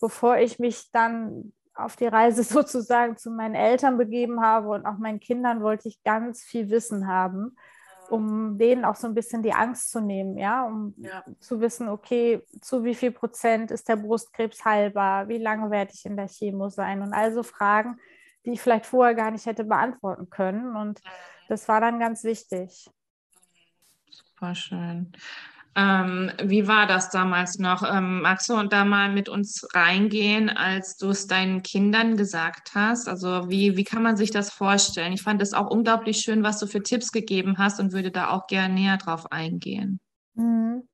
bevor 0.00 0.36
ich 0.36 0.58
mich 0.58 0.90
dann 0.92 1.52
auf 1.74 1.96
die 1.96 2.06
Reise 2.06 2.42
sozusagen 2.44 3.16
zu 3.16 3.30
meinen 3.30 3.54
Eltern 3.54 3.98
begeben 3.98 4.40
habe 4.40 4.68
und 4.68 4.86
auch 4.86 4.98
meinen 4.98 5.20
Kindern, 5.20 5.62
wollte 5.62 5.88
ich 5.88 6.02
ganz 6.04 6.42
viel 6.42 6.70
Wissen 6.70 7.08
haben, 7.08 7.56
um 8.10 8.56
denen 8.58 8.84
auch 8.84 8.94
so 8.94 9.08
ein 9.08 9.14
bisschen 9.14 9.42
die 9.42 9.54
Angst 9.54 9.90
zu 9.90 10.00
nehmen, 10.00 10.38
ja, 10.38 10.64
um 10.64 10.94
ja. 10.98 11.24
zu 11.40 11.60
wissen, 11.60 11.88
okay, 11.88 12.42
zu 12.60 12.84
wie 12.84 12.94
viel 12.94 13.10
Prozent 13.10 13.72
ist 13.72 13.88
der 13.88 13.96
Brustkrebs 13.96 14.64
heilbar, 14.64 15.26
wie 15.28 15.38
lange 15.38 15.70
werde 15.70 15.92
ich 15.94 16.04
in 16.06 16.16
der 16.16 16.28
Chemo 16.28 16.68
sein 16.68 17.02
und 17.02 17.12
also 17.12 17.42
Fragen, 17.42 17.98
die 18.44 18.52
ich 18.52 18.60
vielleicht 18.60 18.86
vorher 18.86 19.14
gar 19.14 19.30
nicht 19.30 19.46
hätte 19.46 19.64
beantworten 19.64 20.30
können. 20.30 20.76
Und 20.76 21.00
das 21.48 21.68
war 21.68 21.80
dann 21.80 21.98
ganz 21.98 22.24
wichtig. 22.24 22.90
Super 24.10 24.54
schön. 24.54 25.12
Ähm, 25.76 26.30
wie 26.42 26.68
war 26.68 26.86
das 26.86 27.10
damals 27.10 27.58
noch? 27.58 27.82
Ähm, 27.82 28.20
magst 28.20 28.48
du 28.48 28.62
da 28.64 28.84
mal 28.84 29.10
mit 29.10 29.28
uns 29.28 29.66
reingehen, 29.74 30.48
als 30.48 30.96
du 30.96 31.10
es 31.10 31.26
deinen 31.26 31.62
Kindern 31.62 32.16
gesagt 32.16 32.74
hast? 32.74 33.08
Also 33.08 33.50
wie, 33.50 33.76
wie 33.76 33.82
kann 33.82 34.02
man 34.02 34.16
sich 34.16 34.30
das 34.30 34.52
vorstellen? 34.52 35.12
Ich 35.12 35.22
fand 35.22 35.42
es 35.42 35.52
auch 35.52 35.68
unglaublich 35.68 36.18
schön, 36.18 36.44
was 36.44 36.60
du 36.60 36.66
für 36.68 36.82
Tipps 36.82 37.10
gegeben 37.10 37.58
hast 37.58 37.80
und 37.80 37.92
würde 37.92 38.12
da 38.12 38.30
auch 38.30 38.46
gerne 38.46 38.74
näher 38.74 38.98
drauf 38.98 39.32
eingehen. 39.32 39.98
Mhm. 40.34 40.88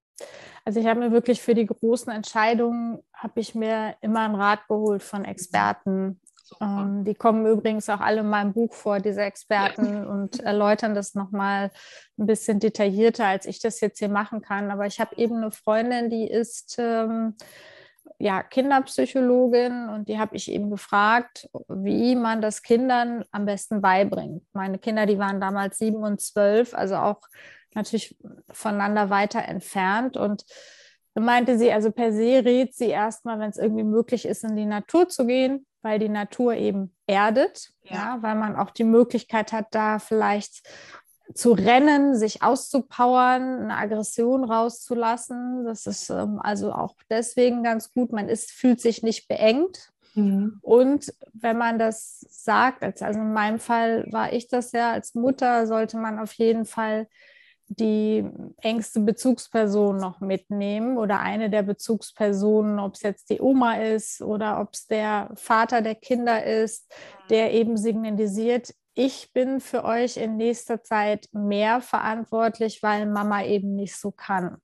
Also 0.64 0.80
ich 0.80 0.86
habe 0.86 1.00
mir 1.00 1.12
wirklich 1.12 1.42
für 1.42 1.54
die 1.54 1.66
großen 1.66 2.12
Entscheidungen, 2.12 3.00
habe 3.12 3.40
ich 3.40 3.54
mir 3.54 3.96
immer 4.00 4.20
einen 4.20 4.34
Rat 4.34 4.66
geholt 4.68 5.02
von 5.02 5.24
Experten, 5.24 6.20
ähm, 6.60 7.04
die 7.04 7.14
kommen 7.14 7.46
übrigens 7.46 7.88
auch 7.88 8.00
alle 8.00 8.20
in 8.20 8.28
meinem 8.28 8.52
Buch 8.52 8.72
vor, 8.72 9.00
diese 9.00 9.22
Experten, 9.22 10.06
und 10.06 10.40
erläutern 10.40 10.94
das 10.94 11.14
nochmal 11.14 11.70
ein 12.18 12.26
bisschen 12.26 12.60
detaillierter, 12.60 13.26
als 13.26 13.46
ich 13.46 13.60
das 13.60 13.80
jetzt 13.80 13.98
hier 13.98 14.08
machen 14.08 14.42
kann. 14.42 14.70
Aber 14.70 14.86
ich 14.86 15.00
habe 15.00 15.16
eben 15.16 15.36
eine 15.36 15.50
Freundin, 15.50 16.10
die 16.10 16.28
ist 16.28 16.76
ähm, 16.78 17.36
ja, 18.18 18.42
Kinderpsychologin 18.42 19.88
und 19.88 20.08
die 20.08 20.18
habe 20.18 20.36
ich 20.36 20.50
eben 20.50 20.70
gefragt, 20.70 21.48
wie 21.68 22.16
man 22.16 22.42
das 22.42 22.62
Kindern 22.62 23.24
am 23.30 23.46
besten 23.46 23.80
beibringt. 23.80 24.42
Meine 24.52 24.78
Kinder, 24.78 25.06
die 25.06 25.18
waren 25.18 25.40
damals 25.40 25.78
sieben 25.78 26.02
und 26.02 26.20
zwölf, 26.20 26.74
also 26.74 26.96
auch 26.96 27.20
natürlich 27.74 28.16
voneinander 28.50 29.10
weiter 29.10 29.42
entfernt 29.44 30.16
und 30.16 30.44
meinte 31.14 31.58
sie, 31.58 31.72
also 31.72 31.90
per 31.90 32.12
se 32.12 32.44
rät 32.44 32.74
sie 32.74 32.88
erstmal, 32.88 33.38
wenn 33.38 33.50
es 33.50 33.58
irgendwie 33.58 33.84
möglich 33.84 34.26
ist, 34.26 34.44
in 34.44 34.56
die 34.56 34.66
Natur 34.66 35.08
zu 35.08 35.26
gehen, 35.26 35.66
weil 35.83 35.99
die 35.99 36.09
Natur 36.09 36.55
eben 36.55 36.95
erdet, 37.07 37.73
ja. 37.83 37.95
ja. 37.95 38.19
weil 38.21 38.35
man 38.35 38.57
auch 38.57 38.71
die 38.71 38.85
Möglichkeit 38.85 39.53
hat, 39.53 39.66
da 39.71 39.99
vielleicht 39.99 40.62
zu 41.35 41.53
rennen, 41.53 42.16
sich 42.16 42.43
auszupowern, 42.43 43.61
eine 43.61 43.77
Aggression 43.77 44.45
rauszulassen. 44.45 45.64
Das 45.64 45.87
ist 45.87 46.11
ähm, 46.11 46.40
also 46.43 46.73
auch 46.73 46.95
deswegen 47.09 47.62
ganz 47.62 47.93
gut. 47.93 48.12
Man 48.12 48.29
ist, 48.29 48.51
fühlt 48.51 48.81
sich 48.81 49.03
nicht 49.03 49.29
beengt. 49.29 49.93
Mhm. 50.14 50.59
Und 50.62 51.14
wenn 51.33 51.57
man 51.57 51.79
das 51.79 52.21
sagt, 52.29 52.83
also 52.83 53.21
in 53.21 53.33
meinem 53.33 53.61
Fall 53.61 54.07
war 54.11 54.33
ich 54.33 54.49
das 54.49 54.73
ja 54.73 54.93
als 54.93 55.14
Mutter, 55.14 55.66
sollte 55.66 55.99
man 55.99 56.19
auf 56.19 56.33
jeden 56.33 56.64
Fall 56.64 57.07
die 57.70 58.28
engste 58.61 59.00
Bezugsperson 59.00 59.96
noch 59.96 60.20
mitnehmen 60.20 60.98
oder 60.98 61.20
eine 61.20 61.50
der 61.50 61.62
Bezugspersonen, 61.62 62.80
ob 62.80 62.94
es 62.94 63.02
jetzt 63.02 63.30
die 63.30 63.40
Oma 63.40 63.74
ist 63.74 64.22
oder 64.22 64.61
ob 64.61 64.70
es 64.72 64.88
der 64.88 65.30
Vater 65.37 65.80
der 65.80 65.94
Kinder 65.94 66.44
ist, 66.44 66.92
der 67.30 67.52
eben 67.52 67.76
signalisiert, 67.76 68.74
ich 68.94 69.33
bin 69.33 69.61
für 69.61 69.85
euch 69.85 70.16
in 70.16 70.37
nächster 70.37 70.83
Zeit 70.83 71.28
mehr 71.33 71.80
verantwortlich, 71.80 72.83
weil 72.83 73.06
Mama 73.06 73.44
eben 73.44 73.76
nicht 73.76 73.96
so 73.96 74.11
kann. 74.11 74.56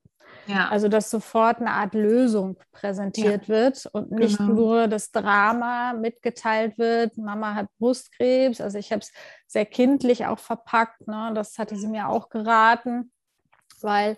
Ja. 0.47 0.69
Also, 0.69 0.87
dass 0.87 1.09
sofort 1.09 1.59
eine 1.59 1.71
Art 1.71 1.93
Lösung 1.93 2.57
präsentiert 2.71 3.43
ja. 3.43 3.47
wird 3.47 3.85
und 3.91 4.11
nicht 4.11 4.37
genau. 4.37 4.53
nur 4.53 4.87
das 4.87 5.11
Drama 5.11 5.93
mitgeteilt 5.93 6.77
wird, 6.77 7.17
Mama 7.17 7.53
hat 7.55 7.67
Brustkrebs. 7.79 8.61
Also 8.61 8.77
ich 8.77 8.91
habe 8.91 9.01
es 9.01 9.11
sehr 9.45 9.65
kindlich 9.65 10.25
auch 10.25 10.39
verpackt. 10.39 11.07
Ne? 11.07 11.31
Das 11.33 11.57
hatte 11.57 11.75
sie 11.75 11.87
mir 11.87 12.09
auch 12.09 12.29
geraten, 12.29 13.11
weil 13.81 14.17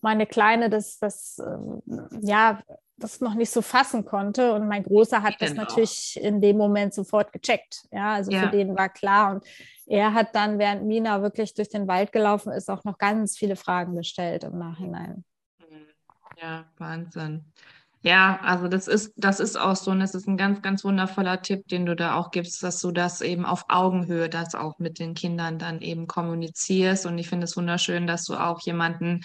meine 0.00 0.26
Kleine 0.26 0.70
das, 0.70 0.98
das 0.98 1.38
ähm, 1.38 1.82
ja, 2.20 2.60
das 2.98 3.20
noch 3.20 3.34
nicht 3.34 3.50
so 3.50 3.62
fassen 3.62 4.04
konnte. 4.04 4.54
Und 4.54 4.68
mein 4.68 4.82
Großer 4.82 5.22
hat 5.22 5.36
das 5.40 5.54
natürlich 5.54 6.18
auch. 6.18 6.24
in 6.24 6.40
dem 6.40 6.56
Moment 6.56 6.94
sofort 6.94 7.32
gecheckt. 7.32 7.86
Ja, 7.92 8.14
also 8.14 8.30
ja. 8.30 8.40
für 8.40 8.48
den 8.48 8.76
war 8.76 8.88
klar. 8.88 9.32
Und 9.32 9.44
er 9.86 10.14
hat 10.14 10.34
dann, 10.34 10.58
während 10.58 10.84
Mina 10.84 11.22
wirklich 11.22 11.54
durch 11.54 11.68
den 11.68 11.88
Wald 11.88 12.12
gelaufen 12.12 12.52
ist, 12.52 12.68
auch 12.68 12.84
noch 12.84 12.98
ganz 12.98 13.36
viele 13.36 13.56
Fragen 13.56 13.96
gestellt 13.96 14.44
im 14.44 14.58
Nachhinein. 14.58 15.24
Ja, 16.40 16.64
Wahnsinn. 16.78 17.44
Ja, 18.02 18.38
also 18.42 18.68
das 18.68 18.86
ist, 18.86 19.12
das 19.16 19.40
ist 19.40 19.58
auch 19.58 19.74
so 19.74 19.90
und 19.90 20.00
es 20.00 20.14
ist 20.14 20.28
ein 20.28 20.36
ganz, 20.36 20.62
ganz 20.62 20.84
wundervoller 20.84 21.42
Tipp, 21.42 21.66
den 21.66 21.84
du 21.84 21.96
da 21.96 22.14
auch 22.14 22.30
gibst, 22.30 22.62
dass 22.62 22.80
du 22.80 22.92
das 22.92 23.20
eben 23.22 23.44
auf 23.44 23.64
Augenhöhe 23.68 24.28
das 24.28 24.54
auch 24.54 24.78
mit 24.78 25.00
den 25.00 25.14
Kindern 25.14 25.58
dann 25.58 25.80
eben 25.80 26.06
kommunizierst. 26.06 27.06
Und 27.06 27.18
ich 27.18 27.28
finde 27.28 27.44
es 27.46 27.56
wunderschön, 27.56 28.06
dass 28.06 28.24
du 28.24 28.34
auch 28.36 28.60
jemanden 28.60 29.22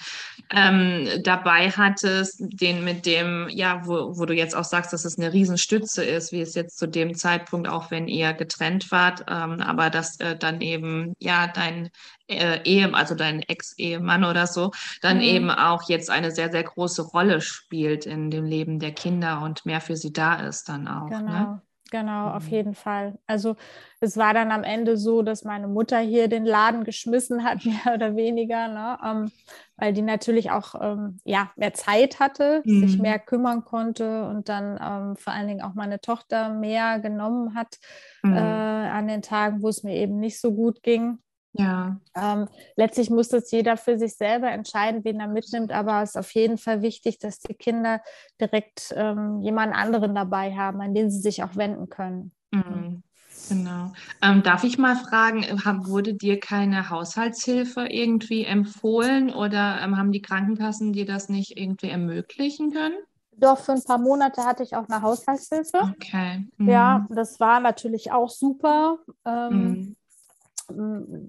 ähm, 0.50 1.08
dabei 1.24 1.70
hattest, 1.70 2.38
den 2.40 2.84
mit 2.84 3.06
dem, 3.06 3.48
ja, 3.50 3.86
wo, 3.86 4.18
wo 4.18 4.26
du 4.26 4.34
jetzt 4.34 4.56
auch 4.56 4.64
sagst, 4.64 4.92
dass 4.92 5.06
es 5.06 5.20
eine 5.20 5.32
Riesenstütze 5.32 6.04
ist, 6.04 6.32
wie 6.32 6.42
es 6.42 6.56
jetzt 6.56 6.80
zu 6.80 6.88
dem 6.88 7.14
Zeitpunkt, 7.14 7.68
auch 7.68 7.92
wenn 7.92 8.08
ihr 8.08 8.34
getrennt 8.34 8.92
wart, 8.92 9.24
ähm, 9.30 9.62
aber 9.62 9.92
dass 9.92 10.20
äh, 10.20 10.36
dann 10.36 10.62
eben, 10.62 11.14
ja, 11.20 11.46
dein 11.48 11.92
äh, 12.28 12.62
Ehe, 12.64 12.94
also 12.94 13.16
dein 13.16 13.42
Ex-Ehemann 13.42 14.24
oder 14.24 14.48
so, 14.48 14.72
dann 15.02 15.18
mhm. 15.18 15.24
eben 15.24 15.52
auch 15.52 15.90
jetzt 15.90 16.10
eine 16.10 16.32
sehr, 16.32 16.52
sehr 16.52 16.64
große 16.64 17.02
Rolle 17.02 17.42
spielt 17.42 18.06
in 18.06 18.32
dem 18.32 18.46
Leben 18.46 18.80
der 18.80 18.92
Kinder 18.92 19.42
und 19.42 19.66
mehr 19.66 19.82
für 19.82 19.96
sie 19.96 20.14
da 20.14 20.36
ist 20.36 20.70
dann 20.70 20.88
auch. 20.88 21.10
Genau. 21.10 21.32
Ne? 21.32 21.62
Genau, 21.94 22.32
auf 22.32 22.46
mhm. 22.46 22.50
jeden 22.50 22.74
Fall. 22.74 23.20
Also 23.28 23.56
es 24.00 24.18
war 24.18 24.34
dann 24.34 24.52
am 24.52 24.64
Ende 24.64 24.98
so, 24.98 25.22
dass 25.22 25.44
meine 25.44 25.68
Mutter 25.68 26.00
hier 26.00 26.28
den 26.28 26.44
Laden 26.44 26.86
geschmissen 26.86 27.44
hat, 27.44 27.64
mehr 27.66 27.94
oder 27.94 28.16
weniger, 28.16 28.68
ne? 28.68 28.98
ähm, 29.06 29.32
weil 29.78 29.94
die 29.94 30.02
natürlich 30.02 30.50
auch 30.50 30.74
ähm, 30.82 31.20
ja, 31.24 31.52
mehr 31.56 31.74
Zeit 31.74 32.20
hatte, 32.20 32.64
mhm. 32.66 32.88
sich 32.88 33.00
mehr 33.00 33.20
kümmern 33.20 33.64
konnte 33.64 34.28
und 34.28 34.50
dann 34.50 34.80
ähm, 34.82 35.18
vor 35.18 35.34
allen 35.34 35.48
Dingen 35.48 35.62
auch 35.62 35.76
meine 35.76 36.02
Tochter 36.02 36.50
mehr 36.50 37.00
genommen 37.00 37.54
hat 37.54 37.78
mhm. 38.24 38.38
äh, 38.38 38.40
an 38.40 39.08
den 39.08 39.22
Tagen, 39.22 39.62
wo 39.62 39.70
es 39.70 39.84
mir 39.84 39.96
eben 39.96 40.20
nicht 40.20 40.42
so 40.42 40.52
gut 40.52 40.82
ging. 40.82 41.20
Ja. 41.54 42.00
Ähm, 42.16 42.48
letztlich 42.76 43.10
muss 43.10 43.30
das 43.30 43.52
jeder 43.52 43.78
für 43.78 43.98
sich 43.98 44.16
selber 44.16 44.52
entscheiden, 44.52 45.04
wen 45.04 45.20
er 45.20 45.28
mitnimmt, 45.28 45.72
aber 45.72 46.02
es 46.04 46.12
ist 46.12 46.18
auf 46.18 46.32
jeden 46.32 46.58
Fall 46.58 46.82
wichtig, 46.82 47.20
dass 47.20 47.40
die 47.40 47.54
Kinder 47.54 48.02
direkt 48.40 48.94
ähm, 48.96 49.42
jemand 49.42 49.74
anderen 49.76 50.14
dabei 50.14 50.56
haben, 50.56 50.82
an 50.82 50.94
den 50.94 51.10
sie 51.10 51.22
sich 51.22 51.44
auch 51.44 51.56
wenden 51.56 51.90
können. 51.90 52.32
Mhm. 52.52 53.04
Genau. 53.50 53.92
Ähm, 54.22 54.42
darf 54.42 54.64
ich 54.64 54.78
mal 54.78 54.96
fragen, 54.96 55.44
wurde 55.86 56.14
dir 56.14 56.40
keine 56.40 56.90
Haushaltshilfe 56.90 57.88
irgendwie 57.90 58.46
empfohlen 58.46 59.32
oder 59.32 59.80
ähm, 59.82 59.98
haben 59.98 60.12
die 60.12 60.22
Krankenkassen 60.22 60.94
dir 60.94 61.06
das 61.06 61.30
nicht 61.30 61.58
irgendwie 61.58 61.90
ermöglichen 61.90 62.72
können? 62.72 62.96
Doch, 63.36 63.60
für 63.60 63.74
ein 63.74 63.84
paar 63.84 63.98
Monate 63.98 64.46
hatte 64.46 64.64
ich 64.64 64.76
auch 64.76 64.88
eine 64.88 65.02
Haushaltshilfe. 65.02 65.82
Okay. 65.96 66.48
Mhm. 66.58 66.70
Ja, 66.70 67.06
das 67.10 67.40
war 67.40 67.60
natürlich 67.60 68.12
auch 68.12 68.30
super. 68.30 69.00
Ähm, 69.26 69.72
mhm 69.72 69.96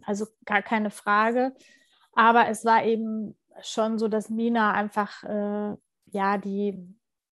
also 0.05 0.27
gar 0.45 0.63
keine 0.63 0.91
Frage. 0.91 1.55
Aber 2.15 2.49
es 2.49 2.65
war 2.65 2.85
eben 2.85 3.37
schon 3.63 3.99
so, 3.99 4.09
dass 4.09 4.31
Mina 4.31 4.73
einfach 4.73 5.23
äh, 5.25 5.77
ja 6.07 6.39
die, 6.39 6.79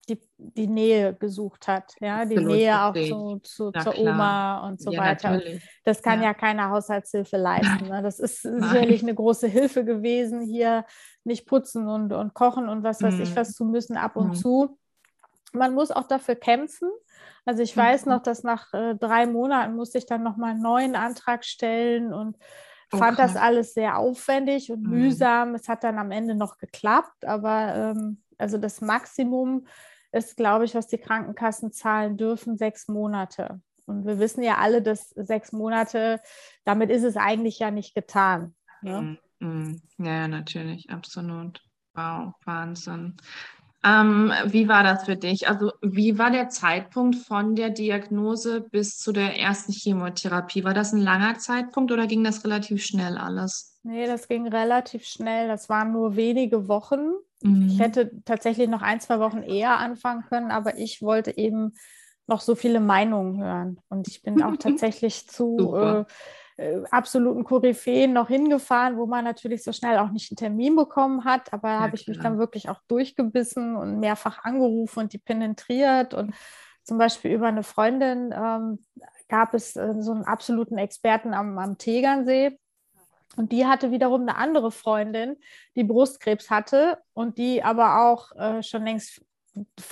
die, 0.09 0.21
die 0.37 0.67
Nähe 0.67 1.15
gesucht 1.15 1.69
hat, 1.69 1.95
ja, 2.01 2.25
die 2.25 2.37
Absolut, 2.37 2.57
Nähe 2.57 2.83
auch 2.83 2.95
zu, 2.95 3.39
zu 3.43 3.71
zur 3.71 3.93
klar. 3.93 3.99
Oma 3.99 4.69
und 4.69 4.81
so 4.81 4.91
ja, 4.91 5.01
weiter. 5.01 5.31
Natürlich. 5.33 5.81
Das 5.85 6.03
kann 6.03 6.21
ja. 6.21 6.27
ja. 6.27 6.35
keine 6.35 6.71
Haushaltshilfe 6.71 7.37
leisten. 7.37 7.89
Ne? 7.89 8.03
Das 8.03 8.19
ist 8.19 8.45
Nein. 8.45 8.63
sicherlich 8.63 9.03
eine 9.03 9.15
große 9.15 9.47
Hilfe 9.47 9.85
gewesen, 9.85 10.41
hier 10.43 10.85
nicht 11.25 11.47
putzen 11.47 11.89
und, 11.89 12.13
und 12.13 12.35
kochen 12.35 12.69
und 12.69 12.83
was 12.83 13.01
weiß 13.01 13.15
mm. 13.17 13.23
ich 13.23 13.31
mhm. 13.31 13.37
was 13.37 13.55
zu 13.55 13.65
müssen 13.65 13.97
ab 13.97 14.17
und 14.17 14.31
mm. 14.31 14.35
zu. 14.35 14.79
Man 15.53 15.75
muss 15.75 15.91
auch 15.91 16.07
dafür 16.07 16.35
kämpfen. 16.35 16.91
Also 17.45 17.63
ich 17.63 17.77
weiß 17.77 18.07
mhm. 18.07 18.13
noch, 18.13 18.23
dass 18.23 18.43
nach 18.43 18.73
äh, 18.73 18.95
drei 18.95 19.27
Monaten 19.27 19.75
musste 19.75 19.99
ich 19.99 20.07
dann 20.07 20.23
nochmal 20.23 20.53
einen 20.53 20.63
neuen 20.63 20.97
Antrag 20.97 21.45
stellen 21.45 22.13
und 22.13 22.37
fand 22.91 23.19
okay. 23.19 23.23
das 23.23 23.37
alles 23.37 23.75
sehr 23.75 23.99
aufwendig 23.99 24.71
und 24.71 24.83
mhm. 24.83 24.91
mühsam. 24.91 25.55
Es 25.55 25.69
hat 25.69 25.85
dann 25.85 25.99
am 25.99 26.11
Ende 26.11 26.35
noch 26.35 26.59
geklappt, 26.59 27.25
aber 27.25 27.75
ähm, 27.75 28.23
also 28.39 28.59
das 28.59 28.81
Maximum 28.81 29.67
ist, 30.13 30.37
glaube 30.37 30.65
ich, 30.65 30.75
was 30.75 30.89
die 30.89 30.99
Krankenkassen 30.99 31.73
zahlen 31.73 32.17
dürfen, 32.17 32.57
sechs 32.57 32.89
Monate. 32.89 33.61
Und 33.87 34.07
wir 34.07 34.19
wissen 34.19 34.43
ja 34.43 34.59
alle, 34.59 34.83
dass 34.83 35.11
sechs 35.11 35.53
Monate, 35.53 36.21
damit 36.65 36.91
ist 36.91 37.03
es 37.03 37.17
eigentlich 37.17 37.59
ja 37.59 37.71
nicht 37.71 37.95
getan. 37.95 38.55
Ne? 38.83 39.19
Mhm. 39.41 39.49
mhm. 39.49 39.83
Ja, 39.99 40.29
natürlich, 40.29 40.91
absolut. 40.91 41.63
Wow, 41.95 42.35
Wahnsinn. 42.45 43.17
Ähm, 43.85 44.33
wie 44.47 44.69
war 44.69 44.85
das 44.85 45.05
für 45.05 45.17
dich? 45.17 45.49
Also 45.49 45.73
wie 45.83 46.17
war 46.17 46.31
der 46.31 46.49
Zeitpunkt 46.49 47.17
von 47.17 47.57
der 47.57 47.71
Diagnose 47.71 48.61
bis 48.61 48.97
zu 48.97 49.13
der 49.13 49.39
ersten 49.39 49.73
Chemotherapie? 49.73 50.63
War 50.63 50.75
das 50.75 50.93
ein 50.93 51.01
langer 51.01 51.39
Zeitpunkt 51.39 51.91
oder 51.91 52.07
ging 52.07 52.23
das 52.23 52.45
relativ 52.45 52.85
schnell 52.85 53.19
alles? 53.19 53.81
Nee, 53.83 54.07
das 54.07 54.29
ging 54.29 54.47
relativ 54.47 55.05
schnell. 55.05 55.49
Das 55.49 55.69
waren 55.69 55.93
nur 55.93 56.15
wenige 56.15 56.69
Wochen. 56.69 57.11
Mhm. 57.43 57.69
Ich 57.69 57.81
hätte 57.81 58.13
tatsächlich 58.25 58.69
noch 58.69 58.83
ein, 58.83 59.01
zwei 59.01 59.19
Wochen 59.19 59.43
eher 59.43 59.79
anfangen 59.79 60.25
können, 60.29 60.53
aber 60.53 60.79
ich 60.79 61.03
wollte 61.03 61.37
eben 61.37 61.73
noch 62.29 62.41
so 62.41 62.55
viele 62.55 62.79
Meinungen 62.79 63.43
hören. 63.43 63.81
Und 63.89 64.07
ich 64.07 64.23
bin 64.23 64.43
auch 64.43 64.57
tatsächlich 64.59 65.29
zu 65.29 65.75
äh, 65.75 66.05
absoluten 66.91 67.45
Koryphäen 67.45 68.13
noch 68.13 68.29
hingefahren, 68.29 68.97
wo 68.97 69.07
man 69.07 69.25
natürlich 69.25 69.63
so 69.63 69.73
schnell 69.73 69.99
auch 69.99 70.11
nicht 70.11 70.31
einen 70.31 70.37
Termin 70.37 70.77
bekommen 70.77 71.25
hat. 71.25 71.53
Aber 71.53 71.69
ja, 71.69 71.81
habe 71.81 71.97
ich 71.97 72.07
mich 72.07 72.19
dann 72.19 72.39
wirklich 72.39 72.69
auch 72.69 72.81
durchgebissen 72.89 73.77
und 73.77 74.01
mehrfach 74.01 74.45
angerufen 74.45 75.01
und 75.01 75.13
die 75.13 75.19
penetriert. 75.19 76.15
Und 76.15 76.35
zum 76.83 76.99
Beispiel 76.99 77.33
über 77.33 77.47
eine 77.47 77.63
Freundin 77.63 78.35
ähm, 78.37 78.85
gab 79.29 79.55
es 79.55 79.77
äh, 79.77 79.95
so 80.01 80.13
einen 80.13 80.25
absoluten 80.25 80.79
Experten 80.79 81.35
am, 81.35 81.59
am 81.59 81.79
Tegernsee. 81.79 82.59
Und 83.37 83.53
die 83.53 83.67
hatte 83.67 83.91
wiederum 83.91 84.23
eine 84.23 84.37
andere 84.37 84.71
Freundin, 84.71 85.37
die 85.75 85.85
Brustkrebs 85.85 86.51
hatte 86.51 86.99
und 87.15 87.39
die 87.39 87.63
aber 87.63 88.03
auch 88.05 88.33
äh, 88.37 88.63
schon 88.63 88.85
längst 88.85 89.23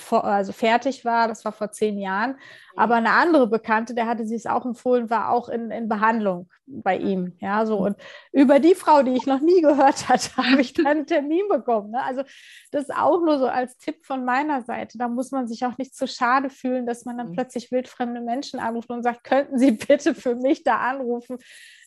also 0.09 0.53
fertig 0.53 1.05
war, 1.05 1.27
das 1.27 1.45
war 1.45 1.51
vor 1.51 1.71
zehn 1.71 1.99
Jahren. 1.99 2.35
Aber 2.75 2.95
eine 2.95 3.11
andere 3.11 3.47
Bekannte, 3.47 3.93
der 3.93 4.07
hatte 4.07 4.25
sie 4.25 4.35
es 4.35 4.45
auch 4.45 4.65
empfohlen, 4.65 5.09
war 5.09 5.29
auch 5.29 5.49
in, 5.49 5.71
in 5.71 5.87
Behandlung 5.87 6.49
bei 6.65 6.97
ihm. 6.97 7.33
Ja, 7.39 7.65
so 7.65 7.77
und 7.77 7.97
über 8.31 8.59
die 8.59 8.75
Frau, 8.75 9.03
die 9.03 9.11
ich 9.11 9.25
noch 9.25 9.41
nie 9.41 9.61
gehört 9.61 10.09
hatte, 10.09 10.37
habe 10.37 10.61
ich 10.61 10.73
dann 10.73 10.87
einen 10.87 11.05
Termin 11.05 11.47
bekommen. 11.49 11.91
Ne? 11.91 12.01
Also 12.03 12.23
das 12.71 12.83
ist 12.83 12.95
auch 12.95 13.21
nur 13.21 13.39
so 13.39 13.47
als 13.47 13.77
Tipp 13.77 14.05
von 14.05 14.25
meiner 14.25 14.63
Seite. 14.63 14.97
Da 14.97 15.07
muss 15.07 15.31
man 15.31 15.47
sich 15.47 15.65
auch 15.65 15.77
nicht 15.77 15.95
zu 15.95 16.07
schade 16.07 16.49
fühlen, 16.49 16.85
dass 16.85 17.05
man 17.05 17.17
dann 17.17 17.29
mhm. 17.29 17.33
plötzlich 17.33 17.71
wildfremde 17.71 18.21
Menschen 18.21 18.59
anruft 18.59 18.89
und 18.89 19.03
sagt, 19.03 19.23
könnten 19.23 19.59
Sie 19.59 19.71
bitte 19.87 20.15
für 20.15 20.35
mich 20.35 20.63
da 20.63 20.77
anrufen? 20.77 21.37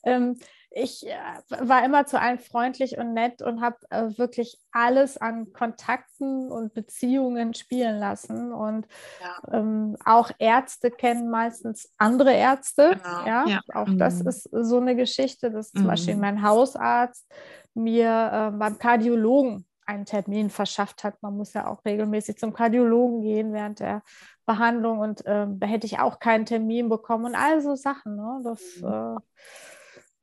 Ähm, 0.04 0.36
ich 0.74 1.06
äh, 1.06 1.12
war 1.48 1.84
immer 1.84 2.04
zu 2.06 2.20
allen 2.20 2.38
freundlich 2.38 2.98
und 2.98 3.14
nett 3.14 3.42
und 3.42 3.60
habe 3.60 3.76
äh, 3.90 4.18
wirklich 4.18 4.58
alles 4.72 5.16
an 5.16 5.52
Kontakten 5.52 6.50
und 6.50 6.74
Beziehungen 6.74 7.54
spielen 7.54 7.98
lassen. 7.98 8.52
Und 8.52 8.86
ja. 9.22 9.58
ähm, 9.58 9.96
auch 10.04 10.30
Ärzte 10.38 10.90
kennen 10.90 11.30
meistens 11.30 11.92
andere 11.98 12.32
Ärzte. 12.32 13.00
Genau. 13.02 13.26
Ja? 13.26 13.44
ja? 13.46 13.60
auch 13.72 13.86
mhm. 13.86 13.98
das 13.98 14.20
ist 14.20 14.48
so 14.50 14.78
eine 14.78 14.96
Geschichte, 14.96 15.50
dass 15.50 15.72
mhm. 15.72 15.78
zum 15.78 15.86
Beispiel 15.86 16.14
mhm. 16.16 16.20
mein 16.20 16.42
Hausarzt 16.42 17.26
mir 17.74 18.52
äh, 18.54 18.56
beim 18.56 18.78
Kardiologen 18.78 19.66
einen 19.86 20.06
Termin 20.06 20.50
verschafft 20.50 21.04
hat. 21.04 21.22
Man 21.22 21.36
muss 21.36 21.52
ja 21.52 21.66
auch 21.68 21.84
regelmäßig 21.84 22.38
zum 22.38 22.52
Kardiologen 22.52 23.22
gehen 23.22 23.52
während 23.52 23.80
der 23.80 24.02
Behandlung 24.46 24.98
und 24.98 25.24
äh, 25.26 25.46
da 25.48 25.66
hätte 25.66 25.86
ich 25.86 25.98
auch 26.00 26.18
keinen 26.18 26.46
Termin 26.46 26.88
bekommen 26.88 27.26
und 27.26 27.34
all 27.34 27.60
so 27.60 27.76
Sachen. 27.76 28.16
Ne? 28.16 28.40
Das 28.42 28.60
mhm. 28.80 29.18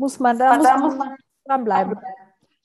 Muss 0.01 0.19
man, 0.19 0.37
da, 0.37 0.57
muss 0.79 0.95
man 0.95 1.15
dranbleiben. 1.45 1.95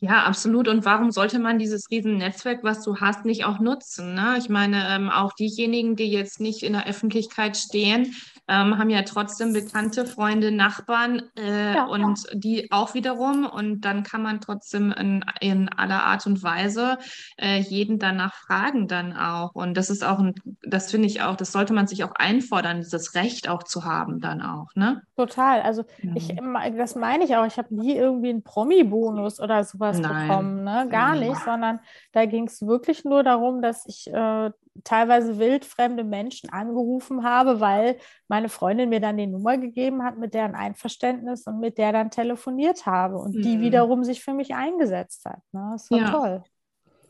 Ja, 0.00 0.24
absolut. 0.24 0.68
Und 0.68 0.84
warum 0.84 1.10
sollte 1.10 1.38
man 1.38 1.58
dieses 1.58 1.90
Riesennetzwerk, 1.90 2.62
was 2.62 2.82
du 2.82 2.96
hast, 2.96 3.24
nicht 3.24 3.46
auch 3.46 3.60
nutzen? 3.60 4.14
Ne? 4.14 4.34
Ich 4.38 4.50
meine, 4.50 4.86
ähm, 4.90 5.08
auch 5.08 5.32
diejenigen, 5.32 5.96
die 5.96 6.10
jetzt 6.10 6.38
nicht 6.38 6.62
in 6.62 6.74
der 6.74 6.86
Öffentlichkeit 6.86 7.56
stehen, 7.56 8.14
ähm, 8.46 8.78
haben 8.78 8.90
ja 8.90 9.02
trotzdem 9.02 9.54
bekannte 9.54 10.04
Freunde, 10.04 10.52
Nachbarn 10.52 11.22
äh, 11.36 11.74
ja, 11.74 11.86
und 11.86 12.24
ja. 12.24 12.34
die 12.34 12.70
auch 12.70 12.92
wiederum. 12.92 13.46
Und 13.46 13.80
dann 13.80 14.02
kann 14.02 14.22
man 14.22 14.42
trotzdem 14.42 14.92
in, 14.92 15.24
in 15.40 15.70
aller 15.70 16.04
Art 16.04 16.26
und 16.26 16.42
Weise 16.42 16.98
äh, 17.38 17.58
jeden 17.58 17.98
danach 17.98 18.34
fragen 18.34 18.88
dann 18.88 19.16
auch. 19.16 19.54
Und 19.54 19.78
das 19.78 19.88
ist 19.88 20.04
auch 20.04 20.18
ein, 20.18 20.34
das 20.62 20.90
finde 20.90 21.08
ich 21.08 21.22
auch, 21.22 21.36
das 21.36 21.52
sollte 21.52 21.72
man 21.72 21.86
sich 21.86 22.04
auch 22.04 22.12
einfordern, 22.14 22.82
dieses 22.82 23.14
Recht 23.14 23.48
auch 23.48 23.62
zu 23.62 23.84
haben 23.84 24.20
dann 24.20 24.42
auch. 24.42 24.68
Ne? 24.74 25.00
Total. 25.16 25.62
Also 25.62 25.84
mhm. 26.02 26.16
ich, 26.16 26.36
das 26.76 26.96
meine 26.96 27.24
ich 27.24 27.34
auch. 27.34 27.46
Ich 27.46 27.56
habe 27.56 27.74
nie 27.74 27.96
irgendwie 27.96 28.28
einen 28.28 28.42
Promi-Bonus 28.42 29.40
oder 29.40 29.64
sowas 29.64 29.85
sowas 29.94 30.00
Nein. 30.00 30.28
bekommen, 30.28 30.64
ne? 30.64 30.88
Gar 30.90 31.14
Nee. 31.14 31.28
nicht, 31.30 31.40
sondern 31.42 31.80
da 32.12 32.26
ging 32.26 32.46
es 32.46 32.60
wirklich 32.66 33.04
nur 33.04 33.22
darum, 33.22 33.62
dass 33.62 33.86
ich 33.86 34.06
äh, 34.12 34.50
teilweise 34.84 35.38
wildfremde 35.38 36.04
Menschen 36.04 36.50
angerufen 36.50 37.24
habe, 37.24 37.60
weil 37.60 37.96
meine 38.28 38.48
Freundin 38.48 38.88
mir 38.90 39.00
dann 39.00 39.16
die 39.16 39.26
Nummer 39.26 39.56
gegeben 39.58 40.02
hat, 40.02 40.18
mit 40.18 40.34
deren 40.34 40.54
Einverständnis 40.54 41.46
und 41.46 41.60
mit 41.60 41.78
der 41.78 41.92
dann 41.92 42.10
telefoniert 42.10 42.84
habe 42.86 43.16
und 43.18 43.32
die 43.32 43.56
Mhm. 43.56 43.60
wiederum 43.62 44.04
sich 44.04 44.22
für 44.22 44.34
mich 44.34 44.54
eingesetzt 44.54 45.24
hat. 45.24 45.40
Ne? 45.52 45.70
Das 45.72 45.90
war 45.90 45.98
Ja. 45.98 46.10
toll. 46.10 46.42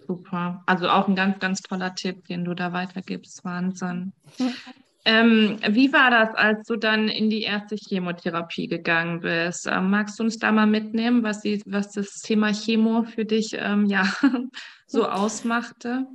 Super. 0.07 0.63
Also 0.67 0.89
auch 0.89 1.09
ein 1.09 1.17
ganz, 1.17 1.41
ganz 1.41 1.61
toller 1.63 1.95
Tipp, 1.97 2.29
den 2.29 2.45
du 2.45 2.55
da 2.55 2.73
weitergibst. 2.73 3.45
Wahnsinn. 3.45 4.13
Ähm, 5.09 5.59
wie 5.69 5.93
war 5.93 6.11
das, 6.11 6.35
als 6.35 6.67
du 6.67 6.75
dann 6.75 7.09
in 7.09 7.31
die 7.31 7.43
erste 7.43 7.77
Chemotherapie 7.77 8.67
gegangen 8.67 9.21
bist? 9.21 9.69
Ähm, 9.71 9.89
magst 9.89 10.19
du 10.19 10.25
uns 10.25 10.41
da 10.41 10.51
mal 10.51 10.67
mitnehmen, 10.67 11.23
was, 11.23 11.43
die, 11.43 11.63
was 11.65 11.93
das 11.93 12.23
Thema 12.23 12.53
Chemo 12.53 13.05
für 13.05 13.25
dich 13.25 13.57
ähm, 13.57 13.87
ja, 13.87 14.03
so 14.89 15.07
ausmachte? 15.07 16.07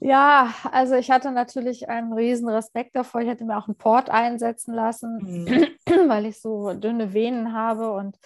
Ja, 0.00 0.54
also 0.72 0.94
ich 0.94 1.10
hatte 1.10 1.32
natürlich 1.32 1.90
einen 1.90 2.14
riesen 2.14 2.48
Respekt 2.48 2.96
davor. 2.96 3.20
Ich 3.20 3.28
hätte 3.28 3.44
mir 3.44 3.58
auch 3.58 3.68
einen 3.68 3.76
Port 3.76 4.08
einsetzen 4.08 4.72
lassen, 4.72 5.44
Mhm. 5.44 5.66
weil 6.08 6.24
ich 6.24 6.40
so 6.40 6.72
dünne 6.72 7.12
Venen 7.12 7.52
habe 7.52 7.90
und 7.92 8.16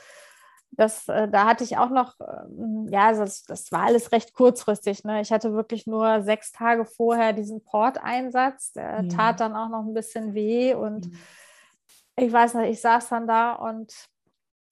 das, 0.73 1.07
äh, 1.09 1.29
da 1.29 1.45
hatte 1.47 1.65
ich 1.65 1.77
auch 1.77 1.91
noch, 1.91 2.15
ähm, 2.21 2.89
ja, 2.91 3.13
das, 3.13 3.43
das 3.45 3.71
war 3.73 3.83
alles 3.83 4.11
recht 4.11 4.33
kurzfristig. 4.33 5.05
Ne? 5.05 5.21
Ich 5.21 5.31
hatte 5.31 5.53
wirklich 5.53 5.87
nur 5.87 6.23
sechs 6.23 6.51
Tage 6.51 6.85
vorher 6.87 7.33
diesen 7.33 7.63
Port-Einsatz. 7.63 8.73
Der 8.73 9.03
Mhm. 9.03 9.09
tat 9.11 9.41
dann 9.41 9.55
auch 9.55 9.69
noch 9.69 9.85
ein 9.85 9.95
bisschen 9.95 10.35
weh 10.35 10.75
und 10.75 11.11
ich 12.17 12.33
weiß 12.33 12.55
nicht, 12.55 12.71
ich 12.71 12.81
saß 12.81 13.09
dann 13.11 13.27
da 13.27 13.53
und 13.53 13.93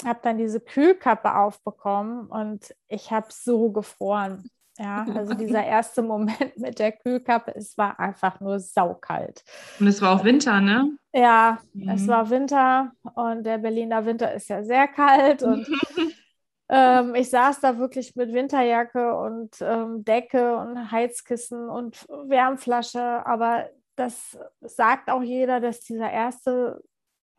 habe 0.04 0.20
dann 0.22 0.38
diese 0.38 0.60
Kühlkappe 0.60 1.34
aufbekommen 1.34 2.26
und 2.26 2.74
ich 2.88 3.10
habe 3.10 3.26
so 3.30 3.70
gefroren. 3.70 4.50
Ja, 4.80 5.06
also 5.14 5.34
dieser 5.34 5.64
erste 5.64 6.02
Moment 6.02 6.56
mit 6.56 6.78
der 6.78 6.92
Kühlkappe, 6.92 7.54
es 7.54 7.76
war 7.76 7.98
einfach 8.00 8.40
nur 8.40 8.58
saukalt. 8.58 9.44
Und 9.78 9.86
es 9.86 10.00
war 10.00 10.18
auch 10.18 10.24
Winter, 10.24 10.60
ne? 10.60 10.96
Ja, 11.12 11.58
es 11.86 12.06
Mhm. 12.06 12.08
war 12.08 12.30
Winter 12.30 12.92
und 13.14 13.44
der 13.44 13.58
Berliner 13.58 14.06
Winter 14.06 14.32
ist 14.32 14.48
ja 14.48 14.62
sehr 14.62 14.88
kalt 14.88 15.42
und 15.42 15.66
ähm, 16.68 17.14
ich 17.14 17.30
saß 17.30 17.60
da 17.60 17.78
wirklich 17.78 18.14
mit 18.16 18.32
Winterjacke 18.32 19.14
und 19.16 19.56
ähm, 19.60 20.04
Decke 20.04 20.56
und 20.56 20.90
Heizkissen 20.90 21.68
und 21.68 22.06
Wärmflasche, 22.08 23.26
aber 23.26 23.68
das 23.96 24.38
sagt 24.60 25.10
auch 25.10 25.22
jeder, 25.22 25.60
dass 25.60 25.80
dieser 25.80 26.10
erste, 26.10 26.82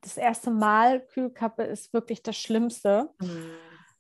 das 0.02 0.18
erste 0.18 0.52
Mal 0.52 1.00
Kühlkappe 1.08 1.64
ist 1.64 1.94
wirklich 1.94 2.22
das 2.22 2.38
Schlimmste. 2.38 3.10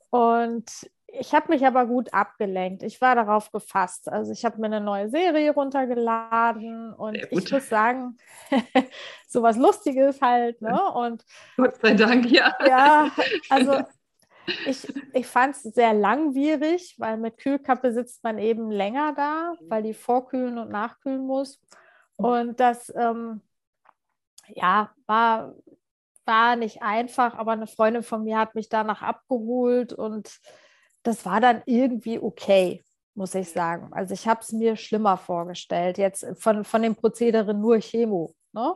Und 0.10 0.70
ich 1.14 1.34
habe 1.34 1.52
mich 1.52 1.66
aber 1.66 1.86
gut 1.86 2.14
abgelenkt. 2.14 2.84
Ich 2.84 3.02
war 3.02 3.16
darauf 3.16 3.52
gefasst. 3.52 4.10
Also 4.10 4.32
ich 4.32 4.46
habe 4.46 4.60
mir 4.60 4.68
eine 4.68 4.82
neue 4.82 5.10
Serie 5.10 5.52
runtergeladen 5.52 6.94
und 6.94 7.16
ich 7.16 7.52
muss 7.52 7.70
sagen, 7.70 8.18
sowas 9.28 9.58
Lustiges 9.58 10.22
halt. 10.22 10.62
Ne? 10.62 10.80
Und 10.94 11.26
Gott 11.58 11.76
sei 11.82 11.94
Dank, 11.94 12.30
ja. 12.32 12.56
ja, 12.66 13.12
also 13.50 13.84
ich, 14.66 14.88
ich 15.14 15.28
fand 15.28 15.56
es 15.56 15.64
sehr 15.64 15.94
langwierig, 15.94 16.96
weil 16.98 17.18
mit 17.18 17.38
Kühlkappe 17.38 17.94
sitzt 17.94 18.24
man 18.24 18.38
eben 18.38 18.72
länger 18.72 19.14
da, 19.14 19.54
weil 19.68 19.84
die 19.84 19.94
vorkühlen 19.94 20.58
und 20.58 20.70
nachkühlen 20.70 21.26
muss. 21.26 21.60
Und 22.16 22.60
das, 22.60 22.92
ähm, 22.96 23.42
ja, 24.48 24.92
war, 25.08 25.54
war 26.26 26.56
nicht 26.56 26.82
einfach, 26.82 27.36
aber 27.36 27.52
eine 27.52 27.68
Freundin 27.68 28.04
von 28.04 28.24
mir 28.24 28.38
hat 28.38 28.56
mich 28.56 28.70
danach 28.70 29.02
abgeholt 29.02 29.94
und 29.94 30.40
das 31.04 31.26
war 31.26 31.40
dann 31.40 31.62
irgendwie 31.66 32.20
okay, 32.20 32.84
muss 33.16 33.36
ich 33.36 33.50
sagen. 33.50 33.90
Also 33.92 34.14
ich 34.14 34.28
habe 34.28 34.42
es 34.42 34.52
mir 34.52 34.76
schlimmer 34.76 35.18
vorgestellt, 35.18 35.98
jetzt 35.98 36.26
von, 36.40 36.64
von 36.64 36.82
dem 36.82 36.96
Prozedere 36.96 37.54
nur 37.54 37.80
Chemo. 37.80 38.34
Ne? 38.54 38.76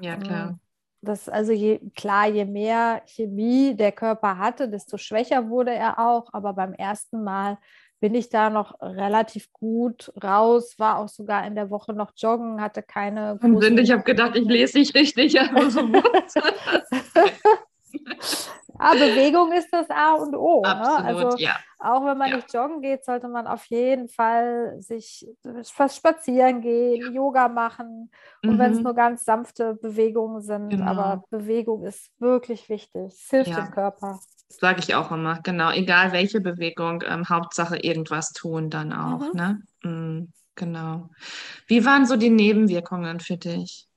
Ja, 0.00 0.16
klar. 0.16 0.48
Ähm, 0.50 0.60
Das 1.02 1.28
also 1.28 1.52
je, 1.52 1.78
klar, 1.94 2.26
je 2.28 2.44
mehr 2.44 3.02
Chemie 3.06 3.74
der 3.76 3.92
Körper 3.92 4.38
hatte, 4.38 4.68
desto 4.68 4.96
schwächer 4.98 5.48
wurde 5.48 5.72
er 5.74 5.98
auch. 5.98 6.32
Aber 6.32 6.52
beim 6.54 6.72
ersten 6.72 7.22
Mal 7.22 7.58
bin 8.00 8.14
ich 8.14 8.28
da 8.28 8.50
noch 8.50 8.78
relativ 8.80 9.52
gut 9.52 10.12
raus, 10.22 10.74
war 10.78 10.98
auch 10.98 11.08
sogar 11.08 11.46
in 11.46 11.54
der 11.54 11.70
Woche 11.70 11.92
noch 11.94 12.12
joggen, 12.16 12.60
hatte 12.60 12.82
keine 12.82 13.36
großen- 13.36 13.78
ich 13.78 13.90
habe 13.92 14.02
gedacht, 14.02 14.36
ich 14.36 14.46
lese 14.48 14.78
nicht 14.78 14.94
richtig. 14.94 15.34
gut. 18.78 18.86
Ah, 18.86 18.94
Bewegung 18.94 19.52
ist 19.52 19.68
das 19.72 19.88
A 19.90 20.14
und 20.14 20.34
O. 20.34 20.62
Ne? 20.62 20.70
Absolut, 20.70 21.06
Also 21.06 21.36
ja. 21.38 21.56
auch 21.78 22.04
wenn 22.04 22.18
man 22.18 22.30
Ja. 22.30 22.36
nicht 22.36 22.52
joggen 22.52 22.80
geht, 22.82 23.04
sollte 23.04 23.28
man 23.28 23.46
auf 23.46 23.64
jeden 23.66 24.08
Fall 24.08 24.76
sich 24.80 25.26
was 25.42 25.96
spazieren 25.96 26.60
gehen, 26.60 27.12
Yoga 27.12 27.48
machen. 27.48 28.10
Und 28.42 28.58
wenn 28.58 28.72
es 28.72 28.78
Mhm. 28.78 28.84
nur 28.84 28.94
ganz 28.94 29.24
sanfte 29.24 29.74
Bewegungen 29.74 30.40
sind, 30.42 30.70
Genau. 30.70 30.84
aber 30.86 31.24
Bewegung 31.30 31.84
ist 31.84 32.10
wirklich 32.18 32.68
wichtig. 32.68 33.12
Es 33.12 33.28
hilft 33.30 33.50
Ja. 33.50 33.62
dem 33.62 33.70
Körper. 33.72 34.20
Sage 34.48 34.78
ich 34.80 34.94
auch 34.94 35.10
immer, 35.10 35.40
genau. 35.42 35.70
Egal 35.72 36.12
welche 36.12 36.40
Bewegung, 36.40 37.02
ähm, 37.06 37.28
Hauptsache 37.28 37.76
irgendwas 37.78 38.32
tun 38.32 38.70
dann 38.70 38.92
auch, 38.92 39.32
Mhm. 39.32 39.32
ne? 39.34 39.62
Mm, 39.82 40.32
genau. 40.54 41.10
Wie 41.66 41.84
waren 41.84 42.06
so 42.06 42.16
die 42.16 42.30
Nebenwirkungen 42.30 43.18
für 43.20 43.36
dich? 43.36 43.88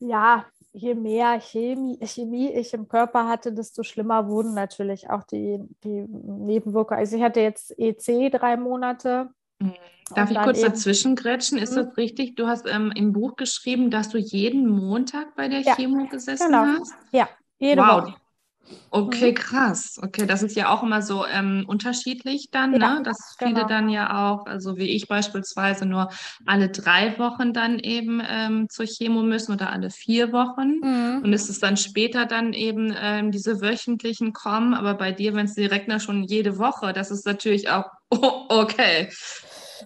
Ja, 0.00 0.46
je 0.72 0.94
mehr 0.94 1.40
Chemie, 1.40 1.98
Chemie 2.04 2.50
ich 2.52 2.72
im 2.74 2.88
Körper 2.88 3.28
hatte, 3.28 3.52
desto 3.52 3.82
schlimmer 3.82 4.28
wurden 4.28 4.54
natürlich 4.54 5.10
auch 5.10 5.24
die, 5.24 5.58
die 5.84 6.04
Nebenwirkungen. 6.08 7.00
Also 7.00 7.16
ich 7.16 7.22
hatte 7.22 7.40
jetzt 7.40 7.76
EC 7.78 8.30
drei 8.30 8.56
Monate. 8.56 9.30
Mm. 9.58 9.70
Darf 10.14 10.30
ich 10.30 10.38
kurz 10.38 10.58
eben- 10.58 10.68
dazwischen 10.72 11.14
grätschen? 11.16 11.58
Ist 11.58 11.72
Mhm. 11.72 11.76
das 11.76 11.96
richtig? 11.96 12.34
Du 12.34 12.46
hast 12.48 12.66
ähm, 12.68 12.92
im 12.96 13.12
Buch 13.12 13.36
geschrieben, 13.36 13.90
dass 13.90 14.08
du 14.08 14.18
jeden 14.18 14.68
Montag 14.68 15.34
bei 15.36 15.48
der 15.48 15.60
Ja, 15.60 15.74
Chemo 15.76 16.06
gesessen 16.06 16.46
genau. 16.46 16.64
hast? 16.80 16.94
Ja, 17.12 17.28
jede 17.58 17.80
Wow. 17.82 18.02
Woche. 18.04 18.14
Okay, 18.92 19.30
Mhm. 19.30 19.34
krass. 19.34 19.98
Okay, 20.02 20.26
das 20.26 20.42
ist 20.42 20.56
ja 20.56 20.68
auch 20.70 20.82
immer 20.82 21.00
so 21.00 21.24
ähm, 21.24 21.64
unterschiedlich 21.68 22.48
dann, 22.50 22.72
Ja, 22.74 22.94
ne? 22.96 23.02
Dass 23.04 23.36
viele 23.38 23.54
genau. 23.54 23.68
dann 23.68 23.88
ja 23.88 24.32
auch, 24.32 24.46
also 24.46 24.76
wie 24.76 24.88
ich 24.90 25.06
beispielsweise, 25.06 25.86
nur 25.86 26.08
alle 26.44 26.70
drei 26.70 27.16
Wochen 27.18 27.52
dann 27.52 27.78
eben 27.78 28.20
ähm, 28.28 28.68
zur 28.68 28.86
Chemo 28.86 29.22
müssen 29.22 29.52
oder 29.52 29.70
alle 29.70 29.90
vier 29.90 30.32
Wochen. 30.32 30.80
Mhm. 30.80 31.20
Und 31.22 31.32
es 31.32 31.48
ist 31.48 31.62
dann 31.62 31.76
später 31.76 32.26
dann 32.26 32.52
eben 32.52 32.92
ähm, 33.00 33.30
diese 33.30 33.60
wöchentlichen 33.60 34.32
kommen, 34.32 34.74
aber 34.74 34.94
bei 34.94 35.12
dir, 35.12 35.34
wenn 35.34 35.46
es 35.46 35.54
direkt 35.54 35.86
noch 35.86 36.00
schon 36.00 36.24
jede 36.24 36.58
Woche, 36.58 36.92
das 36.92 37.12
ist 37.12 37.26
natürlich 37.26 37.68
auch 37.70 37.84
oh, 38.10 38.46
okay. 38.48 39.08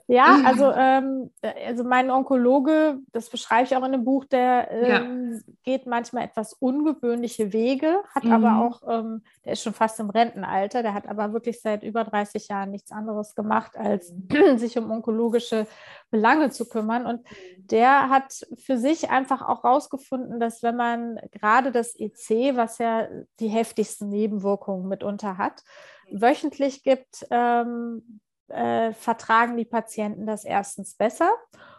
Ja, 0.07 0.41
also, 0.45 0.71
ähm, 0.73 1.31
also 1.67 1.85
mein 1.85 2.11
Onkologe, 2.11 2.99
das 3.13 3.31
beschreibe 3.31 3.65
ich 3.65 3.77
auch 3.77 3.85
in 3.85 3.93
dem 3.93 4.05
Buch, 4.05 4.25
der 4.25 4.69
Ja. 4.83 5.01
ähm, 5.01 5.43
geht 5.63 5.87
manchmal 5.87 6.25
etwas 6.25 6.53
ungewöhnliche 6.55 7.53
Wege, 7.53 8.03
hat 8.15 8.25
Mhm. 8.25 8.33
aber 8.33 8.59
auch, 8.59 8.83
ähm, 8.89 9.23
der 9.45 9.53
ist 9.55 9.63
schon 9.63 9.75
fast 9.75 9.99
im 10.01 10.11
Rentenalter, 10.11 10.83
der 10.83 10.95
hat 10.95 11.09
aber 11.09 11.33
wirklich 11.33 11.61
seit 11.61 11.83
über 11.83 12.05
30 12.05 12.49
Jahren 12.49 12.71
nichts 12.71 12.93
anderes 12.93 13.35
gemacht, 13.35 13.77
als 13.77 14.13
sich 14.57 14.79
um 14.79 14.91
onkologische 14.91 15.67
Belange 16.11 16.51
zu 16.51 16.69
kümmern. 16.69 17.07
Und 17.07 17.27
der 17.71 18.09
hat 18.11 18.47
für 18.59 18.77
sich 18.79 19.11
einfach 19.11 19.43
auch 19.43 19.65
rausgefunden, 19.65 20.39
dass 20.41 20.63
wenn 20.63 20.77
man 20.77 21.19
gerade 21.33 21.73
das 21.73 21.95
EC, 21.99 22.57
was 22.57 22.79
ja 22.79 23.09
die 23.41 23.49
heftigsten 23.49 24.09
Nebenwirkungen 24.09 24.89
mitunter 24.89 25.39
hat, 25.39 25.63
wöchentlich 26.11 26.83
gibt, 26.83 27.27
ähm, 27.31 28.21
äh, 28.49 28.93
vertragen 28.93 29.57
die 29.57 29.65
Patienten 29.65 30.27
das 30.27 30.45
erstens 30.45 30.95
besser 30.95 31.31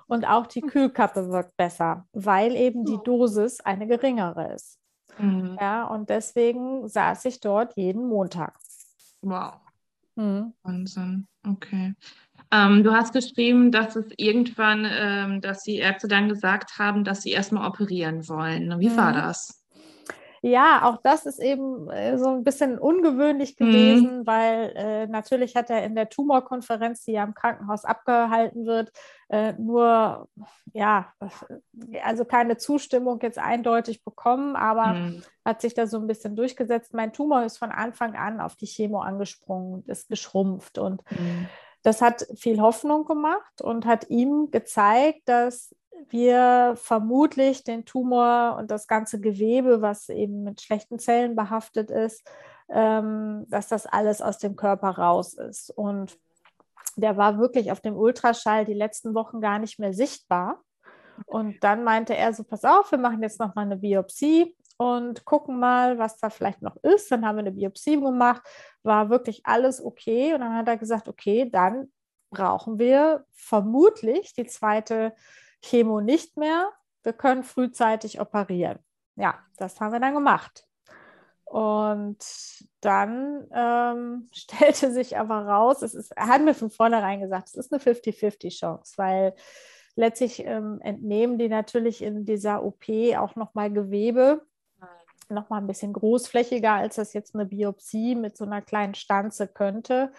und 0.08 0.26
auch 0.26 0.48
die 0.48 0.62
Kühlkappe 0.62 1.30
wirkt 1.30 1.56
besser, 1.58 2.06
weil 2.14 2.56
eben 2.56 2.86
die 2.86 3.00
Dosis 3.04 3.60
eine 3.62 3.88
geringere 3.88 4.54
ist. 4.54 4.80
Mhm. 5.18 5.58
Ja, 5.60 5.86
und 5.86 6.10
deswegen 6.10 6.88
saß 6.88 7.26
ich 7.26 7.40
dort 7.40 7.76
jeden 7.78 8.08
Montag. 8.08 8.58
Wow. 9.22 9.56
Mhm. 10.16 10.54
Wahnsinn, 10.64 11.28
okay. 11.48 11.94
Ähm, 12.52 12.84
du 12.84 12.94
hast 12.94 13.14
geschrieben, 13.14 13.72
dass 13.72 13.96
es 13.96 14.06
irgendwann, 14.18 14.88
ähm, 14.90 15.42
dass 15.42 15.64
die 15.64 15.78
Ärzte 15.78 16.08
dann 16.08 16.30
gesagt 16.30 16.78
haben, 16.78 17.04
dass 17.04 17.24
sie 17.24 17.32
erstmal 17.32 17.68
operieren 17.68 18.28
wollen. 18.30 18.80
Wie 18.80 18.96
war 18.96 19.12
Mhm. 19.12 19.16
das? 19.16 19.65
Ja, 20.48 20.84
auch 20.84 20.98
das 21.02 21.26
ist 21.26 21.40
eben 21.40 21.90
äh, 21.90 22.20
so 22.20 22.28
ein 22.30 22.44
bisschen 22.44 22.78
ungewöhnlich 22.78 23.60
Mhm. 23.60 23.72
gewesen, 23.72 24.28
weil 24.28 24.74
äh, 24.76 25.08
natürlich 25.08 25.56
hat 25.56 25.72
er 25.72 25.84
in 25.84 25.96
der 25.96 26.08
Tumorkonferenz, 26.08 27.04
die 27.04 27.14
ja 27.14 27.24
im 27.24 27.34
Krankenhaus 27.34 27.84
abgehalten 27.84 28.68
wird, 28.68 28.92
äh, 29.30 29.54
nur, 29.54 30.30
ja, 30.72 31.12
also 32.04 32.26
keine 32.26 32.58
Zustimmung 32.58 33.20
jetzt 33.24 33.40
eindeutig 33.40 34.04
bekommen, 34.04 34.56
aber 34.56 34.94
Mhm. 34.94 35.24
hat 35.44 35.62
sich 35.62 35.74
da 35.74 35.88
so 35.88 35.98
ein 35.98 36.06
bisschen 36.06 36.36
durchgesetzt. 36.36 36.94
Mein 36.94 37.12
Tumor 37.12 37.44
ist 37.44 37.58
von 37.58 37.72
Anfang 37.72 38.16
an 38.16 38.40
auf 38.40 38.56
die 38.56 38.68
Chemo 38.68 39.00
angesprungen 39.00 39.74
und 39.74 39.88
ist 39.90 40.10
geschrumpft. 40.10 40.78
Und 40.78 41.02
Mhm. 41.10 41.50
das 41.82 42.04
hat 42.04 42.28
viel 42.36 42.62
Hoffnung 42.62 43.06
gemacht 43.06 43.62
und 43.62 43.88
hat 43.88 44.12
ihm 44.12 44.52
gezeigt, 44.52 45.22
dass 45.26 45.76
wir 46.10 46.74
vermutlich 46.76 47.64
den 47.64 47.86
Tumor 47.86 48.58
und 48.60 48.72
das 48.72 48.88
ganze 48.88 49.20
Gewebe, 49.20 49.82
was 49.82 50.10
eben 50.10 50.44
mit 50.44 50.62
schlechten 50.62 51.00
Zellen 51.00 51.36
behaftet 51.36 51.92
ist, 51.92 52.28
ähm, 52.70 53.46
dass 53.50 53.68
das 53.68 53.86
alles 53.86 54.22
aus 54.22 54.38
dem 54.38 54.56
Körper 54.56 54.90
raus 54.90 55.34
ist. 55.34 55.70
Und 55.70 56.18
der 56.96 57.18
war 57.18 57.40
wirklich 57.40 57.72
auf 57.72 57.82
dem 57.82 57.96
Ultraschall 57.96 58.66
die 58.66 58.74
letzten 58.74 59.14
Wochen 59.14 59.42
gar 59.42 59.60
nicht 59.60 59.80
mehr 59.80 59.94
sichtbar. 59.94 60.62
Und 61.26 61.64
dann 61.64 61.84
meinte 61.84 62.16
er 62.16 62.34
so, 62.34 62.44
pass 62.44 62.64
auf, 62.64 62.92
wir 62.92 62.98
machen 62.98 63.22
jetzt 63.22 63.40
noch 63.40 63.56
mal 63.56 63.64
eine 63.64 63.78
Biopsie 63.78 64.56
und 64.78 65.26
gucken 65.26 65.60
mal, 65.60 65.98
was 65.98 66.18
da 66.18 66.30
vielleicht 66.30 66.62
noch 66.62 66.76
ist. 66.84 67.12
Dann 67.12 67.26
haben 67.26 67.38
wir 67.38 67.42
eine 67.42 67.52
Biopsie 67.52 68.00
gemacht, 68.00 68.42
war 68.84 69.10
wirklich 69.10 69.46
alles 69.46 69.84
okay. 69.84 70.34
Und 70.34 70.42
dann 70.42 70.56
hat 70.56 70.68
er 70.68 70.78
gesagt, 70.78 71.08
okay, 71.08 71.50
dann 71.50 71.92
brauchen 72.32 72.80
wir 72.80 73.26
vermutlich 73.32 74.34
die 74.34 74.46
zweite 74.46 75.14
Chemo 75.66 76.02
nicht 76.02 76.38
mehr. 76.38 76.72
Wir 77.04 77.14
können 77.14 77.44
frühzeitig 77.44 78.20
operieren. 78.20 78.80
Ja, 79.16 79.40
das 79.58 79.80
haben 79.80 79.94
wir 79.94 80.00
dann 80.00 80.14
gemacht. 80.14 80.68
Und 81.46 82.18
dann 82.82 83.48
ähm, 83.54 84.30
stellte 84.34 84.92
sich 84.92 85.18
aber 85.18 85.46
raus, 85.46 85.82
es 85.82 85.94
ist, 85.94 86.12
er 86.12 86.28
hat 86.28 86.42
mir 86.42 86.54
von 86.54 86.70
vornherein 86.70 87.22
gesagt, 87.22 87.50
es 87.50 87.56
ist 87.56 87.72
eine 87.72 87.82
50-50-Chance, 87.82 88.94
weil 88.98 89.36
letztlich 89.96 90.46
ähm, 90.46 90.80
entnehmen 90.82 91.38
die 91.38 91.48
natürlich 91.48 92.02
in 92.02 92.26
dieser 92.26 92.64
OP 92.64 92.90
auch 93.18 93.36
nochmal 93.36 93.72
Gewebe, 93.72 94.46
nochmal 95.30 95.62
ein 95.62 95.68
bisschen 95.68 95.94
großflächiger, 95.94 96.74
als 96.74 96.96
das 96.96 97.14
jetzt 97.14 97.34
eine 97.36 97.46
Biopsie 97.46 98.16
mit 98.16 98.38
so 98.38 98.46
einer 98.46 98.62
kleinen 98.62 98.94
Stanze 98.94 99.48
könnte. 99.48 100.12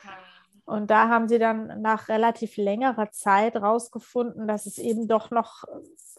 Und 0.66 0.90
da 0.90 1.08
haben 1.08 1.28
sie 1.28 1.38
dann 1.38 1.80
nach 1.80 2.08
relativ 2.08 2.56
längerer 2.56 3.10
Zeit 3.12 3.56
rausgefunden, 3.56 4.46
dass 4.48 4.66
es 4.66 4.78
eben 4.78 5.08
doch 5.08 5.30
noch 5.30 5.64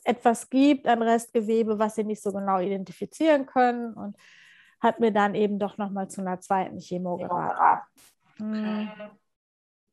etwas 0.03 0.49
gibt 0.49 0.87
an 0.87 1.01
Restgewebe, 1.01 1.79
was 1.79 1.95
sie 1.95 2.05
nicht 2.05 2.23
so 2.23 2.31
genau 2.31 2.59
identifizieren 2.59 3.45
können. 3.45 3.93
Und 3.93 4.17
hat 4.79 4.99
mir 4.99 5.11
dann 5.11 5.35
eben 5.35 5.59
doch 5.59 5.77
nochmal 5.77 6.09
zu 6.09 6.21
einer 6.21 6.39
zweiten 6.39 6.79
Chemo 6.79 7.17
geraten. 7.17 7.81
Hm. 8.37 8.89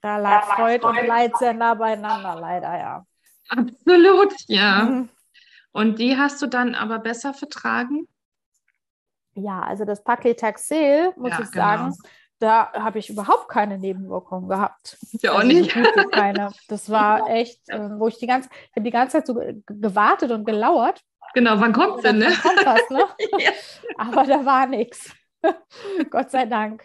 Da 0.00 0.18
lag 0.18 0.44
Freud 0.54 0.86
und 0.86 1.06
Leid 1.06 1.36
sehr 1.38 1.54
nah 1.54 1.74
beieinander, 1.74 2.38
leider, 2.38 2.78
ja. 2.78 3.06
Absolut, 3.48 4.34
ja. 4.46 4.84
Mhm. 4.84 5.08
Und 5.72 5.98
die 5.98 6.16
hast 6.16 6.40
du 6.42 6.46
dann 6.46 6.74
aber 6.74 6.98
besser 6.98 7.34
vertragen? 7.34 8.06
Ja, 9.34 9.62
also 9.62 9.84
das 9.84 10.04
Paclitaxel, 10.04 11.12
muss 11.16 11.30
ja, 11.30 11.40
ich 11.40 11.50
genau. 11.50 11.64
sagen, 11.64 11.96
da 12.38 12.72
habe 12.72 12.98
ich 12.98 13.10
überhaupt 13.10 13.48
keine 13.48 13.78
Nebenwirkungen 13.78 14.48
gehabt. 14.48 14.98
Ja, 15.22 15.32
auch 15.32 15.38
also 15.38 15.48
nicht. 15.48 15.74
Keine. 16.12 16.52
Das 16.68 16.90
war 16.90 17.28
echt, 17.30 17.60
äh, 17.68 17.98
wo 17.98 18.08
ich 18.08 18.18
die 18.18 18.26
ganze, 18.26 18.48
ich 18.74 18.82
die 18.82 18.90
ganze 18.90 19.18
Zeit 19.18 19.26
so 19.26 19.40
gewartet 19.66 20.30
und 20.30 20.44
gelauert. 20.44 21.00
Genau, 21.34 21.58
wann 21.60 21.72
kommt 21.72 22.04
denn, 22.04 22.18
ne? 22.18 22.32
Kommt 22.42 22.64
was, 22.64 22.90
ne? 22.90 23.04
ja. 23.38 23.50
Aber 23.98 24.24
da 24.24 24.44
war 24.44 24.66
nichts. 24.66 25.12
Gott 26.10 26.30
sei 26.30 26.46
Dank. 26.46 26.84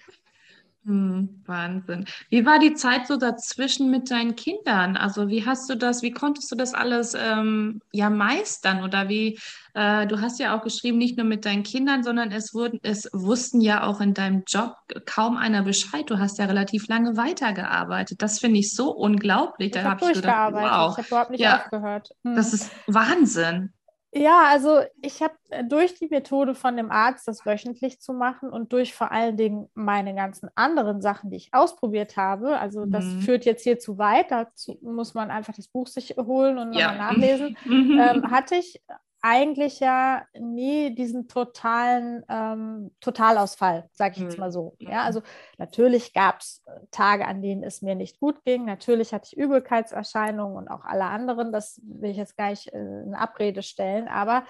Hm, 0.86 1.44
Wahnsinn. 1.46 2.06
Wie 2.30 2.46
war 2.46 2.58
die 2.58 2.74
Zeit 2.74 3.06
so 3.06 3.18
dazwischen 3.18 3.92
mit 3.92 4.10
deinen 4.10 4.36
Kindern? 4.36 4.96
Also 4.96 5.28
wie 5.28 5.46
hast 5.46 5.70
du 5.70 5.76
das, 5.76 6.02
wie 6.02 6.12
konntest 6.12 6.50
du 6.52 6.56
das 6.56 6.74
alles 6.74 7.16
ähm, 7.20 7.82
ja 7.92 8.10
meistern? 8.10 8.82
Oder 8.84 9.10
wie, 9.10 9.38
äh, 9.74 10.08
du 10.08 10.22
hast 10.22 10.40
ja 10.40 10.58
auch 10.58 10.64
geschrieben, 10.64 10.98
nicht 10.98 11.18
nur 11.18 11.26
mit 11.26 11.46
deinen 11.46 11.64
Kindern, 11.64 12.02
sondern 12.02 12.32
es 12.32 12.54
wurden, 12.54 12.80
es 12.82 13.10
wussten 13.12 13.60
ja 13.60 13.84
auch 13.84 14.00
in 14.00 14.14
deinem 14.14 14.44
Job 14.48 14.76
kaum 15.06 15.36
einer 15.36 15.64
Bescheid. 15.64 16.10
Du 16.10 16.18
hast 16.18 16.40
ja 16.40 16.46
relativ 16.46 16.88
lange 16.88 17.18
weitergearbeitet. 17.18 18.22
Das 18.22 18.40
finde 18.40 18.60
ich 18.60 18.74
so 18.74 18.90
unglaublich. 18.92 19.72
Da 19.72 19.84
habe 19.84 20.06
hab 20.06 20.10
ich 20.10 20.14
gedacht, 20.14 20.54
wow. 20.54 20.92
Ich 20.94 20.98
habe 20.98 21.08
überhaupt 21.08 21.32
nicht 21.32 21.42
ja, 21.42 21.58
aufgehört. 21.58 22.10
Hm. 22.24 22.36
Das 22.36 22.54
ist 22.54 22.72
Wahnsinn. 22.88 23.74
Ja, 24.12 24.46
also 24.48 24.82
ich 25.04 25.22
habe 25.22 25.36
äh, 25.50 25.64
durch 25.64 25.94
die 25.94 26.08
Methode 26.08 26.56
von 26.56 26.76
dem 26.76 26.90
Arzt, 26.90 27.28
das 27.28 27.46
wöchentlich 27.46 28.02
zu 28.02 28.14
machen 28.14 28.50
und 28.50 28.74
durch 28.74 28.96
vor 28.96 29.12
allen 29.12 29.38
Dingen 29.38 29.70
meine 29.76 30.16
ganzen 30.16 30.50
anderen 30.56 31.02
Sachen, 31.02 31.30
die 31.30 31.38
ich 31.38 31.54
ausprobiert 31.54 32.18
habe, 32.18 32.58
also 32.58 32.86
das 32.86 33.06
mhm. 33.06 33.22
führt 33.22 33.46
jetzt 33.46 33.64
hier 33.64 33.78
zu 33.78 34.00
weit, 34.00 34.32
dazu 34.32 34.80
muss 34.82 35.14
man 35.14 35.30
einfach 35.30 35.54
das 35.54 35.68
Buch 35.68 35.88
sich 35.88 36.16
holen 36.18 36.58
und 36.58 36.70
nochmal 36.70 36.82
ja. 36.82 36.96
nachlesen, 36.96 37.56
ähm, 37.66 38.32
hatte 38.32 38.56
ich 38.56 38.82
eigentlich 39.22 39.80
ja 39.80 40.26
nie 40.40 40.96
diesen 40.96 41.28
totalen 41.28 42.24
ähm, 42.30 42.92
Totalausfall, 43.02 43.90
sage 43.92 44.16
ich 44.16 44.24
jetzt 44.24 44.38
mhm. 44.38 44.40
mal 44.40 44.52
so. 44.52 44.76
Ja, 44.80 45.04
also 45.04 45.22
natürlich 45.58 46.14
gab 46.14 46.40
es 46.40 46.64
äh, 46.66 46.80
Tage, 46.92 47.28
an 47.28 47.42
denen 47.42 47.64
es 47.64 47.82
mir 47.82 47.96
nicht 47.96 48.20
gut 48.20 48.44
ging. 48.46 48.66
Natürlich 48.66 49.14
hatte 49.14 49.30
ich 49.32 49.38
Übelkeitserscheinungen 49.38 50.56
und 50.56 50.68
auch 50.70 50.86
alle 50.86 51.06
anderen. 51.06 51.52
Das 51.52 51.82
will 51.84 52.12
ich 52.12 52.18
jetzt 52.18 52.38
gleich 52.38 52.68
äh, 52.68 52.78
in 52.78 53.14
Abrede 53.14 53.62
stellen. 53.62 54.08
Aber 54.08 54.46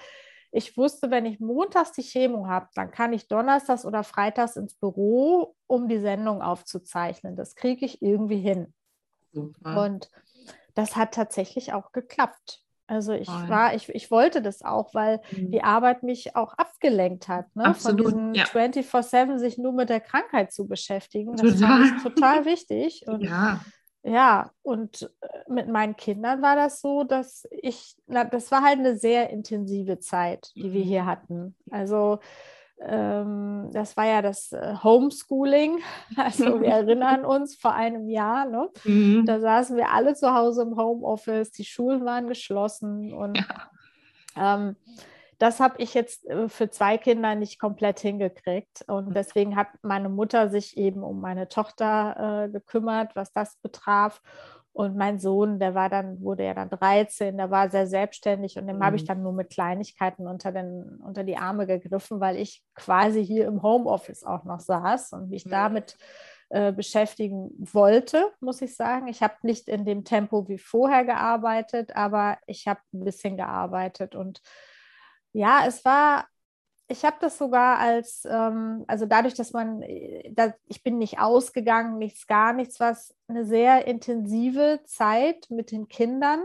ich 0.52 0.76
wusste, 0.76 1.10
wenn 1.10 1.26
ich 1.26 1.40
montags 1.40 1.92
die 1.92 2.02
Chemo 2.02 2.46
habe, 2.46 2.68
dann 2.74 2.90
kann 2.90 3.12
ich 3.12 3.28
donnerstags 3.28 3.84
oder 3.84 4.04
freitags 4.04 4.56
ins 4.56 4.74
Büro, 4.74 5.56
um 5.66 5.88
die 5.88 6.00
Sendung 6.00 6.42
aufzuzeichnen. 6.42 7.36
Das 7.36 7.54
kriege 7.54 7.84
ich 7.84 8.02
irgendwie 8.02 8.40
hin. 8.40 8.72
Super. 9.32 9.84
Und 9.84 10.10
das 10.74 10.96
hat 10.96 11.14
tatsächlich 11.14 11.72
auch 11.72 11.92
geklappt. 11.92 12.62
Also 12.90 13.12
ich 13.12 13.28
war, 13.28 13.72
ich, 13.72 13.88
ich 13.90 14.10
wollte 14.10 14.42
das 14.42 14.62
auch, 14.62 14.94
weil 14.94 15.20
mhm. 15.30 15.52
die 15.52 15.62
Arbeit 15.62 16.02
mich 16.02 16.34
auch 16.34 16.54
abgelenkt 16.54 17.28
hat, 17.28 17.46
ne? 17.54 17.66
Absolut, 17.66 18.10
von 18.10 18.32
diesem 18.32 18.34
ja. 18.34 18.44
24-7 18.46 19.38
sich 19.38 19.58
nur 19.58 19.72
mit 19.72 19.90
der 19.90 20.00
Krankheit 20.00 20.52
zu 20.52 20.66
beschäftigen. 20.66 21.36
Das 21.36 21.54
total. 21.60 21.82
ist 21.82 22.02
total 22.02 22.44
wichtig. 22.46 23.04
Und 23.06 23.20
ja. 23.20 23.60
ja, 24.02 24.50
und 24.62 25.08
äh, 25.20 25.28
mit 25.46 25.68
meinen 25.68 25.94
Kindern 25.94 26.42
war 26.42 26.56
das 26.56 26.80
so, 26.80 27.04
dass 27.04 27.46
ich, 27.62 27.94
das 28.08 28.50
war 28.50 28.62
halt 28.62 28.80
eine 28.80 28.96
sehr 28.96 29.30
intensive 29.30 30.00
Zeit, 30.00 30.50
die 30.56 30.72
wir 30.72 30.82
hier 30.82 31.02
mhm. 31.02 31.06
hatten. 31.06 31.56
Also 31.70 32.18
das 32.82 33.96
war 33.96 34.06
ja 34.06 34.22
das 34.22 34.52
äh, 34.52 34.74
Homeschooling. 34.82 35.78
Also 36.16 36.44
wir 36.60 36.68
erinnern 36.68 37.24
uns 37.24 37.56
vor 37.56 37.74
einem 37.74 38.08
Jahr, 38.08 38.46
ne? 38.46 38.68
Mhm. 38.84 39.24
da 39.26 39.40
saßen 39.40 39.76
wir 39.76 39.90
alle 39.90 40.14
zu 40.14 40.34
Hause 40.34 40.62
im 40.62 40.76
Homeoffice, 40.76 41.52
die 41.52 41.64
Schulen 41.64 42.04
waren 42.04 42.26
geschlossen 42.26 43.12
und 43.12 43.38
ja. 44.36 44.56
ähm, 44.56 44.76
das 45.40 45.58
habe 45.58 45.76
ich 45.78 45.94
jetzt 45.94 46.26
äh, 46.26 46.48
für 46.48 46.68
zwei 46.68 46.98
Kinder 46.98 47.34
nicht 47.34 47.58
komplett 47.58 47.98
hingekriegt. 47.98 48.84
Und 48.86 49.08
mhm. 49.08 49.14
deswegen 49.14 49.56
hat 49.56 49.68
meine 49.82 50.10
Mutter 50.10 50.50
sich 50.50 50.76
eben 50.76 51.02
um 51.02 51.20
meine 51.20 51.48
Tochter 51.48 52.44
äh, 52.44 52.50
gekümmert, 52.50 53.16
was 53.16 53.32
das 53.32 53.56
betraf. 53.56 54.20
Und 54.72 54.96
mein 54.96 55.18
Sohn, 55.18 55.58
der 55.58 55.74
war 55.74 55.88
dann, 55.88 56.20
wurde 56.22 56.44
ja 56.44 56.54
dann 56.54 56.70
13, 56.70 57.36
der 57.36 57.50
war 57.50 57.70
sehr 57.70 57.86
selbstständig 57.86 58.56
und 58.56 58.66
dem 58.68 58.76
mhm. 58.76 58.84
habe 58.84 58.96
ich 58.96 59.02
mhm. 59.02 59.06
dann 59.08 59.22
nur 59.22 59.32
mit 59.32 59.50
Kleinigkeiten 59.50 60.28
unter, 60.28 60.52
den, 60.52 61.00
unter 61.04 61.24
die 61.24 61.36
Arme 61.36 61.66
gegriffen, 61.66 62.20
weil 62.20 62.36
ich 62.36 62.62
quasi 62.74 63.24
hier 63.24 63.46
im 63.46 63.62
Homeoffice 63.62 64.24
auch 64.24 64.44
noch 64.44 64.60
saß 64.60 65.12
und 65.14 65.30
mich 65.30 65.44
mhm. 65.44 65.50
damit 65.50 65.96
äh, 66.50 66.72
beschäftigen 66.72 67.50
wollte, 67.58 68.30
muss 68.40 68.62
ich 68.62 68.76
sagen. 68.76 69.08
Ich 69.08 69.22
habe 69.22 69.34
nicht 69.42 69.68
in 69.68 69.84
dem 69.84 70.04
Tempo 70.04 70.48
wie 70.48 70.58
vorher 70.58 71.04
gearbeitet, 71.04 71.94
aber 71.96 72.38
ich 72.46 72.68
habe 72.68 72.80
ein 72.92 73.04
bisschen 73.04 73.36
gearbeitet 73.36 74.14
und 74.14 74.40
ja, 75.32 75.64
es 75.66 75.84
war 75.84 76.26
ich 76.90 77.04
habe 77.04 77.16
das 77.20 77.38
sogar 77.38 77.78
als, 77.78 78.24
ähm, 78.28 78.84
also 78.88 79.06
dadurch, 79.06 79.34
dass 79.34 79.52
man, 79.52 79.82
äh, 79.82 80.32
da, 80.32 80.54
ich 80.66 80.82
bin 80.82 80.98
nicht 80.98 81.20
ausgegangen, 81.20 81.98
nichts, 81.98 82.26
gar 82.26 82.52
nichts, 82.52 82.80
was 82.80 83.14
eine 83.28 83.44
sehr 83.44 83.86
intensive 83.86 84.80
Zeit 84.84 85.46
mit 85.50 85.70
den 85.70 85.86
Kindern. 85.86 86.42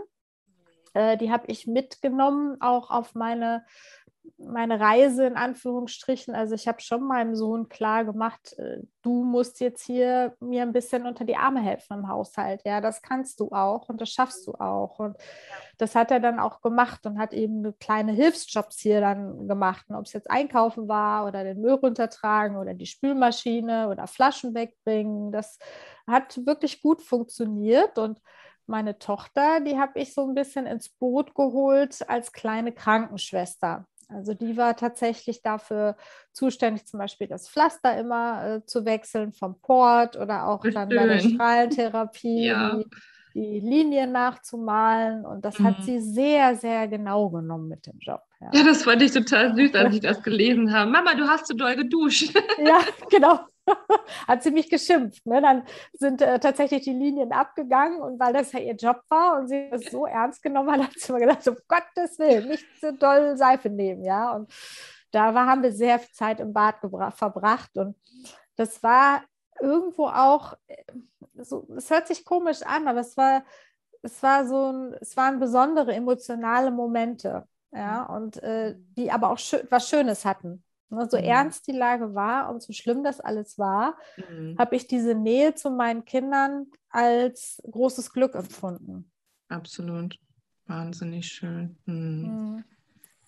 Äh, 0.93 1.17
die 1.17 1.31
habe 1.31 1.47
ich 1.47 1.65
mitgenommen, 1.65 2.61
auch 2.61 2.91
auf 2.91 3.15
meine 3.15 3.65
meine 4.37 4.79
Reise 4.79 5.25
in 5.25 5.35
Anführungsstrichen. 5.35 6.35
Also 6.35 6.55
ich 6.55 6.67
habe 6.67 6.81
schon 6.81 7.03
meinem 7.03 7.35
Sohn 7.35 7.69
klar 7.69 8.05
gemacht, 8.05 8.53
äh, 8.57 8.79
du 9.01 9.23
musst 9.23 9.59
jetzt 9.59 9.83
hier 9.83 10.35
mir 10.39 10.63
ein 10.63 10.73
bisschen 10.73 11.05
unter 11.05 11.25
die 11.25 11.35
Arme 11.35 11.61
helfen 11.61 11.99
im 11.99 12.07
Haushalt. 12.07 12.61
Ja, 12.65 12.81
das 12.81 13.01
kannst 13.01 13.39
du 13.39 13.51
auch 13.51 13.89
und 13.89 14.01
das 14.01 14.09
schaffst 14.09 14.47
du 14.47 14.53
auch. 14.53 14.99
Und 14.99 15.17
das 15.77 15.95
hat 15.95 16.11
er 16.11 16.19
dann 16.19 16.39
auch 16.39 16.61
gemacht 16.61 17.05
und 17.05 17.19
hat 17.19 17.33
eben 17.33 17.77
kleine 17.79 18.11
Hilfsjobs 18.13 18.79
hier 18.79 19.01
dann 19.01 19.47
gemacht. 19.47 19.85
Ob 19.89 20.05
es 20.05 20.13
jetzt 20.13 20.29
einkaufen 20.29 20.87
war 20.87 21.27
oder 21.27 21.43
den 21.43 21.61
Müll 21.61 21.73
runtertragen 21.73 22.57
oder 22.57 22.73
die 22.73 22.85
Spülmaschine 22.87 23.89
oder 23.89 24.07
Flaschen 24.07 24.53
wegbringen, 24.55 25.31
das 25.31 25.59
hat 26.07 26.45
wirklich 26.45 26.81
gut 26.81 27.01
funktioniert 27.01 27.97
und 27.97 28.19
meine 28.67 28.97
Tochter, 28.97 29.59
die 29.61 29.77
habe 29.77 29.99
ich 29.99 30.13
so 30.13 30.27
ein 30.27 30.33
bisschen 30.33 30.65
ins 30.65 30.89
Boot 30.89 31.35
geholt 31.35 32.07
als 32.09 32.31
kleine 32.31 32.71
Krankenschwester. 32.71 33.85
Also 34.09 34.33
die 34.33 34.57
war 34.57 34.75
tatsächlich 34.75 35.41
dafür 35.41 35.95
zuständig, 36.31 36.85
zum 36.85 36.99
Beispiel 36.99 37.27
das 37.27 37.49
Pflaster 37.49 37.97
immer 37.97 38.45
äh, 38.45 38.65
zu 38.65 38.85
wechseln 38.85 39.31
vom 39.31 39.59
Port 39.59 40.17
oder 40.17 40.47
auch 40.47 40.63
dann 40.63 40.89
bei 40.89 41.07
der 41.07 41.19
Strahlentherapie 41.19 42.45
ja. 42.47 42.75
die, 42.75 42.85
die 43.33 43.59
Linien 43.59 44.11
nachzumalen. 44.11 45.25
Und 45.25 45.45
das 45.45 45.59
mhm. 45.59 45.65
hat 45.65 45.83
sie 45.83 45.99
sehr, 45.99 46.55
sehr 46.55 46.87
genau 46.87 47.29
genommen 47.29 47.67
mit 47.67 47.85
dem 47.85 47.99
Job. 47.99 48.21
Ja, 48.39 48.49
ja 48.53 48.63
das 48.63 48.83
fand 48.83 49.01
ich 49.01 49.11
total 49.11 49.55
süß, 49.55 49.73
als 49.75 49.93
ich 49.95 50.01
das 50.01 50.21
gelesen 50.23 50.73
habe. 50.73 50.89
Mama, 50.91 51.15
du 51.15 51.27
hast 51.27 51.47
zu 51.47 51.55
doll 51.55 51.75
geduscht. 51.75 52.33
ja, 52.63 52.79
genau. 53.09 53.39
hat 54.27 54.43
sie 54.43 54.51
mich 54.51 54.69
geschimpft. 54.69 55.25
Ne? 55.25 55.41
Dann 55.41 55.63
sind 55.93 56.21
äh, 56.21 56.39
tatsächlich 56.39 56.83
die 56.83 56.93
Linien 56.93 57.31
abgegangen 57.31 58.01
und 58.01 58.19
weil 58.19 58.33
das 58.33 58.51
ja 58.51 58.59
ihr 58.59 58.75
Job 58.75 59.01
war 59.09 59.37
und 59.37 59.47
sie 59.47 59.69
das 59.69 59.85
so 59.85 60.05
ernst 60.05 60.41
genommen 60.43 60.71
hat, 60.71 60.81
hat 60.87 60.99
sie 60.99 61.13
mir 61.13 61.19
gedacht, 61.19 61.47
um 61.47 61.57
Gottes 61.67 62.19
Willen, 62.19 62.49
nicht 62.49 62.65
so 62.79 62.91
doll 62.91 63.37
Seife 63.37 63.69
nehmen, 63.69 64.03
ja. 64.03 64.33
Und 64.33 64.51
da 65.11 65.33
war, 65.33 65.47
haben 65.47 65.63
wir 65.63 65.71
sehr 65.71 65.99
viel 65.99 66.13
Zeit 66.13 66.39
im 66.39 66.53
Bad 66.53 66.75
verbracht 67.15 67.77
und 67.77 67.95
das 68.57 68.81
war 68.83 69.23
irgendwo 69.59 70.07
auch, 70.07 70.53
äh, 70.67 70.83
so, 71.35 71.67
es 71.75 71.89
hört 71.89 72.07
sich 72.07 72.25
komisch 72.25 72.61
an, 72.61 72.87
aber 72.87 72.99
es 72.99 73.17
war, 73.17 73.43
es 74.01 74.21
war 74.23 74.45
so 74.45 74.71
ein, 74.71 74.93
es 75.01 75.17
waren 75.17 75.39
besondere 75.39 75.93
emotionale 75.93 76.71
Momente, 76.71 77.47
ja, 77.71 78.03
und 78.03 78.41
äh, 78.43 78.75
die 78.77 79.11
aber 79.11 79.31
auch 79.31 79.37
schön, 79.37 79.67
was 79.69 79.89
Schönes 79.89 80.25
hatten. 80.25 80.64
Ne, 80.89 81.07
so 81.09 81.17
mhm. 81.17 81.23
ernst 81.23 81.67
die 81.67 81.71
Lage 81.71 82.13
war 82.13 82.49
und 82.49 82.61
so 82.61 82.71
schlimm 82.71 83.03
das 83.03 83.19
alles 83.19 83.57
war, 83.57 83.97
mhm. 84.17 84.55
habe 84.57 84.75
ich 84.75 84.87
diese 84.87 85.15
Nähe 85.15 85.55
zu 85.55 85.71
meinen 85.71 86.05
Kindern 86.05 86.67
als 86.89 87.61
großes 87.69 88.11
Glück 88.11 88.35
empfunden. 88.35 89.11
Absolut. 89.49 90.17
Wahnsinnig 90.67 91.27
schön. 91.27 91.77
Mhm. 91.85 92.63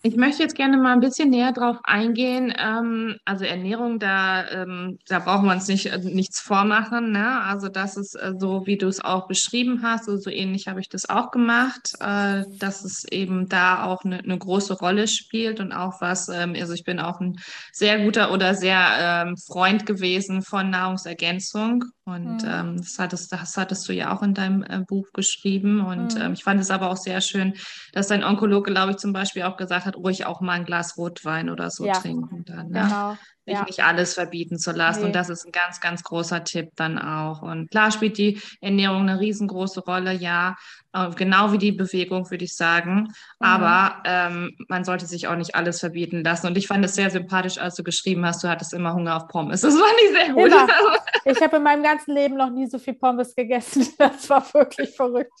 Ich 0.02 0.14
möchte 0.14 0.44
jetzt 0.44 0.54
gerne 0.54 0.76
mal 0.76 0.92
ein 0.92 1.00
bisschen 1.00 1.30
näher 1.30 1.50
drauf 1.50 1.78
eingehen. 1.82 2.54
Ähm, 2.56 3.16
also 3.24 3.44
Ernährung, 3.44 3.98
da, 3.98 4.48
ähm, 4.48 4.98
da 5.08 5.18
brauchen 5.18 5.46
wir 5.46 5.52
uns 5.52 5.66
nicht, 5.66 5.86
äh, 5.86 5.98
nichts 5.98 6.40
vormachen. 6.40 7.10
Ne? 7.10 7.42
Also 7.42 7.68
das 7.68 7.96
ist 7.96 8.14
äh, 8.14 8.34
so, 8.38 8.64
wie 8.64 8.78
du 8.78 8.86
es 8.86 9.02
auch 9.02 9.26
beschrieben 9.26 9.82
hast, 9.82 10.04
so, 10.04 10.16
so 10.16 10.30
ähnlich 10.30 10.68
habe 10.68 10.80
ich 10.80 10.88
das 10.88 11.08
auch 11.08 11.32
gemacht, 11.32 11.94
äh, 12.00 12.44
dass 12.58 12.84
es 12.84 13.04
eben 13.10 13.48
da 13.48 13.84
auch 13.84 14.04
eine, 14.04 14.18
eine 14.20 14.38
große 14.38 14.74
Rolle 14.74 15.08
spielt 15.08 15.58
und 15.58 15.72
auch 15.72 16.00
was, 16.00 16.28
ähm, 16.28 16.54
also 16.58 16.74
ich 16.74 16.84
bin 16.84 17.00
auch 17.00 17.20
ein 17.20 17.40
sehr 17.72 17.98
guter 18.04 18.32
oder 18.32 18.54
sehr 18.54 18.80
ähm, 19.00 19.36
Freund 19.36 19.84
gewesen 19.84 20.42
von 20.42 20.70
Nahrungsergänzung 20.70 21.84
und 22.08 22.42
mhm. 22.42 22.48
ähm, 22.50 22.76
das, 22.78 22.98
hattest, 22.98 23.32
das 23.32 23.56
hattest 23.58 23.86
du 23.86 23.92
ja 23.92 24.16
auch 24.16 24.22
in 24.22 24.32
deinem 24.32 24.62
äh, 24.62 24.80
Buch 24.80 25.12
geschrieben. 25.12 25.80
Und 25.80 26.14
mhm. 26.14 26.20
ähm, 26.20 26.32
ich 26.32 26.42
fand 26.42 26.58
es 26.58 26.70
aber 26.70 26.90
auch 26.90 26.96
sehr 26.96 27.20
schön, 27.20 27.52
dass 27.92 28.08
dein 28.08 28.24
Onkologe, 28.24 28.72
glaube 28.72 28.92
ich, 28.92 28.96
zum 28.96 29.12
Beispiel 29.12 29.42
auch 29.42 29.58
gesagt 29.58 29.84
hat, 29.84 29.87
ruhig 29.96 30.26
auch 30.26 30.40
mal 30.40 30.52
ein 30.52 30.64
Glas 30.64 30.96
Rotwein 30.96 31.50
oder 31.50 31.70
so 31.70 31.86
ja. 31.86 31.94
trinken. 31.94 32.44
Dann, 32.44 32.68
ne? 32.68 32.82
Genau 32.82 33.16
sich 33.48 33.58
ja. 33.58 33.64
nicht 33.64 33.84
alles 33.84 34.14
verbieten 34.14 34.58
zu 34.58 34.72
lassen. 34.72 35.00
Nee. 35.00 35.06
Und 35.06 35.14
das 35.14 35.28
ist 35.28 35.46
ein 35.46 35.52
ganz, 35.52 35.80
ganz 35.80 36.02
großer 36.02 36.44
Tipp 36.44 36.70
dann 36.76 36.98
auch. 36.98 37.42
Und 37.42 37.70
klar 37.70 37.90
spielt 37.90 38.18
die 38.18 38.40
Ernährung 38.60 39.02
eine 39.02 39.20
riesengroße 39.20 39.80
Rolle, 39.80 40.12
ja, 40.12 40.56
äh, 40.92 41.10
genau 41.10 41.52
wie 41.52 41.58
die 41.58 41.72
Bewegung, 41.72 42.30
würde 42.30 42.44
ich 42.44 42.56
sagen. 42.56 42.94
Mhm. 42.94 43.08
Aber 43.40 44.02
ähm, 44.04 44.56
man 44.68 44.84
sollte 44.84 45.06
sich 45.06 45.28
auch 45.28 45.36
nicht 45.36 45.54
alles 45.54 45.80
verbieten 45.80 46.22
lassen. 46.22 46.46
Und 46.46 46.56
ich 46.56 46.66
fand 46.66 46.84
es 46.84 46.94
sehr 46.94 47.10
sympathisch, 47.10 47.58
als 47.58 47.74
du 47.74 47.82
geschrieben 47.82 48.24
hast, 48.24 48.42
du 48.42 48.48
hattest 48.48 48.72
immer 48.72 48.94
Hunger 48.94 49.16
auf 49.16 49.28
Pommes. 49.28 49.60
Das 49.60 49.74
war 49.74 49.94
nicht 49.94 50.12
sehr 50.12 50.34
gut. 50.34 50.46
Immer. 50.46 50.68
Ich 51.24 51.42
habe 51.42 51.58
in 51.58 51.62
meinem 51.62 51.82
ganzen 51.82 52.14
Leben 52.14 52.36
noch 52.36 52.48
nie 52.48 52.66
so 52.68 52.78
viel 52.78 52.94
Pommes 52.94 53.34
gegessen. 53.34 53.86
Das 53.98 54.30
war 54.30 54.54
wirklich 54.54 54.96
verrückt. 54.96 55.32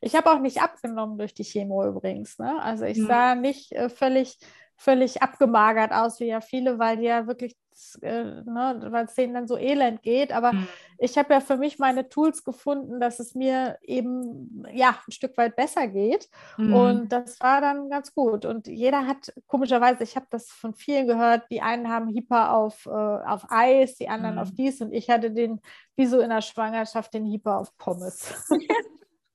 Ich 0.00 0.14
habe 0.14 0.30
auch 0.30 0.38
nicht 0.38 0.60
abgenommen 0.60 1.18
durch 1.18 1.34
die 1.34 1.42
Chemo 1.42 1.84
übrigens. 1.86 2.38
Ne? 2.38 2.60
Also 2.62 2.84
ich 2.84 2.98
mhm. 2.98 3.06
sah 3.06 3.34
nicht 3.34 3.72
äh, 3.72 3.88
völlig 3.88 4.38
völlig 4.78 5.22
abgemagert 5.22 5.92
aus, 5.92 6.20
wie 6.20 6.26
ja 6.26 6.40
viele, 6.40 6.78
weil 6.78 6.98
die 6.98 7.06
ja 7.06 7.26
wirklich, 7.26 7.56
äh, 8.00 8.22
ne, 8.22 8.86
weil 8.90 9.06
es 9.06 9.14
denen 9.14 9.34
dann 9.34 9.48
so 9.48 9.58
elend 9.58 10.02
geht. 10.02 10.32
Aber 10.32 10.52
mhm. 10.52 10.68
ich 10.98 11.18
habe 11.18 11.34
ja 11.34 11.40
für 11.40 11.56
mich 11.56 11.80
meine 11.80 12.08
Tools 12.08 12.44
gefunden, 12.44 13.00
dass 13.00 13.18
es 13.18 13.34
mir 13.34 13.76
eben 13.82 14.64
ja 14.72 14.96
ein 15.06 15.12
Stück 15.12 15.36
weit 15.36 15.56
besser 15.56 15.88
geht. 15.88 16.30
Mhm. 16.56 16.74
Und 16.74 17.08
das 17.08 17.40
war 17.40 17.60
dann 17.60 17.90
ganz 17.90 18.14
gut. 18.14 18.44
Und 18.44 18.68
jeder 18.68 19.08
hat, 19.08 19.32
komischerweise, 19.48 20.04
ich 20.04 20.14
habe 20.14 20.26
das 20.30 20.48
von 20.48 20.74
vielen 20.74 21.08
gehört, 21.08 21.50
die 21.50 21.60
einen 21.60 21.88
haben 21.88 22.14
Hyper 22.14 22.54
auf, 22.54 22.86
äh, 22.86 22.90
auf 22.90 23.46
Eis, 23.50 23.96
die 23.96 24.08
anderen 24.08 24.36
mhm. 24.36 24.42
auf 24.42 24.52
dies 24.52 24.80
und 24.80 24.92
ich 24.92 25.10
hatte 25.10 25.32
den, 25.32 25.60
wie 25.96 26.06
so 26.06 26.20
in 26.20 26.30
der 26.30 26.40
Schwangerschaft, 26.40 27.12
den 27.12 27.26
Hyper 27.26 27.58
auf 27.58 27.76
Pommes. 27.78 28.32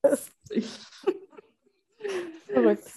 Verrückt. 2.46 2.88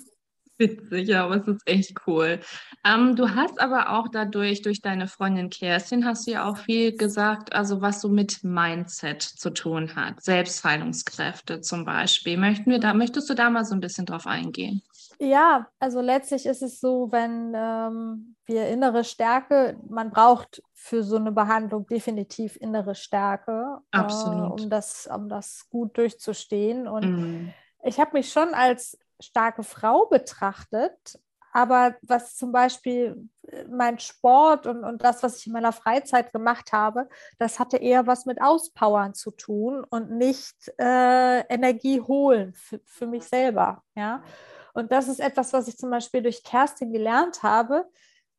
Witzig, 0.58 1.08
ja, 1.08 1.26
aber 1.26 1.36
es 1.36 1.48
ist 1.48 1.62
echt 1.68 2.08
cool. 2.08 2.40
Ähm, 2.84 3.16
du 3.16 3.30
hast 3.30 3.60
aber 3.60 3.92
auch 3.92 4.08
dadurch, 4.08 4.62
durch 4.64 4.82
deine 4.82 5.08
Freundin 5.08 5.50
Kerstin, 5.50 6.06
hast 6.06 6.26
du 6.26 6.32
ja 6.32 6.50
auch 6.50 6.58
viel 6.58 6.96
gesagt, 6.96 7.54
also 7.54 7.82
was 7.82 8.02
so 8.02 8.10
mit 8.10 8.44
Mindset 8.44 9.22
zu 9.22 9.52
tun 9.52 9.96
hat, 9.96 10.24
Selbstheilungskräfte 10.24 11.62
zum 11.62 11.86
Beispiel. 11.86 12.38
Möchten 12.38 12.72
wir 12.72 12.80
da, 12.80 12.94
möchtest 12.94 13.30
du 13.30 13.36
da 13.36 13.50
mal 13.50 13.66
so 13.66 13.76
ein 13.76 13.82
bisschen 13.82 14.06
drauf 14.06 14.26
eingehen? 14.26 14.82
Ja, 15.20 15.68
also 15.80 16.02
letztlich 16.02 16.46
ist 16.46 16.62
es 16.62 16.80
so, 16.80 17.12
wenn 17.12 17.54
ähm, 17.56 18.36
wir 18.46 18.68
innere 18.68 19.04
Stärke, 19.04 19.78
man 19.88 20.12
braucht 20.12 20.62
für 20.74 21.04
so 21.04 21.16
eine 21.18 21.32
Behandlung 21.32 21.88
definitiv 21.88 22.56
innere 22.56 22.94
Stärke, 22.94 23.80
äh, 23.92 24.00
um, 24.00 24.70
das, 24.70 25.08
um 25.14 25.28
das 25.28 25.68
gut 25.70 25.98
durchzustehen. 25.98 26.88
Und 26.88 27.46
mm. 27.46 27.54
ich 27.84 28.00
habe 28.00 28.12
mich 28.14 28.32
schon 28.32 28.54
als 28.54 28.98
starke 29.20 29.64
Frau 29.64 30.06
betrachtet, 30.06 31.20
aber 31.52 31.96
was 32.02 32.36
zum 32.36 32.52
Beispiel 32.52 33.30
äh, 33.48 33.64
mein 33.66 33.98
Sport 34.00 34.68
und, 34.68 34.84
und 34.84 35.04
das, 35.04 35.24
was 35.24 35.40
ich 35.40 35.48
in 35.48 35.54
meiner 35.54 35.72
Freizeit 35.72 36.32
gemacht 36.32 36.72
habe, 36.72 37.10
das 37.40 37.58
hatte 37.58 37.78
eher 37.78 38.06
was 38.06 38.26
mit 38.26 38.42
Auspowern 38.42 39.14
zu 39.14 39.32
tun 39.32 39.84
und 39.90 40.12
nicht 40.12 40.72
äh, 40.78 41.40
Energie 41.48 42.00
holen 42.02 42.54
für, 42.54 42.80
für 42.86 43.08
mich 43.08 43.24
selber. 43.24 43.84
Ja? 43.96 44.22
Und 44.74 44.92
das 44.92 45.08
ist 45.08 45.20
etwas, 45.20 45.54
was 45.54 45.68
ich 45.68 45.78
zum 45.78 45.90
Beispiel 45.90 46.22
durch 46.22 46.44
Kerstin 46.44 46.94
gelernt 46.94 47.42
habe, 47.42 47.86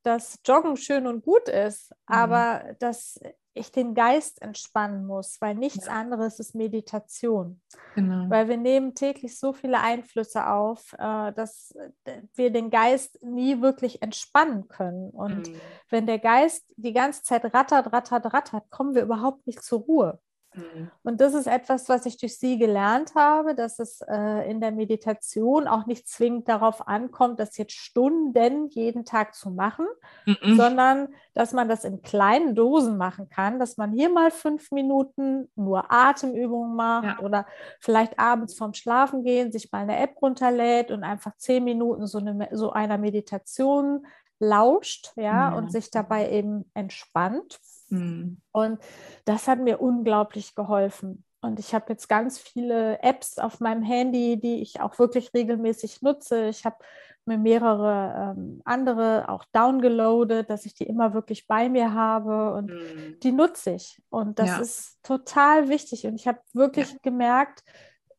dass 0.04 0.38
Joggen 0.46 0.76
schön 0.76 1.08
und 1.08 1.24
gut 1.24 1.48
ist, 1.48 1.90
mhm. 1.90 2.14
aber 2.14 2.76
dass 2.78 3.18
ich 3.58 3.72
den 3.72 3.94
Geist 3.94 4.40
entspannen 4.42 5.06
muss, 5.06 5.40
weil 5.40 5.54
nichts 5.54 5.86
ja. 5.86 5.92
anderes 5.92 6.38
ist 6.38 6.54
Meditation. 6.54 7.60
Genau. 7.94 8.30
Weil 8.30 8.48
wir 8.48 8.56
nehmen 8.56 8.94
täglich 8.94 9.38
so 9.38 9.52
viele 9.52 9.80
Einflüsse 9.80 10.48
auf, 10.48 10.92
äh, 10.94 11.32
dass 11.32 11.74
äh, 12.04 12.22
wir 12.34 12.50
den 12.50 12.70
Geist 12.70 13.22
nie 13.22 13.60
wirklich 13.60 14.02
entspannen 14.02 14.68
können. 14.68 15.10
Und 15.10 15.48
mhm. 15.48 15.60
wenn 15.90 16.06
der 16.06 16.18
Geist 16.18 16.64
die 16.76 16.92
ganze 16.92 17.22
Zeit 17.22 17.44
rattert, 17.52 17.92
rattert, 17.92 18.32
rattert, 18.32 18.70
kommen 18.70 18.94
wir 18.94 19.02
überhaupt 19.02 19.46
nicht 19.46 19.62
zur 19.62 19.80
Ruhe. 19.80 20.18
Mhm. 20.58 20.90
Und 21.02 21.20
das 21.20 21.34
ist 21.34 21.46
etwas, 21.46 21.88
was 21.88 22.06
ich 22.06 22.18
durch 22.18 22.38
sie 22.38 22.58
gelernt 22.58 23.14
habe, 23.14 23.54
dass 23.54 23.78
es 23.78 24.00
äh, 24.08 24.50
in 24.50 24.60
der 24.60 24.72
Meditation 24.72 25.66
auch 25.68 25.86
nicht 25.86 26.08
zwingend 26.08 26.48
darauf 26.48 26.86
ankommt, 26.88 27.38
das 27.40 27.56
jetzt 27.56 27.74
Stunden 27.74 28.68
jeden 28.70 29.04
Tag 29.04 29.34
zu 29.34 29.50
machen, 29.50 29.86
mhm. 30.26 30.56
sondern 30.56 31.08
dass 31.34 31.52
man 31.52 31.68
das 31.68 31.84
in 31.84 32.02
kleinen 32.02 32.54
Dosen 32.54 32.96
machen 32.96 33.28
kann, 33.28 33.58
dass 33.58 33.76
man 33.76 33.92
hier 33.92 34.10
mal 34.10 34.30
fünf 34.30 34.70
Minuten 34.70 35.48
nur 35.54 35.90
Atemübungen 35.90 36.74
macht 36.74 37.20
ja. 37.20 37.24
oder 37.24 37.46
vielleicht 37.80 38.18
abends 38.18 38.56
vorm 38.56 38.74
Schlafengehen 38.74 39.52
sich 39.52 39.70
mal 39.72 39.82
eine 39.82 39.98
App 39.98 40.20
runterlädt 40.20 40.90
und 40.90 41.04
einfach 41.04 41.36
zehn 41.36 41.64
Minuten 41.64 42.06
so, 42.06 42.18
eine, 42.18 42.48
so 42.52 42.72
einer 42.72 42.98
Meditation 42.98 44.06
lauscht, 44.40 45.12
ja, 45.16 45.50
mhm. 45.50 45.56
und 45.56 45.72
sich 45.72 45.90
dabei 45.90 46.30
eben 46.30 46.70
entspannt. 46.74 47.58
Mhm. 47.90 48.40
Und 48.52 48.80
das 49.24 49.48
hat 49.48 49.60
mir 49.60 49.80
unglaublich 49.80 50.54
geholfen. 50.54 51.24
Und 51.40 51.60
ich 51.60 51.72
habe 51.72 51.86
jetzt 51.90 52.08
ganz 52.08 52.38
viele 52.38 53.00
Apps 53.02 53.38
auf 53.38 53.60
meinem 53.60 53.82
Handy, 53.82 54.40
die 54.40 54.60
ich 54.60 54.80
auch 54.80 54.98
wirklich 54.98 55.32
regelmäßig 55.34 56.02
nutze. 56.02 56.48
Ich 56.48 56.64
habe 56.64 56.78
mir 57.26 57.38
mehrere 57.38 58.34
ähm, 58.36 58.60
andere 58.64 59.28
auch 59.28 59.44
downgeloadet, 59.52 60.50
dass 60.50 60.66
ich 60.66 60.74
die 60.74 60.84
immer 60.84 61.14
wirklich 61.14 61.46
bei 61.46 61.68
mir 61.68 61.94
habe 61.94 62.54
und 62.54 62.70
mhm. 62.70 63.20
die 63.22 63.30
nutze 63.30 63.72
ich. 63.72 64.02
Und 64.08 64.40
das 64.40 64.48
ja. 64.48 64.58
ist 64.58 64.98
total 65.04 65.68
wichtig. 65.68 66.06
Und 66.06 66.16
ich 66.16 66.26
habe 66.26 66.40
wirklich 66.54 66.90
ja. 66.90 66.98
gemerkt, 67.02 67.62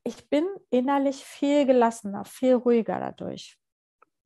ich 0.03 0.29
bin 0.29 0.45
innerlich 0.69 1.25
viel 1.25 1.65
gelassener, 1.65 2.23
viel 2.23 2.53
ruhiger 2.53 2.99
dadurch. 2.99 3.57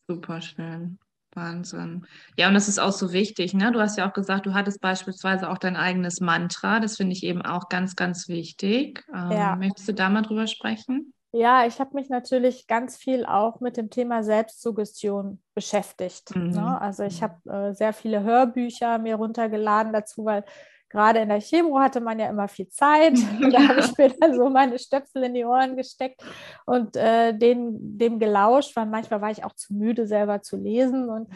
Super 0.07 0.41
schön. 0.41 0.99
Wahnsinn. 1.35 2.05
Ja, 2.37 2.47
und 2.47 2.53
das 2.53 2.67
ist 2.67 2.79
auch 2.79 2.91
so 2.91 3.11
wichtig. 3.13 3.53
Ne? 3.53 3.71
Du 3.71 3.79
hast 3.79 3.97
ja 3.97 4.07
auch 4.07 4.13
gesagt, 4.13 4.45
du 4.45 4.53
hattest 4.53 4.81
beispielsweise 4.81 5.49
auch 5.49 5.57
dein 5.57 5.75
eigenes 5.75 6.19
Mantra. 6.19 6.79
Das 6.79 6.97
finde 6.97 7.13
ich 7.13 7.23
eben 7.23 7.41
auch 7.41 7.69
ganz, 7.69 7.95
ganz 7.95 8.27
wichtig. 8.27 9.05
Ähm, 9.13 9.31
ja. 9.31 9.55
Möchtest 9.55 9.87
du 9.87 9.93
da 9.93 10.09
mal 10.09 10.21
drüber 10.21 10.47
sprechen? 10.47 11.13
Ja, 11.35 11.65
ich 11.65 11.79
habe 11.79 11.95
mich 11.95 12.09
natürlich 12.09 12.67
ganz 12.67 12.95
viel 12.95 13.25
auch 13.25 13.59
mit 13.59 13.75
dem 13.75 13.89
Thema 13.89 14.21
Selbstsuggestion 14.21 15.41
beschäftigt. 15.55 16.35
Mhm. 16.35 16.51
Ne? 16.51 16.79
Also 16.79 17.03
ich 17.03 17.23
habe 17.23 17.49
äh, 17.49 17.73
sehr 17.73 17.91
viele 17.91 18.21
Hörbücher 18.21 18.99
mir 18.99 19.15
runtergeladen 19.15 19.93
dazu, 19.93 20.25
weil 20.25 20.45
gerade 20.93 21.19
in 21.19 21.29
der 21.29 21.41
Chemo 21.41 21.79
hatte 21.79 21.99
man 21.99 22.19
ja 22.19 22.29
immer 22.29 22.47
viel 22.47 22.69
Zeit. 22.69 23.13
da 23.51 23.67
habe 23.67 23.79
ich 23.79 23.97
mir 23.97 24.09
dann 24.09 24.35
so 24.35 24.47
meine 24.49 24.77
Stöpsel 24.77 25.23
in 25.23 25.33
die 25.33 25.43
Ohren 25.43 25.75
gesteckt 25.75 26.23
und 26.65 26.95
äh, 26.95 27.33
den, 27.33 27.97
dem 27.97 28.19
gelauscht, 28.19 28.75
weil 28.75 28.85
manchmal 28.85 29.19
war 29.19 29.31
ich 29.31 29.43
auch 29.43 29.55
zu 29.55 29.73
müde, 29.73 30.07
selber 30.07 30.43
zu 30.43 30.55
lesen. 30.55 31.09
Und 31.09 31.29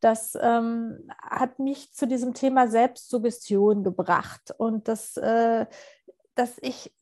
das 0.00 0.36
ähm, 0.40 1.10
hat 1.22 1.58
mich 1.58 1.92
zu 1.94 2.06
diesem 2.06 2.34
Thema 2.34 2.68
Selbstsuggestion 2.68 3.82
gebracht. 3.82 4.54
Und 4.58 4.88
das, 4.88 5.16
äh, 5.16 5.64
dass 6.34 6.58
ich 6.60 6.94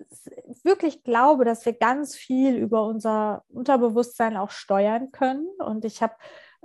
wirklich 0.62 1.02
glaube, 1.02 1.44
dass 1.44 1.66
wir 1.66 1.72
ganz 1.72 2.14
viel 2.14 2.54
über 2.54 2.86
unser 2.86 3.44
Unterbewusstsein 3.48 4.36
auch 4.36 4.50
steuern 4.50 5.10
können. 5.10 5.48
Und 5.58 5.84
ich 5.84 6.02
habe 6.02 6.14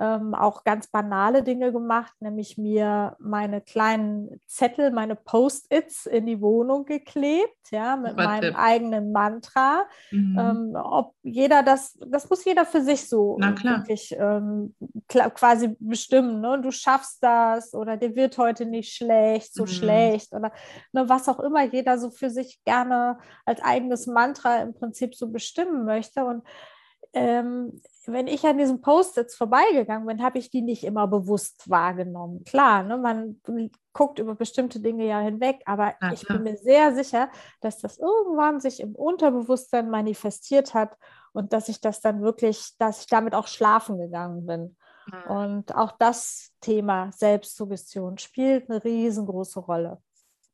ähm, 0.01 0.33
auch 0.33 0.63
ganz 0.63 0.87
banale 0.87 1.43
Dinge 1.43 1.71
gemacht, 1.71 2.13
nämlich 2.21 2.57
mir 2.57 3.15
meine 3.19 3.61
kleinen 3.61 4.41
Zettel, 4.47 4.89
meine 4.89 5.15
Post-its 5.15 6.07
in 6.07 6.25
die 6.25 6.41
Wohnung 6.41 6.85
geklebt, 6.85 7.69
ja, 7.69 7.95
mit 7.97 8.13
Super 8.13 8.23
meinem 8.23 8.41
Tipp. 8.41 8.59
eigenen 8.59 9.11
Mantra. 9.11 9.85
Mhm. 10.09 10.37
Ähm, 10.39 10.75
ob 10.75 11.13
jeder 11.21 11.61
das, 11.61 11.99
das 12.07 12.27
muss 12.31 12.43
jeder 12.45 12.65
für 12.65 12.81
sich 12.81 13.07
so 13.07 13.37
wirklich 13.37 14.15
ähm, 14.17 14.73
quasi 15.07 15.75
bestimmen. 15.79 16.41
Ne? 16.41 16.59
Du 16.63 16.71
schaffst 16.71 17.21
das 17.23 17.75
oder 17.75 17.95
dir 17.95 18.15
wird 18.15 18.39
heute 18.39 18.65
nicht 18.65 18.95
schlecht, 18.95 19.53
so 19.53 19.63
Mhm. 19.63 19.67
schlecht 19.67 20.33
oder 20.33 20.51
ne, 20.93 21.07
was 21.09 21.29
auch 21.29 21.39
immer 21.39 21.63
jeder 21.63 21.99
so 21.99 22.09
für 22.09 22.31
sich 22.31 22.63
gerne 22.63 23.19
als 23.45 23.61
eigenes 23.61 24.07
Mantra 24.07 24.63
im 24.63 24.73
Prinzip 24.73 25.13
so 25.13 25.27
bestimmen 25.29 25.85
möchte. 25.85 26.25
Und 26.25 26.43
ähm, 27.13 27.81
wenn 28.07 28.27
ich 28.27 28.45
an 28.45 28.57
diesen 28.57 28.81
Post-its 28.81 29.35
vorbeigegangen 29.35 30.07
bin, 30.07 30.23
habe 30.23 30.39
ich 30.39 30.49
die 30.49 30.61
nicht 30.61 30.83
immer 30.83 31.07
bewusst 31.07 31.69
wahrgenommen. 31.69 32.43
Klar, 32.43 32.83
ne, 32.83 32.97
man 32.97 33.41
guckt 33.93 34.19
über 34.19 34.35
bestimmte 34.35 34.79
Dinge 34.79 35.05
ja 35.05 35.19
hinweg, 35.19 35.61
aber 35.65 35.93
Na 36.01 36.13
ich 36.13 36.27
bin 36.27 36.43
mir 36.43 36.57
sehr 36.57 36.95
sicher, 36.95 37.29
dass 37.59 37.79
das 37.79 37.97
irgendwann 37.97 38.59
sich 38.59 38.79
im 38.79 38.95
Unterbewusstsein 38.95 39.89
manifestiert 39.89 40.73
hat 40.73 40.97
und 41.33 41.53
dass 41.53 41.69
ich 41.69 41.79
das 41.81 42.01
dann 42.01 42.21
wirklich, 42.21 42.75
dass 42.79 43.01
ich 43.01 43.07
damit 43.07 43.35
auch 43.35 43.47
schlafen 43.47 43.99
gegangen 43.99 44.45
bin. 44.45 44.77
Und 45.27 45.75
auch 45.75 45.91
das 45.97 46.51
Thema 46.61 47.11
Selbstsuggestion 47.11 48.17
spielt 48.17 48.69
eine 48.69 48.83
riesengroße 48.83 49.59
Rolle. 49.59 50.01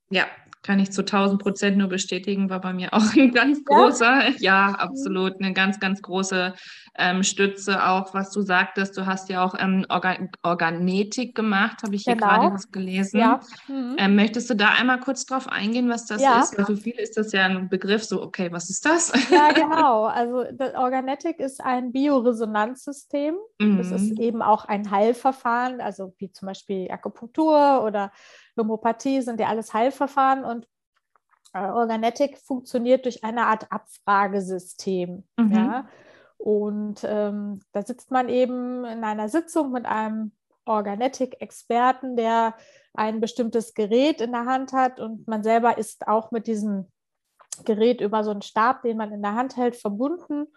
Ja, 0.10 0.26
kann 0.68 0.80
ich 0.80 0.92
zu 0.92 1.02
1000 1.02 1.42
Prozent 1.42 1.78
nur 1.78 1.88
bestätigen, 1.88 2.50
war 2.50 2.60
bei 2.60 2.74
mir 2.74 2.90
auch 2.94 3.16
ein 3.16 3.32
ganz 3.32 3.60
Ja? 3.60 3.64
großer, 3.78 4.30
ja, 4.40 4.72
absolut, 4.74 5.40
eine 5.40 5.54
ganz, 5.54 5.80
ganz 5.80 6.02
große 6.02 6.54
ähm, 7.00 7.24
Stütze, 7.24 7.86
auch 7.88 8.14
was 8.14 8.32
du 8.32 8.42
sagtest. 8.42 8.98
Du 8.98 9.06
hast 9.06 9.30
ja 9.30 9.46
auch 9.46 9.56
ähm, 9.58 9.86
Orga 9.88 10.18
Organetik 10.44 11.36
gemacht, 11.36 11.84
habe 11.84 11.96
ich 11.96 12.04
hier 12.04 12.16
Genau. 12.16 12.28
gerade 12.28 12.54
was 12.54 12.72
gelesen. 12.72 13.20
Ja. 13.20 13.40
Mhm. 13.68 13.96
Ähm, 13.98 14.16
möchtest 14.16 14.50
du 14.50 14.56
da 14.56 14.70
einmal 14.80 15.00
kurz 15.00 15.26
drauf 15.26 15.48
eingehen, 15.48 15.90
was 15.90 16.06
das 16.08 16.22
Ja. 16.22 16.40
ist? 16.40 16.58
Weil 16.58 16.66
für 16.66 16.76
viele 16.78 17.02
ist 17.02 17.16
das 17.16 17.32
ja 17.32 17.46
ein 17.46 17.70
Begriff, 17.70 18.04
so, 18.04 18.22
okay, 18.22 18.52
was 18.52 18.70
ist 18.70 18.84
das? 18.86 19.14
Ja, 19.30 19.52
genau. 19.54 20.06
Also 20.06 20.44
das 20.54 20.74
Organetic 20.76 21.40
ist 21.40 21.64
ein 21.64 21.92
Bioresonanzsystem. 21.94 23.36
Das 23.60 23.92
ist 23.92 24.12
Mhm. 24.18 24.22
eben 24.22 24.42
auch 24.42 24.66
ein 24.66 24.90
Heilverfahren, 24.92 25.82
also 25.82 26.14
wie 26.18 26.32
zum 26.32 26.48
Beispiel 26.48 26.90
Akupunktur 26.92 27.84
oder 27.84 28.12
Homöopathie 28.58 29.22
sind 29.22 29.40
ja 29.40 29.48
alles 29.48 29.74
Heilverfahren 29.74 30.44
und 30.44 30.57
äh, 31.54 31.60
Organetic 31.60 32.38
funktioniert 32.38 33.06
durch 33.06 33.24
eine 33.24 33.46
Art 33.46 33.72
Abfragesystem. 33.72 35.24
Mhm. 35.38 35.52
Ja? 35.52 35.88
Und 36.38 37.04
ähm, 37.04 37.62
da 37.72 37.82
sitzt 37.82 38.12
man 38.12 38.30
eben 38.30 38.86
in 38.86 39.04
einer 39.04 39.30
Sitzung 39.30 39.72
mit 39.72 39.86
einem 39.86 40.32
Organetic-Experten, 40.66 42.16
der 42.16 42.56
ein 42.94 43.20
bestimmtes 43.20 43.74
Gerät 43.74 44.22
in 44.22 44.32
der 44.32 44.46
Hand 44.46 44.74
hat 44.74 45.00
und 45.00 45.28
man 45.28 45.44
selber 45.44 45.78
ist 45.78 46.08
auch 46.08 46.32
mit 46.32 46.48
diesem 46.48 46.88
Gerät 47.66 48.02
über 48.02 48.24
so 48.24 48.32
einen 48.32 48.42
Stab, 48.42 48.84
den 48.84 48.98
man 48.98 49.12
in 49.12 49.22
der 49.22 49.34
Hand 49.34 49.58
hält, 49.58 49.76
verbunden. 49.76 50.48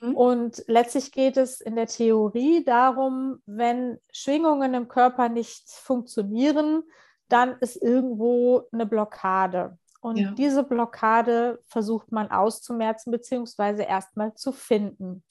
Mhm. 0.00 0.14
Und 0.14 0.64
letztlich 0.66 1.12
geht 1.12 1.36
es 1.36 1.60
in 1.60 1.76
der 1.76 1.86
Theorie 1.86 2.64
darum, 2.64 3.40
wenn 3.46 3.98
Schwingungen 4.12 4.74
im 4.74 4.88
Körper 4.88 5.28
nicht 5.28 5.70
funktionieren, 5.70 6.82
dann 7.28 7.56
ist 7.60 7.76
irgendwo 7.76 8.62
eine 8.72 8.86
Blockade. 8.86 9.76
Und 10.08 10.16
Ja. 10.16 10.30
diese 10.32 10.64
Blockade 10.64 11.60
versucht 11.66 12.12
man 12.12 12.30
auszumerzen, 12.30 13.10
beziehungsweise 13.10 13.82
erstmal 13.82 14.34
zu 14.34 14.52
finden. 14.52 15.22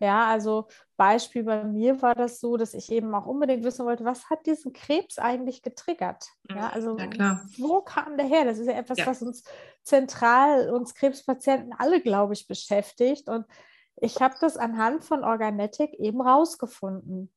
Ja, 0.00 0.26
also 0.26 0.66
Beispiel 0.96 1.44
bei 1.44 1.64
mir 1.64 2.02
war 2.02 2.14
das 2.14 2.40
so, 2.40 2.56
dass 2.56 2.74
ich 2.74 2.90
eben 2.90 3.14
auch 3.14 3.26
unbedingt 3.26 3.64
wissen 3.64 3.86
wollte, 3.86 4.04
was 4.04 4.28
hat 4.28 4.44
diesen 4.46 4.72
Krebs 4.72 5.18
eigentlich 5.18 5.62
getriggert? 5.62 6.26
Ja, 6.48 6.68
also 6.70 6.98
Ja, 6.98 7.40
wo 7.58 7.80
kam 7.80 8.16
der 8.16 8.26
her? 8.26 8.44
Das 8.44 8.58
ist 8.58 8.66
ja 8.66 8.74
etwas, 8.74 8.98
Ja. 8.98 9.06
was 9.06 9.22
uns 9.22 9.44
zentral, 9.82 10.70
uns 10.70 10.94
Krebspatienten 10.94 11.72
alle, 11.78 12.00
glaube 12.00 12.32
ich, 12.34 12.48
beschäftigt. 12.48 13.28
Und 13.28 13.46
ich 13.96 14.20
habe 14.20 14.34
das 14.40 14.56
anhand 14.56 15.04
von 15.04 15.22
Organetic 15.24 15.94
eben 15.94 16.20
rausgefunden. 16.20 17.32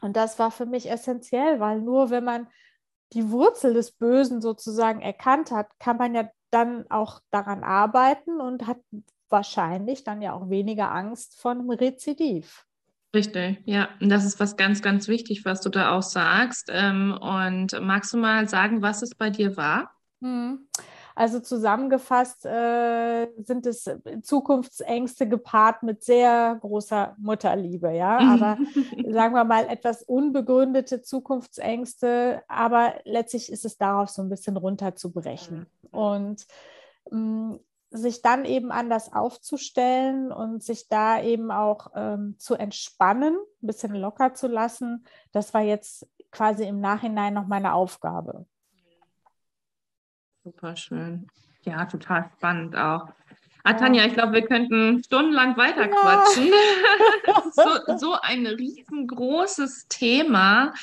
Und 0.00 0.16
das 0.16 0.38
war 0.38 0.50
für 0.50 0.66
mich 0.66 0.90
essentiell, 0.90 1.60
weil 1.60 1.80
nur 1.80 2.10
wenn 2.10 2.24
man 2.24 2.48
die 3.14 3.30
Wurzel 3.30 3.74
des 3.74 3.92
Bösen 3.92 4.40
sozusagen 4.40 5.00
erkannt 5.00 5.50
hat, 5.50 5.68
kann 5.78 5.96
man 5.96 6.14
ja 6.14 6.28
dann 6.50 6.90
auch 6.90 7.20
daran 7.30 7.64
arbeiten 7.64 8.40
und 8.40 8.66
hat 8.66 8.78
wahrscheinlich 9.28 10.04
dann 10.04 10.22
ja 10.22 10.32
auch 10.32 10.50
weniger 10.50 10.92
Angst 10.92 11.40
vor 11.40 11.52
einem 11.52 11.70
Rezidiv. 11.70 12.64
Richtig, 13.14 13.62
ja. 13.64 13.88
Und 14.00 14.08
das 14.08 14.24
ist 14.24 14.40
was 14.40 14.56
ganz, 14.56 14.82
ganz 14.82 15.06
wichtig, 15.06 15.44
was 15.44 15.60
du 15.60 15.68
da 15.68 15.92
auch 15.92 16.02
sagst. 16.02 16.68
Ähm, 16.72 17.16
und 17.20 17.80
magst 17.80 18.12
du 18.12 18.18
mal 18.18 18.48
sagen, 18.48 18.82
was 18.82 19.02
es 19.02 19.14
bei 19.14 19.30
dir 19.30 19.56
war? 19.56 19.92
Hm. 20.20 20.68
Also 21.14 21.38
zusammengefasst 21.38 22.44
äh, 22.44 23.28
sind 23.44 23.66
es 23.66 23.88
Zukunftsängste 24.22 25.28
gepaart 25.28 25.84
mit 25.84 26.02
sehr 26.02 26.58
großer 26.60 27.14
Mutterliebe, 27.18 27.92
ja. 27.92 28.18
Aber 28.18 28.58
sagen 29.08 29.34
wir 29.34 29.44
mal 29.44 29.66
etwas 29.68 30.02
unbegründete 30.02 31.02
Zukunftsängste, 31.02 32.42
aber 32.48 32.94
letztlich 33.04 33.50
ist 33.52 33.64
es 33.64 33.78
darauf 33.78 34.08
so 34.08 34.22
ein 34.22 34.28
bisschen 34.28 34.56
runterzubrechen. 34.56 35.66
Und 35.92 36.46
mh, 37.10 37.58
sich 37.94 38.22
dann 38.22 38.44
eben 38.44 38.72
anders 38.72 39.12
aufzustellen 39.12 40.32
und 40.32 40.64
sich 40.64 40.88
da 40.88 41.22
eben 41.22 41.52
auch 41.52 41.92
ähm, 41.94 42.34
zu 42.38 42.56
entspannen, 42.56 43.36
ein 43.62 43.66
bisschen 43.66 43.94
locker 43.94 44.34
zu 44.34 44.48
lassen, 44.48 45.04
das 45.30 45.54
war 45.54 45.60
jetzt 45.60 46.08
quasi 46.32 46.64
im 46.64 46.80
Nachhinein 46.80 47.34
noch 47.34 47.46
meine 47.46 47.72
Aufgabe. 47.72 48.46
Super 50.44 50.76
schön. 50.76 51.26
Ja, 51.62 51.86
total 51.86 52.30
spannend 52.36 52.76
auch. 52.76 53.08
Ah, 53.62 53.72
Tanja, 53.72 54.04
ich 54.04 54.12
glaube, 54.12 54.34
wir 54.34 54.42
könnten 54.42 55.02
stundenlang 55.02 55.56
weiter 55.56 55.88
quatschen. 55.88 56.52
so, 57.52 57.96
so 57.96 58.14
ein 58.20 58.46
riesengroßes 58.46 59.86
Thema. 59.88 60.74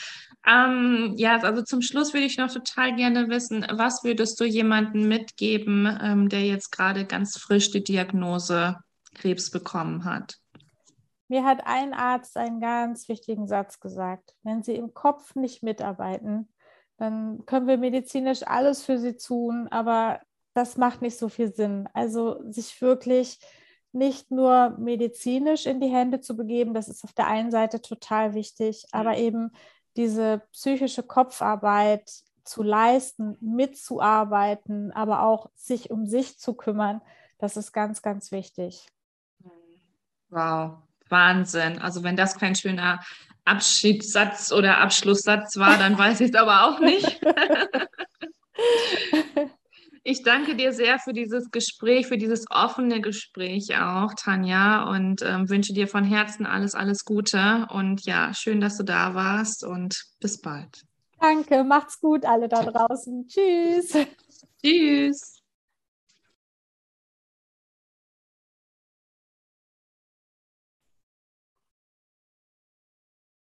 Ähm, 0.47 1.13
ja, 1.15 1.37
also 1.37 1.61
zum 1.61 1.83
Schluss 1.83 2.15
würde 2.15 2.25
ich 2.25 2.39
noch 2.39 2.51
total 2.51 2.95
gerne 2.95 3.29
wissen, 3.29 3.63
was 3.71 4.03
würdest 4.03 4.39
du 4.39 4.45
jemandem 4.45 5.07
mitgeben, 5.07 5.99
ähm, 6.01 6.29
der 6.29 6.41
jetzt 6.41 6.71
gerade 6.71 7.05
ganz 7.05 7.37
frisch 7.37 7.69
die 7.69 7.83
Diagnose 7.83 8.77
Krebs 9.13 9.51
bekommen 9.51 10.05
hat? 10.05 10.39
Mir 11.27 11.45
hat 11.45 11.67
ein 11.67 11.93
Arzt 11.93 12.35
einen 12.35 12.59
ganz 12.59 13.07
wichtigen 13.07 13.47
Satz 13.47 13.79
gesagt. 13.79 14.33
Wenn 14.41 14.63
Sie 14.63 14.73
im 14.73 14.95
Kopf 14.95 15.35
nicht 15.35 15.61
mitarbeiten, 15.61 16.49
dann 17.01 17.47
können 17.47 17.65
wir 17.65 17.79
medizinisch 17.79 18.43
alles 18.45 18.83
für 18.83 18.99
Sie 18.99 19.17
tun, 19.17 19.67
aber 19.71 20.19
das 20.53 20.77
macht 20.77 21.01
nicht 21.01 21.17
so 21.17 21.29
viel 21.29 21.51
Sinn. 21.51 21.89
Also 21.93 22.39
sich 22.51 22.79
wirklich 22.79 23.39
nicht 23.91 24.29
nur 24.29 24.77
medizinisch 24.77 25.65
in 25.65 25.81
die 25.81 25.87
Hände 25.87 26.21
zu 26.21 26.37
begeben, 26.37 26.75
das 26.75 26.89
ist 26.89 27.03
auf 27.03 27.13
der 27.13 27.25
einen 27.25 27.49
Seite 27.49 27.81
total 27.81 28.35
wichtig, 28.35 28.85
aber 28.91 29.17
eben 29.17 29.51
diese 29.97 30.43
psychische 30.51 31.01
Kopfarbeit 31.01 32.07
zu 32.43 32.61
leisten, 32.61 33.35
mitzuarbeiten, 33.41 34.91
aber 34.91 35.23
auch 35.23 35.49
sich 35.55 35.89
um 35.89 36.05
sich 36.05 36.37
zu 36.37 36.53
kümmern, 36.53 37.01
das 37.39 37.57
ist 37.57 37.71
ganz, 37.71 38.03
ganz 38.03 38.31
wichtig. 38.31 38.87
Wow, 40.29 40.83
Wahnsinn. 41.09 41.79
Also 41.79 42.03
wenn 42.03 42.15
das 42.15 42.37
kein 42.37 42.53
schöner 42.53 42.99
Abschiedssatz 43.45 44.51
oder 44.51 44.79
Abschlusssatz 44.79 45.57
war, 45.57 45.77
dann 45.77 45.97
weiß 45.97 46.21
ich 46.21 46.29
es 46.29 46.35
aber 46.35 46.67
auch 46.67 46.79
nicht. 46.79 47.19
Ich 50.03 50.23
danke 50.23 50.55
dir 50.55 50.73
sehr 50.73 50.97
für 50.97 51.13
dieses 51.13 51.51
Gespräch, 51.51 52.07
für 52.07 52.17
dieses 52.17 52.45
offene 52.49 53.01
Gespräch 53.01 53.77
auch, 53.77 54.15
Tanja, 54.15 54.89
und 54.89 55.21
ähm, 55.21 55.47
wünsche 55.47 55.73
dir 55.73 55.87
von 55.87 56.03
Herzen 56.03 56.47
alles, 56.47 56.73
alles 56.73 57.05
Gute. 57.05 57.67
Und 57.71 58.03
ja, 58.05 58.33
schön, 58.33 58.61
dass 58.61 58.77
du 58.77 58.83
da 58.83 59.13
warst 59.13 59.63
und 59.63 60.03
bis 60.19 60.41
bald. 60.41 60.85
Danke, 61.19 61.63
macht's 61.63 61.99
gut, 61.99 62.25
alle 62.25 62.49
da 62.49 62.63
draußen. 62.63 63.27
Tschüss. 63.27 63.95
Tschüss. 64.63 65.40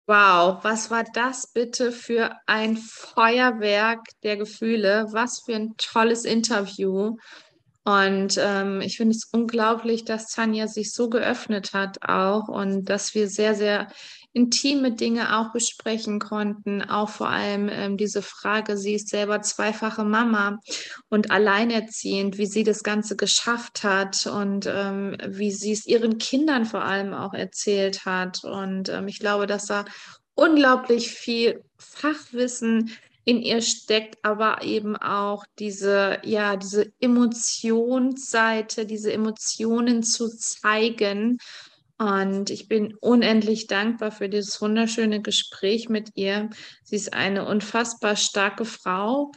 Wow, 0.08 0.64
was 0.64 0.92
war 0.92 1.04
das 1.04 1.52
bitte 1.52 1.92
für 1.92 2.32
ein 2.46 2.78
Feuerwerk 2.78 4.02
der 4.22 4.38
Gefühle? 4.38 5.08
Was 5.12 5.42
für 5.44 5.56
ein 5.56 5.74
tolles 5.78 6.26
Interview. 6.26 7.18
Und 7.86 8.38
ähm, 8.40 8.82
ich 8.82 8.98
finde 8.98 9.16
es 9.16 9.26
unglaublich, 9.32 10.06
dass 10.06 10.28
Tanja 10.28 10.68
sich 10.68 10.94
so 10.94 11.10
geöffnet 11.10 11.74
hat 11.74 12.08
auch 12.08 12.48
und 12.48 12.86
dass 12.86 13.16
wir 13.16 13.30
sehr, 13.30 13.56
sehr 13.56 13.88
intime 14.36 14.92
Dinge 14.92 15.38
auch 15.38 15.54
besprechen 15.54 16.20
konnten. 16.20 16.82
Auch 16.82 17.10
vor 17.10 17.30
allem 17.30 17.70
ähm, 17.72 17.96
diese 17.96 18.22
Frage, 18.22 18.78
sie 18.78 18.96
ist 18.96 19.08
selber 19.08 19.42
zweifache 19.42 20.04
Mama 20.04 20.60
und 21.10 21.32
alleinerziehend, 21.32 22.38
wie 22.38 22.46
sie 22.46 22.66
das 22.66 22.84
Ganze 22.84 23.16
geschafft 23.16 23.84
hat 23.84 24.28
und 24.28 24.68
ähm, 24.68 25.16
wie 25.26 25.52
sie 25.52 25.72
es 25.72 25.88
ihren 25.88 26.18
Kindern 26.18 26.66
vor 26.66 26.84
allem 26.84 27.14
auch 27.14 27.34
erzählt 27.34 28.06
hat. 28.06 28.44
Und 28.44 28.90
ähm, 28.90 29.08
ich 29.08 29.20
glaube, 29.20 29.48
dass 29.48 29.68
da 29.68 29.86
unglaublich 30.36 31.12
viel 31.12 31.64
Fachwissen 31.78 32.92
in 33.24 33.42
ihr 33.42 33.62
steckt, 33.62 34.18
aber 34.22 34.64
eben 34.64 34.98
auch 34.98 35.46
diese, 35.60 36.20
ja, 36.24 36.58
diese 36.58 36.92
Emotionsseite, 37.00 38.86
diese 38.86 39.14
Emotionen 39.14 40.04
zu 40.04 40.28
zeigen. 40.28 41.40
Und 41.98 42.50
ich 42.50 42.68
bin 42.68 42.94
unendlich 43.00 43.68
dankbar 43.68 44.12
für 44.12 44.28
dieses 44.28 44.62
wunderschöne 44.62 45.22
Gespräch 45.22 45.88
mit 45.88 46.10
ihr. 46.16 46.50
Sie 46.84 46.96
ist 46.96 47.14
eine 47.14 47.46
unfassbar 47.46 48.16
starke 48.16 48.66
Frau. 48.66 49.32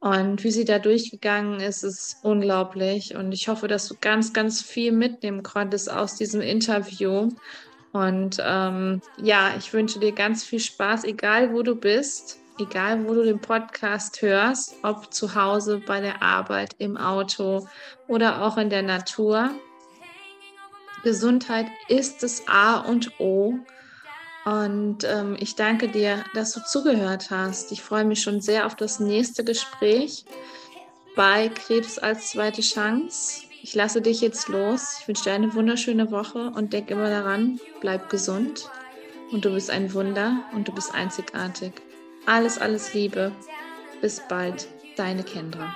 Und 0.00 0.42
wie 0.42 0.50
sie 0.50 0.64
da 0.64 0.78
durchgegangen 0.78 1.60
ist, 1.60 1.82
ist 1.84 2.16
unglaublich. 2.22 3.14
Und 3.14 3.32
ich 3.32 3.48
hoffe, 3.48 3.68
dass 3.68 3.86
du 3.86 3.94
ganz, 4.00 4.32
ganz 4.32 4.62
viel 4.62 4.92
mitnehmen 4.92 5.42
konntest 5.42 5.90
aus 5.90 6.16
diesem 6.16 6.40
Interview. 6.40 7.28
Und 7.92 8.38
ähm, 8.44 9.02
ja, 9.22 9.54
ich 9.58 9.72
wünsche 9.72 10.00
dir 10.00 10.12
ganz 10.12 10.42
viel 10.42 10.60
Spaß, 10.60 11.04
egal 11.04 11.52
wo 11.52 11.62
du 11.62 11.74
bist 11.74 12.40
egal 12.60 13.06
wo 13.06 13.14
du 13.14 13.24
den 13.24 13.40
Podcast 13.40 14.20
hörst, 14.22 14.76
ob 14.82 15.12
zu 15.12 15.34
Hause, 15.34 15.82
bei 15.84 16.00
der 16.00 16.22
Arbeit, 16.22 16.74
im 16.78 16.96
Auto 16.96 17.66
oder 18.06 18.42
auch 18.42 18.58
in 18.58 18.70
der 18.70 18.82
Natur. 18.82 19.50
Gesundheit 21.02 21.66
ist 21.88 22.22
das 22.22 22.46
A 22.46 22.78
und 22.78 23.18
O. 23.20 23.58
Und 24.44 25.04
ähm, 25.04 25.36
ich 25.38 25.54
danke 25.54 25.88
dir, 25.88 26.24
dass 26.34 26.52
du 26.52 26.60
zugehört 26.64 27.30
hast. 27.30 27.72
Ich 27.72 27.82
freue 27.82 28.04
mich 28.04 28.22
schon 28.22 28.40
sehr 28.40 28.66
auf 28.66 28.74
das 28.74 29.00
nächste 29.00 29.44
Gespräch 29.44 30.24
bei 31.14 31.48
Krebs 31.48 31.98
als 31.98 32.30
zweite 32.30 32.62
Chance. 32.62 33.44
Ich 33.62 33.74
lasse 33.74 34.00
dich 34.00 34.22
jetzt 34.22 34.48
los. 34.48 34.98
Ich 35.00 35.08
wünsche 35.08 35.24
dir 35.24 35.32
eine 35.32 35.54
wunderschöne 35.54 36.10
Woche 36.10 36.50
und 36.54 36.72
denk 36.72 36.90
immer 36.90 37.10
daran, 37.10 37.60
bleib 37.80 38.08
gesund 38.08 38.70
und 39.30 39.44
du 39.44 39.50
bist 39.50 39.70
ein 39.70 39.92
Wunder 39.92 40.44
und 40.54 40.68
du 40.68 40.72
bist 40.72 40.94
einzigartig. 40.94 41.72
Alles, 42.26 42.58
alles 42.58 42.94
Liebe. 42.94 43.32
Bis 44.00 44.20
bald, 44.28 44.66
deine 44.96 45.22
Kendra. 45.22 45.74